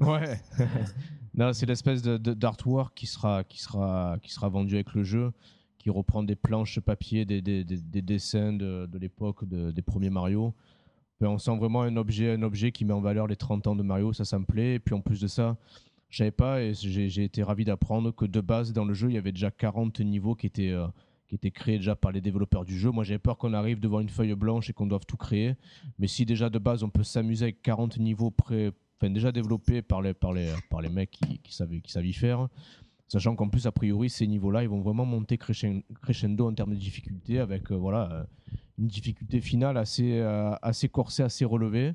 [0.00, 0.40] Ouais.
[1.34, 5.32] non, c'est l'espèce d'artwork qui sera, qui sera, qui sera vendu avec le jeu,
[5.78, 10.54] qui reprend des planches papier, des, des, des, dessins de, de l'époque des premiers Mario.
[11.20, 13.82] on sent vraiment un objet, un objet qui met en valeur les 30 ans de
[13.82, 14.76] Mario, ça, ça me plaît.
[14.76, 15.58] Et puis en plus de ça,
[16.12, 19.14] je savais pas et j'ai été ravi d'apprendre que de base dans le jeu il
[19.14, 20.86] y avait déjà 40 niveaux qui étaient euh,
[21.26, 22.90] qui étaient créés déjà par les développeurs du jeu.
[22.90, 25.54] Moi j'avais peur qu'on arrive devant une feuille blanche et qu'on doive tout créer.
[25.98, 28.30] Mais si déjà de base on peut s'amuser avec 40 niveaux
[29.00, 32.48] déjà développés par les par les par les mecs qui, qui savent qui y faire.
[33.08, 36.78] Sachant qu'en plus, a priori, ces niveaux-là, ils vont vraiment monter crescendo en termes de
[36.78, 38.24] difficulté, avec euh, voilà, euh,
[38.78, 40.18] une difficulté finale assez,
[40.62, 41.92] assez corsée, assez relevée.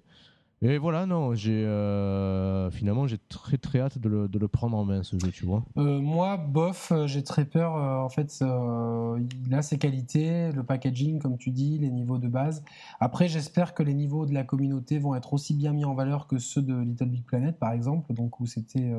[0.63, 5.03] Et voilà, non, j'ai euh, finalement j'ai très très hâte de le, prendre en main
[5.03, 5.63] ce jeu, tu vois.
[5.77, 7.73] Euh, moi, bof, euh, j'ai très peur.
[7.73, 12.63] en fait, il a ses qualités, le packaging, comme tu dis, les niveaux de base.
[12.99, 16.25] Après, j'espère que les niveaux de la communauté vont être aussi bien mis en valeur
[16.25, 18.91] que ceux de Little Big Planet, par exemple, donc où c'était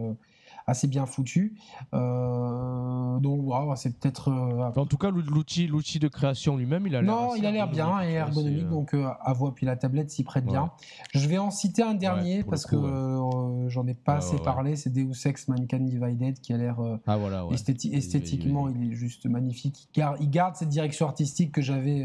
[0.69, 1.55] assez bien foutu.
[1.95, 4.29] Euh, donc voilà, c'est peut-être.
[4.29, 7.11] Euh, en tout cas, l'outil, l'outil de création lui-même, il a l'air.
[7.11, 10.25] Non, il a l'air bien et ergonomique, euh, donc à voix puis la tablette s'y
[10.25, 10.71] prête bien.
[11.15, 12.77] Je vais en citer un dernier parce que
[13.69, 14.77] j'en ai pas assez parlé.
[14.77, 16.77] C'est Deus Ex Mankind Divided qui a l'air
[17.07, 19.89] ah, voilà, esthétiquement, il, est juste magnifique.
[19.95, 22.05] Il garde, il garde cette direction artistique que j'avais,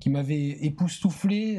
[0.00, 1.58] qui m'avait époustouflé.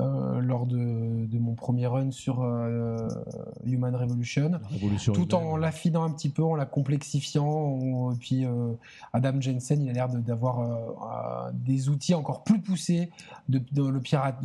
[0.00, 3.08] Euh, lors de, de, mon premier run sur euh,
[3.64, 4.52] Human Revolution,
[5.12, 8.12] tout en l'affinant un petit peu, en la complexifiant.
[8.12, 8.74] et puis euh,
[9.12, 13.10] Adam Jensen, il a l'air d'avoir des outils encore plus poussés
[13.48, 14.36] de, le pirate.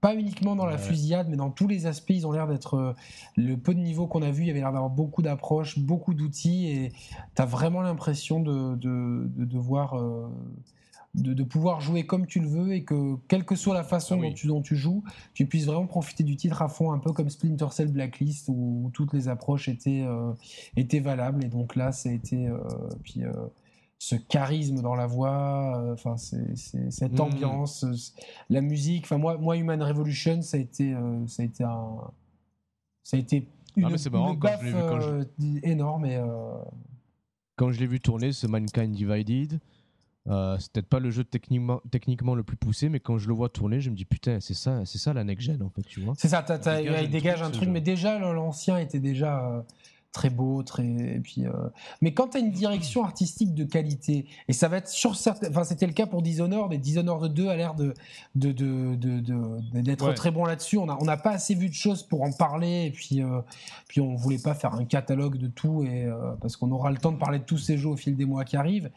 [0.00, 2.94] pas uniquement dans la fusillade, mais dans tous les aspects, ils ont l'air d'être.
[3.36, 6.14] le peu de niveau qu'on a vu, il y avait l'air d'avoir beaucoup d'approches, beaucoup
[6.14, 6.92] d'outils, et
[7.34, 10.00] tu as vraiment l'impression de, de, de, voir
[11.14, 14.28] de, pouvoir jouer comme tu le veux et que, quelle que soit la façon ah
[14.46, 15.02] dont, tu, joues,
[15.34, 18.90] tu puisses vraiment profiter du titre à fond, un peu comme Splinter Cell Blacklist où,
[18.92, 20.32] toutes les approches étaient, euh,
[20.76, 21.44] étaient valables.
[21.44, 22.46] Et donc là, ça a été.
[22.46, 22.58] Euh,
[23.02, 23.32] puis, euh,
[24.00, 27.20] ce charisme dans la voix, enfin cette mmh.
[27.20, 27.84] ambiance,
[28.48, 29.06] la musique.
[29.06, 30.94] Enfin moi, moi Human Revolution, ça a été,
[31.26, 31.96] ça a été un,
[33.02, 33.90] ça a été une, ah,
[35.64, 36.22] énorme et.
[37.56, 39.58] Quand je l'ai vu tourner, ce Mankind Divided,
[40.28, 43.34] euh, c'est peut-être pas le jeu techniquement, techniquement le plus poussé, mais quand je le
[43.34, 45.82] vois tourner, je me dis putain, c'est ça, c'est ça la next gen en fait,
[45.82, 46.14] tu vois.
[46.16, 46.44] C'est ça,
[46.80, 49.62] il dégage, un truc, mais déjà l'ancien était déjà euh,
[50.12, 50.84] très beau, très.
[50.84, 51.52] Et puis, euh,
[52.00, 55.48] Mais quand tu as une direction artistique de qualité, et ça va être sur certains.
[55.50, 57.94] Enfin, c'était le cas pour Dishonored, et Dishonored 2 a l'air de,
[58.34, 60.78] de, de, de, d'être très bon là-dessus.
[60.78, 63.40] On n'a on a pas assez vu de choses pour en parler, et puis, euh,
[63.86, 66.98] puis on voulait pas faire un catalogue de tout, et, euh, parce qu'on aura le
[66.98, 68.90] temps de parler de tous ces jeux au fil des mois qui arrivent.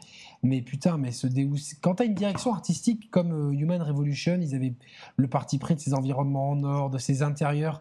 [0.44, 1.76] Mais putain, mais ce Deus.
[1.80, 4.74] Quand tu as une direction artistique comme Human Revolution, ils avaient
[5.16, 7.80] le parti pris de ces environnements en or, de ces intérieurs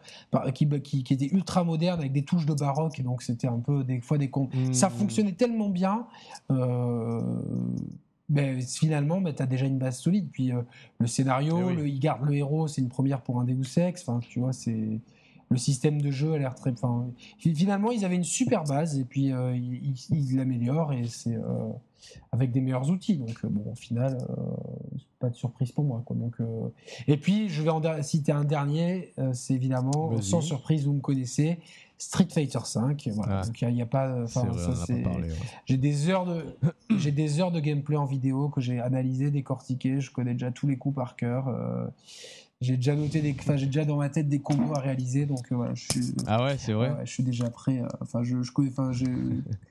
[0.53, 3.57] qui, qui, qui étaient ultra modernes avec des touches de baroque, et donc c'était un
[3.57, 4.29] peu des fois des.
[4.73, 4.91] Ça mmh.
[4.91, 6.05] fonctionnait tellement bien.
[6.51, 7.41] Euh,
[8.29, 10.29] ben, finalement, ben, tu as déjà une base solide.
[10.31, 10.61] Puis euh,
[10.99, 14.07] le scénario, eh le, il garde le héros, c'est une première pour un Deus Ex.
[14.07, 14.99] Enfin, tu vois, c'est
[15.49, 16.71] le système de jeu a l'air très.
[16.71, 17.07] Enfin,
[17.39, 21.37] finalement, ils avaient une super base et puis euh, ils l'améliorent et c'est
[22.31, 23.17] avec des meilleurs outils.
[23.17, 24.17] Donc bon, au final,
[25.19, 26.01] pas de surprise pour moi.
[26.05, 26.15] Quoi.
[26.15, 26.35] Donc,
[27.07, 31.59] Et puis, je vais en citer un dernier, c'est évidemment, sans surprise, vous me connaissez,
[31.97, 33.11] Street Fighter V.
[33.11, 33.43] Voilà.
[33.43, 34.25] Donc, il n'y a, pas.
[35.65, 36.43] J'ai des heures de,
[36.97, 40.01] j'ai des heures de gameplay en vidéo que j'ai analysé, décortiqué.
[40.01, 41.49] Je connais déjà tous les coups par cœur.
[42.61, 45.51] J'ai déjà noté des, enfin j'ai déjà dans ma tête des combos à réaliser, donc
[45.51, 46.13] euh, voilà, je suis.
[46.27, 46.95] Ah ouais, c'est vrai.
[47.03, 47.79] je suis déjà prêt.
[47.79, 48.91] Euh, enfin, je, je connais, enfin,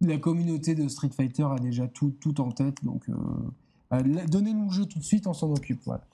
[0.00, 4.72] la communauté de Street Fighter a déjà tout, tout en tête, donc euh, donnez-nous le
[4.72, 5.80] jeu tout de suite, on s'en occupe.
[5.84, 6.04] Voilà.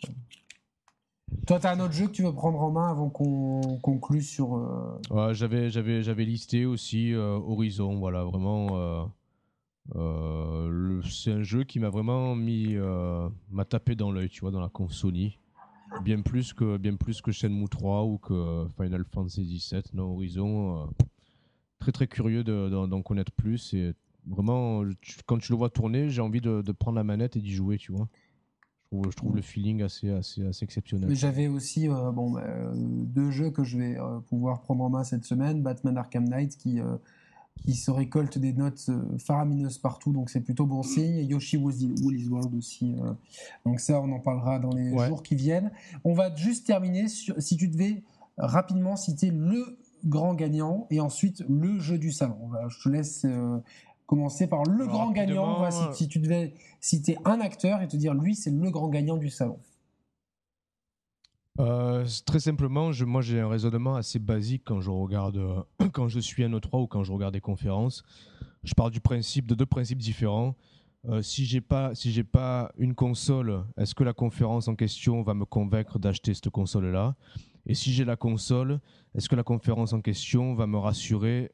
[1.47, 4.23] Toi, tu as un autre jeu que tu veux prendre en main avant qu'on conclue
[4.23, 4.53] sur.
[5.11, 9.11] Ouais, j'avais, j'avais, j'avais listé aussi Horizon, voilà, vraiment.
[9.95, 12.77] c'est un jeu qui m'a vraiment mis,
[13.51, 15.39] m'a tapé dans l'œil, tu vois, dans la Sony
[16.03, 20.91] bien plus que bien plus que Shenmue 3 ou que Final Fantasy VII, non Horizon.
[21.77, 23.95] Euh, très très curieux d'en connaître plus et
[24.27, 24.83] vraiment
[25.27, 27.93] quand tu le vois tourner, j'ai envie de, prendre la manette et d'y jouer, tu
[27.93, 28.09] vois.
[28.93, 31.13] Je trouve, je trouve le feeling assez, assez, assez exceptionnel.
[31.15, 35.05] J'avais aussi euh, bon, bah, deux jeux que je vais euh, pouvoir prendre en main
[35.05, 35.63] cette semaine.
[35.63, 36.81] Batman Arkham Knight qui
[37.65, 41.27] qui se récolte des notes euh, faramineuses partout, donc c'est plutôt bon signe.
[41.27, 42.95] Yoshi Woolly's World aussi.
[43.01, 43.13] Euh,
[43.65, 45.71] donc ça, on en parlera dans les jours qui viennent.
[46.05, 48.03] On va juste terminer sur, si tu devais
[48.37, 52.51] rapidement citer le grand gagnant et ensuite le jeu du salon.
[52.69, 53.59] Je te laisse euh,
[54.07, 55.71] commencer par le grand gagnant.
[55.71, 59.17] si, si, tu devais citer un acteur et te dire lui, c'est le grand gagnant
[59.17, 59.59] du salon.
[61.59, 65.63] Euh, très simplement, je, moi j'ai un raisonnement assez basique quand je regarde, euh,
[65.93, 68.05] quand je suis un E3 ou quand je regarde des conférences.
[68.63, 70.55] Je pars du principe de deux principes différents.
[71.09, 75.23] Euh, si j'ai pas, si j'ai pas une console, est-ce que la conférence en question
[75.23, 77.15] va me convaincre d'acheter cette console-là?
[77.67, 78.81] Et si j'ai la console,
[79.15, 81.53] est-ce que la conférence en question va me rassurer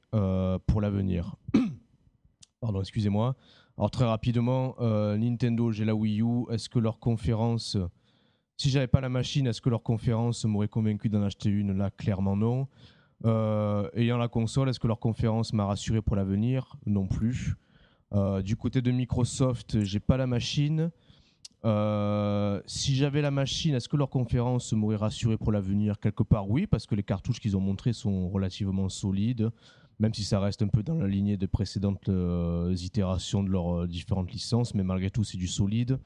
[0.67, 1.37] pour l'avenir?
[2.61, 3.35] Pardon, excusez-moi.
[3.79, 6.45] Alors très rapidement, Nintendo, j'ai la Wii U.
[6.51, 7.79] Est-ce que leur conférence
[8.63, 11.77] si j'avais pas la machine, est-ce que leur conférence m'aurait convaincu d'en acheter une?
[11.77, 12.69] Là, clairement non.
[13.25, 16.77] Euh, ayant la console, est-ce que leur conférence m'a rassuré pour l'avenir?
[16.87, 17.57] Non plus.
[18.15, 20.93] Euh, du côté de Microsoft, j'ai pas la machine.
[21.65, 26.51] Euh, si j'avais la machine, est-ce que leur conférence m'aurait rassuré pour l'avenir Quelque part,
[26.51, 29.51] oui, parce que les cartouches qu'ils ont montrées sont relativement solides
[30.01, 33.83] même si ça reste un peu dans la lignée des précédentes euh, itérations de leurs
[33.83, 36.01] euh, différentes licences, mais malgré tout, c'est du solide.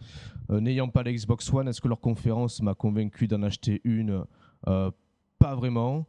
[0.50, 4.24] N'ayant pas la Xbox One, est-ce que leur conférence m'a convaincu d'en acheter une?
[4.64, 6.06] Pas vraiment.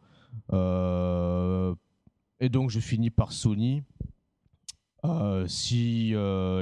[0.52, 3.84] et donc, je finis par Sony.
[5.48, 6.14] Si,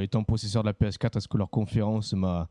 [0.02, 2.48] étant possesseur de la PS4, est-ce que leur conférence m'a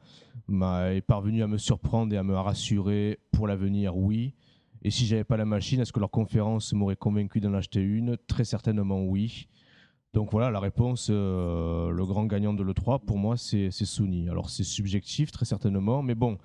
[0.92, 3.96] est parvenue à me surprendre et à me rassurer pour l'avenir?
[3.96, 4.34] Oui.
[4.82, 8.18] Et si j'avais pas la machine, est-ce que leur conférence m'aurait convaincu d'en acheter une?
[8.26, 9.48] Très certainement oui.
[10.14, 14.28] Donc voilà, la réponse, euh, le grand gagnant de l'E3, pour moi, c'est Sony.
[14.28, 16.38] Alors c'est subjectif, très certainement, mais bon,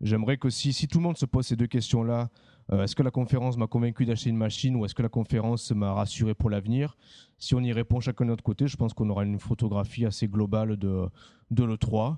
[0.00, 2.30] j'aimerais que si, si tout le monde se pose ces deux questions-là,
[2.70, 5.72] euh, est-ce que la conférence m'a convaincu d'acheter une machine ou est-ce que la conférence
[5.72, 6.96] m'a rassuré pour l'avenir?
[7.38, 10.28] Si on y répond chacun de notre côté, je pense qu'on aura une photographie assez
[10.28, 11.08] globale de,
[11.50, 12.16] de l'E3.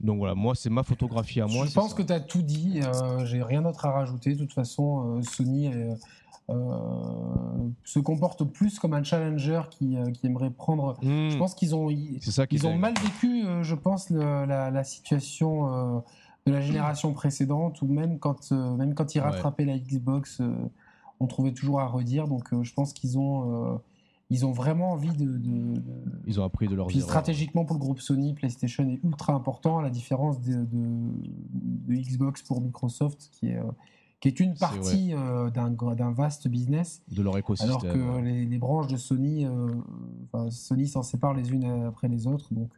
[0.00, 1.66] Donc voilà, moi, c'est ma photographie à moi.
[1.66, 2.80] Je pense que tu as tout dit.
[2.82, 4.34] Euh, J'ai rien d'autre à rajouter.
[4.34, 5.70] De toute façon, euh, Sony
[6.50, 10.98] euh, se comporte plus comme un challenger qui, qui aimerait prendre.
[11.02, 11.30] Hmm.
[11.30, 11.88] Je pense qu'ils ont,
[12.20, 16.02] ça ils ont mal vécu, je pense, la, situation
[16.46, 20.40] de la génération précédente, ou même quand, même quand ils rattrapaient la Xbox,
[21.20, 22.28] on trouvait toujours à redire.
[22.28, 23.80] Donc je pense qu'ils ont
[24.28, 25.40] ils ont vraiment envie de,
[26.26, 29.78] Ils ont appris de leur Puis stratégiquement pour le groupe Sony, PlayStation est ultra important,
[29.78, 30.66] à la différence de,
[31.88, 33.62] Xbox pour Microsoft, qui est, euh,
[34.20, 37.02] qui est une partie euh, d'un vaste business.
[37.12, 37.70] De leur écosystème.
[37.70, 42.52] Alors que les, branches de Sony, euh, Sony s'en sépare les unes après les autres.
[42.52, 42.72] Donc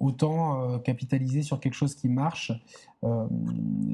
[0.00, 2.52] autant euh, capitaliser sur quelque chose qui marche.
[3.04, 3.26] Euh,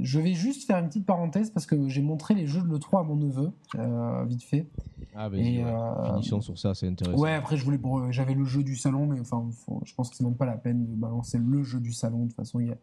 [0.03, 3.01] je vais juste faire une petite parenthèse parce que j'ai montré les jeux de l'E3
[3.01, 4.67] à mon neveu, euh, vite fait.
[5.15, 5.65] Ah, vas-y,
[6.07, 7.21] finissons sur ça, c'est intéressant.
[7.21, 9.49] Ouais, après, je voulais, j'avais le jeu du salon, mais enfin,
[9.85, 12.25] je pense que c'est même pas la peine de balancer le jeu du salon.
[12.25, 12.77] De toute façon, il y a.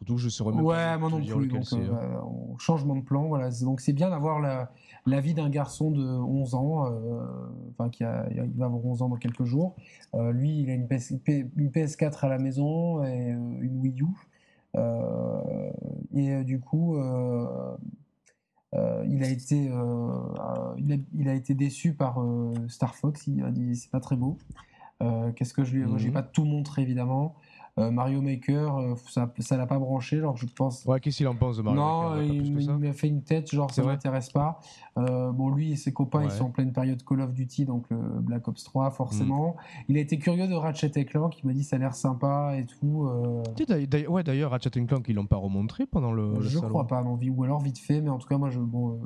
[0.00, 1.48] Surtout que je serais même Ouais, moi non plus.
[1.48, 1.64] Donc,
[2.58, 3.50] changement de plan, voilà.
[3.62, 4.70] Donc, c'est bien d'avoir la
[5.06, 7.26] la vie d'un garçon de 11 ans, euh,
[7.70, 9.76] enfin qui a, il va avoir 11 ans dans quelques jours.
[10.14, 14.06] Euh, lui, il a une, PS, 4 à la maison et euh, une Wii U.
[16.14, 16.96] et du coup,
[19.06, 19.70] il a été,
[20.78, 22.22] il a, été déçu par
[22.68, 23.26] Star Fox.
[23.26, 24.38] Il a dit c'est pas très beau.
[25.34, 25.98] Qu'est-ce que je lui, ai...
[25.98, 26.14] j'ai mhm.
[26.14, 27.34] pas tout montré évidemment.
[27.78, 30.84] Euh, Mario Maker, euh, ça ça l'a pas branché, genre je pense.
[30.86, 33.50] Ouais, qu'est-ce qu'il en pense de Mario non, Maker il, il m'a fait une tête,
[33.50, 34.60] genre ça m'intéresse pas.
[34.98, 37.86] Euh, bon, lui et ses copains, ils sont en pleine période Call of Duty, donc
[37.90, 39.54] le Black Ops 3, forcément.
[39.56, 39.84] Mm.
[39.90, 42.66] Il a été curieux de Ratchet Clank, il m'a dit ça a l'air sympa et
[42.66, 43.04] tout.
[43.06, 46.58] euh, Tu sais, ouais, d'ailleurs, Ratchet Clank, ils l'ont pas remontré pendant le, le je
[46.58, 46.68] salon.
[46.70, 49.00] crois pas, non, ou alors vite fait, mais en tout cas, moi, je, bon,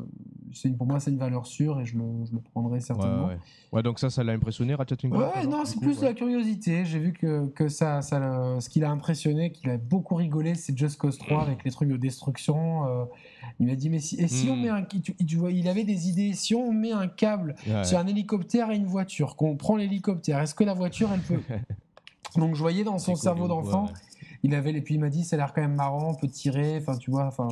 [0.65, 3.27] une- pour moi, c'est une valeur sûre et je le, je le prendrai certainement.
[3.27, 3.39] ouais.
[3.73, 6.05] Ouais, donc ça, ça l'a impressionné, Ratchet Clank Ouais, non, c'est plus ouais.
[6.07, 6.85] la curiosité.
[6.85, 10.55] J'ai vu que, que ça, ça, le- ce qu'il a impressionné, qu'il a beaucoup rigolé,
[10.55, 12.87] c'est Just Cause 3 avec les trucs de destruction.
[12.87, 13.05] euh,
[13.61, 14.61] il m'a dit, mais si, et si on Mm.
[14.63, 14.83] met un.
[14.85, 16.33] Tu, tu vois, il avait des idées.
[16.33, 17.85] Si on met un câble Ouais.
[17.85, 21.41] sur un hélicoptère et une voiture, qu'on prend l'hélicoptère, est-ce que la voiture, elle peut.
[22.37, 23.93] Donc je voyais dans son cerveau d'enfant, ouais.
[24.43, 24.73] il avait.
[24.73, 26.79] Et puis il m'a dit, ça a l'air quand même marrant, on peut tirer.
[26.79, 27.47] Enfin, tu vois, enfin.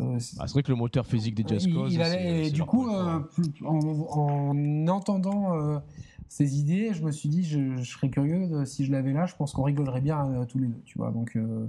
[0.00, 1.92] euh, c'est- Ah, c'est vrai que le moteur physique des Just Cause.
[1.92, 3.20] il allait, et du coup, euh,
[3.64, 5.78] en, en entendant euh,
[6.28, 9.26] ces idées, je me suis dit, je, je serais curieux de- si je l'avais là,
[9.26, 11.10] je pense qu'on rigolerait bien euh, tous les deux, tu vois.
[11.12, 11.66] Donc euh,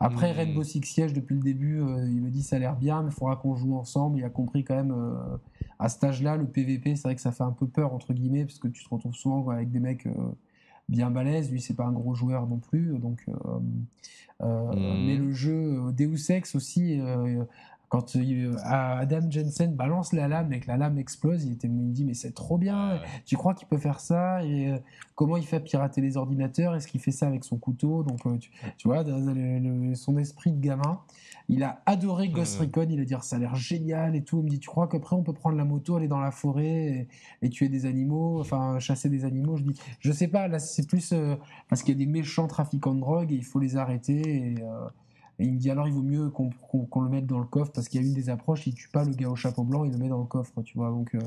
[0.00, 0.36] après Mm.
[0.36, 3.10] Rainbow Six Siege depuis le début, euh, il me dit ça a l'air bien, mais
[3.10, 4.18] il faudra qu'on joue ensemble.
[4.18, 4.94] Il a compris quand même
[5.78, 8.44] à cet âge-là, le PVP, c'est vrai que ça fait un peu peur entre guillemets
[8.44, 10.08] parce que tu te retrouves souvent quoi, avec des mecs
[10.88, 11.50] bien balèzes.
[11.50, 13.24] Lui, c'est pas un gros joueur non plus, donc.
[13.28, 13.32] euh,
[14.42, 15.04] euh, Mm.
[15.04, 17.00] Mais le jeu Deus Ex aussi.
[17.88, 21.68] Euh, quand euh, Adam Jensen balance la lame et que la lame explose, il, était,
[21.68, 23.00] il me dit mais c'est trop bien, Ouais.
[23.24, 24.44] tu crois qu'il peut faire ça?
[24.44, 24.78] Et euh,
[25.14, 26.74] comment il fait pirater les ordinateurs?
[26.74, 28.02] Est-ce qu'il fait ça avec son couteau?
[28.02, 31.00] Donc euh, tu, tu vois, dans le- le- son esprit de gamin,
[31.48, 32.58] il a adoré Ghost.
[32.60, 34.38] Recon, il a dit ça a l'air génial et tout.
[34.40, 36.66] Il me dit tu crois qu'après on peut prendre la moto, aller dans la forêt
[36.66, 37.08] et,
[37.42, 39.56] et tuer des animaux, enfin chasser des animaux?
[39.56, 41.36] Je dis je sais pas, là c'est plus euh,
[41.68, 44.62] parce qu'il y a des méchants trafiquants de drogue et il faut les arrêter et,
[44.62, 44.88] euh,
[45.38, 47.88] et il me dit alors il vaut mieux qu'on le mette dans le coffre parce
[47.88, 49.92] qu'il y a une des approches, il tue pas le gars au chapeau blanc, il
[49.92, 50.90] le met dans le coffre, tu vois.
[50.90, 51.20] Donc, euh,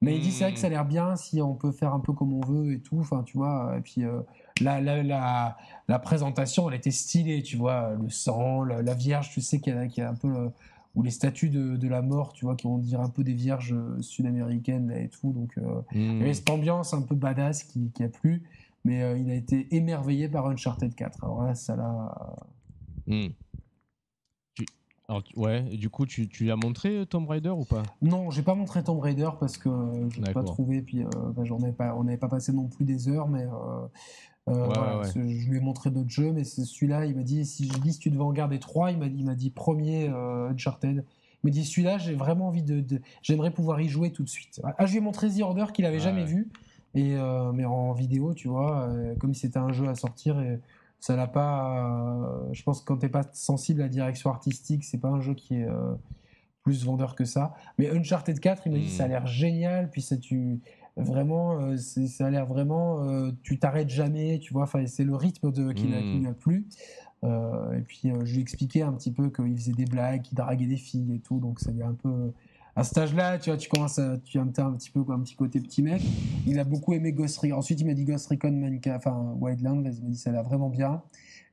[0.00, 2.00] Mais il dit c'est vrai que ça a l'air bien si on peut faire un
[2.00, 3.74] peu comme on veut et tout, enfin tu vois.
[3.78, 4.20] Et puis euh,
[4.60, 5.56] la, la, la,
[5.88, 9.74] la présentation elle était stylée, tu vois, le sang, la, la vierge, tu sais qu'il
[9.74, 10.28] y, a- qu'il y a un peu.
[10.28, 10.48] euh,
[10.94, 13.32] ou les statues de, de la mort, tu vois, qui vont dire un peu des
[13.32, 15.32] vierges sud-américaines et tout.
[15.32, 18.42] Donc euh, il y avait cette ambiance un peu badass qui, qui a plu,
[18.84, 21.24] mais il a été émerveillé par Uncharted 4.
[21.24, 22.14] Alors là, ça l'a.
[23.06, 23.28] Mm.
[24.54, 24.66] Tu-
[25.08, 27.82] alors, ouais, du coup, tu, tu lui as montré euh, Tomb Raider ou pas?
[28.00, 29.68] Non, j'ai pas montré Tomb Raider parce que
[30.10, 32.68] je l'ai pas trouvé, puis euh, bah, j'en avais pas, on n'avait pas passé non
[32.68, 33.86] plus des heures, mais euh,
[34.48, 35.04] Ouais, voilà, ouais.
[35.06, 37.92] ce- je lui ai montré d'autres jeux, mais celui-là, il m'a dit, si je dis
[37.92, 41.04] si tu devais en garder trois, il m'a dit, il m'a dit premier Uncharted.
[41.44, 44.28] Il m'a dit celui-là, j'ai vraiment envie de, de- j'aimerais pouvoir y jouer tout de
[44.28, 44.60] suite.
[44.78, 46.48] Ah, je lui ai montré The Order qu'il avait Ouais, jamais vu,
[46.94, 50.40] et euh, mais en vidéo, tu vois, euh, comme si c'était un jeu à sortir
[50.40, 50.60] et
[51.02, 51.84] ça l'a pas.
[51.84, 55.20] euh, je pense que quand t'es pas sensible à la direction artistique, c'est pas un
[55.20, 55.94] jeu qui est euh,
[56.62, 57.54] plus vendeur que ça.
[57.76, 58.88] Mais Uncharted 4, il m'a dit Mm.
[58.88, 60.60] ça a l'air génial, puis ça tu
[60.96, 63.04] vraiment euh, ça a l'air vraiment
[63.42, 66.68] tu t'arrêtes jamais, tu vois, enfin c'est le rythme de qui, lui a plu.
[67.24, 70.66] Et puis je lui ai expliqué un petit peu qu'il faisait des blagues, qu'il draguait
[70.66, 72.32] des filles et tout, donc ça lui a un peu
[72.74, 75.20] à cet âge-là, tu vois, tu commences à tu as un, petit peu quoi, un
[75.20, 76.02] petit côté petit mec.
[76.46, 77.56] Il a beaucoup aimé Ghost Recon.
[77.56, 80.44] Ensuite, il m'a dit Ghost Recon Manca, enfin Wildlands, il m'a dit ça a l'air
[80.44, 81.02] vraiment bien.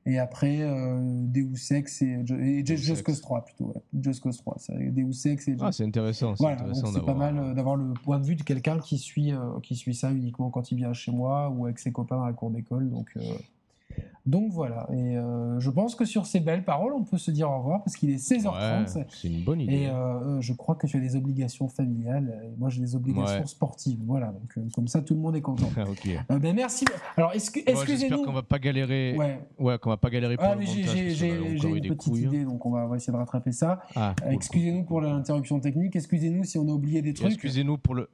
[0.06, 3.02] Et après, euh, Deus Ex et, Just.
[3.02, 3.66] Cause 3 plutôt.
[3.66, 3.82] Ouais.
[4.02, 6.34] Just Cause 3, ça, Deus Ex et Ah, c'est intéressant.
[6.36, 6.64] C'est voilà,
[7.04, 9.94] pas mal euh, d'avoir le point de vue de quelqu'un qui suit, euh, qui suit
[9.94, 12.88] ça uniquement quand il vient chez moi ou avec ses copains à la cour d'école.
[12.88, 13.20] Donc, euh,
[14.26, 14.86] donc voilà.
[14.92, 17.82] Et euh, je pense que sur ces belles paroles, on peut se dire au revoir
[17.84, 18.94] parce qu'il est 16h30.
[18.94, 19.74] Ouais, c'est une bonne idée.
[19.74, 22.38] Et euh, euh, je crois que tu as des obligations familiales.
[22.44, 23.46] Et moi, j'ai des obligations Ouais.
[23.46, 23.98] sportives.
[24.06, 25.66] Voilà, donc euh, comme ça, tout le monde est content.
[25.90, 26.08] Ok.
[26.40, 26.84] Ben, merci.
[27.16, 28.24] Alors, Bon, J'espère excusez-nous.
[28.24, 29.16] qu'on va pas galérer.
[29.16, 29.78] Ouais, Ouais.
[29.78, 30.84] qu'on va pas galérer pour Ah, le montage.
[31.14, 32.24] j'ai une petite couilles.
[32.26, 32.28] hein.
[32.28, 33.80] idée, donc on va, on va essayer de rattraper ça.
[33.96, 35.96] Ah, cool, Excusez-nous pour l'interruption technique.
[35.96, 37.32] Excusez-nous si on a oublié des trucs.
[37.32, 38.08] Excusez-nous pour le.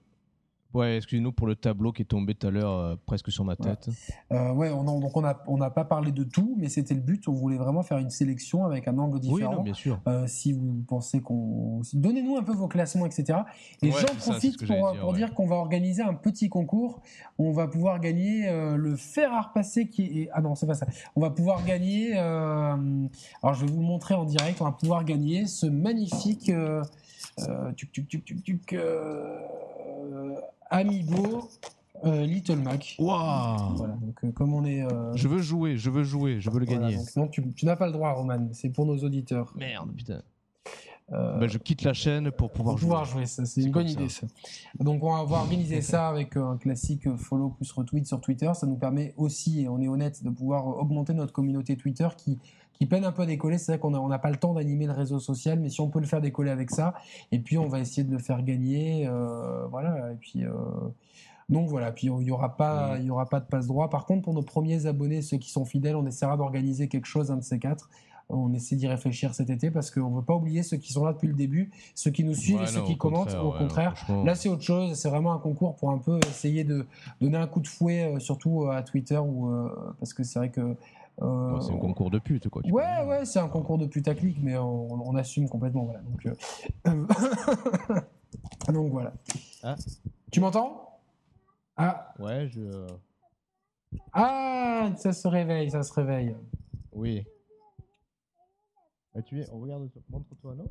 [0.75, 3.55] Ouais, excusez-nous pour le tableau qui est tombé tout à l'heure euh, presque sur ma
[3.59, 3.77] Voilà.
[3.77, 3.95] tête.
[4.33, 7.01] Euh, ouais, on a- donc on n'a on pas parlé de tout, mais c'était le
[7.01, 7.29] but.
[7.29, 9.55] On voulait vraiment faire une sélection avec un angle Oui, différent.
[9.55, 10.01] non, bien sûr.
[10.07, 11.81] Euh, si vous pensez qu'on.
[11.95, 13.39] Donnez-nous un peu vos classements, etc.
[13.81, 15.17] Et Ouais, j'en ça, profite pour, dire, pour ouais.
[15.17, 17.01] dire qu'on va organiser un petit concours.
[17.39, 20.29] On va pouvoir gagner le fer à repasser qui est.
[20.33, 20.87] Ah non, c'est pas ça.
[21.15, 22.19] On va pouvoir gagner.
[22.19, 24.61] Alors je vais vous le montrer en direct.
[24.61, 26.53] On va pouvoir gagner ce magnifique.
[27.77, 28.77] tuc, tuc, tuc, tuc, tuc,
[30.71, 31.49] Amiibo
[32.05, 32.97] euh, Little Mac.
[32.99, 34.83] Waouh Voilà, donc euh, comme on est.
[34.83, 36.97] euh, Je veux jouer, je veux jouer, je veux le voilà, gagner.
[36.97, 38.49] donc non, tu, tu n'as pas le droit, Roman.
[38.53, 39.53] C'est pour nos auditeurs.
[39.57, 40.23] Merde, putain.
[41.13, 42.89] Euh, Bah, je quitte la chaîne pour pouvoir pour jouer.
[42.89, 44.09] pouvoir jouer, ça, c'est C'est une bonne comme idée.
[44.09, 44.27] Ça.
[44.81, 48.07] Donc on va, on va organiser ça avec euh, un classique euh, follow plus retweet
[48.07, 48.51] sur Twitter.
[48.55, 52.09] Ça nous permet aussi, et on est honnête, de pouvoir euh, augmenter notre communauté Twitter
[52.17, 52.39] qui,
[52.79, 53.59] qui peine un peu à décoller.
[53.59, 56.01] C'est vrai qu'on n'a pas le temps d'animer le réseau social, mais si on peut
[56.01, 56.95] le faire décoller avec ça,
[57.33, 59.07] et puis on va essayer de le faire gagner.
[59.07, 60.45] euh, voilà, et puis.
[60.45, 60.51] euh,
[61.49, 63.89] Donc voilà, puis il n'y aura, pas, il y aura pas de passe droit.
[63.89, 67.31] Par contre, pour nos premiers abonnés, ceux qui sont fidèles, on essaiera d'organiser quelque chose,
[67.31, 67.89] un de ces quatre.
[68.29, 71.05] On essaie d'y réfléchir cet été parce qu'on ne veut pas oublier ceux qui sont
[71.05, 73.37] là depuis le début, ceux qui nous suivent Ouais, et ceux non, qui commentent.
[73.41, 73.95] au ouais, contraire,
[74.25, 74.95] là c'est autre chose.
[74.95, 76.85] C'est vraiment un concours pour un peu essayer de
[77.21, 79.49] donner un coup de fouet, euh, surtout euh, à Twitter, ou
[80.01, 80.75] parce que c'est vrai que.
[81.23, 82.63] Euh, Ouais, c'est un concours de pute, quoi.
[82.63, 85.85] tu Ouais, peux- ouais, c'est un concours de putaclic, mais on, on assume complètement.
[85.85, 86.01] Voilà.
[86.01, 87.07] Donc, euh,
[88.73, 89.13] donc voilà.
[89.63, 89.77] Ah.
[90.31, 90.99] Tu m'entends?
[91.77, 92.87] Ah, Ouais, je.
[94.13, 96.35] ah, ça se réveille, ça se réveille.
[96.93, 97.25] Oui.
[99.15, 99.51] Ah, tu es.
[99.51, 99.89] On regarde.
[100.11, 100.67] Montre-toi, non?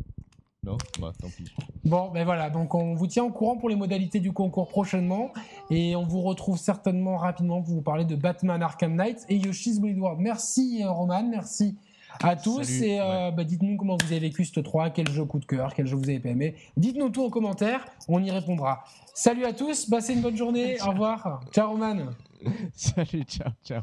[0.65, 1.45] Non Bah, tant pis.
[1.83, 5.31] Bon, ben voilà, donc on vous tient au courant pour les modalités du concours prochainement
[5.69, 9.77] et on vous retrouve certainement rapidement pour vous parler de Batman Arkham Knight et Yoshi's
[9.77, 10.19] Woolly World.
[10.19, 11.77] Merci euh, Roman, merci
[12.23, 15.25] à tous Salut, et euh, bah, dites-nous comment vous avez vécu ce 3, quel jeu
[15.25, 16.55] coup de cœur, quel jeu vous avez aimé.
[16.77, 18.83] Dites-nous tout en commentaire, on y répondra.
[19.13, 21.41] Salut à tous, passez une bonne journée, au revoir.
[21.51, 22.07] Ciao Roman.
[22.73, 23.81] Salut, ciao, ciao.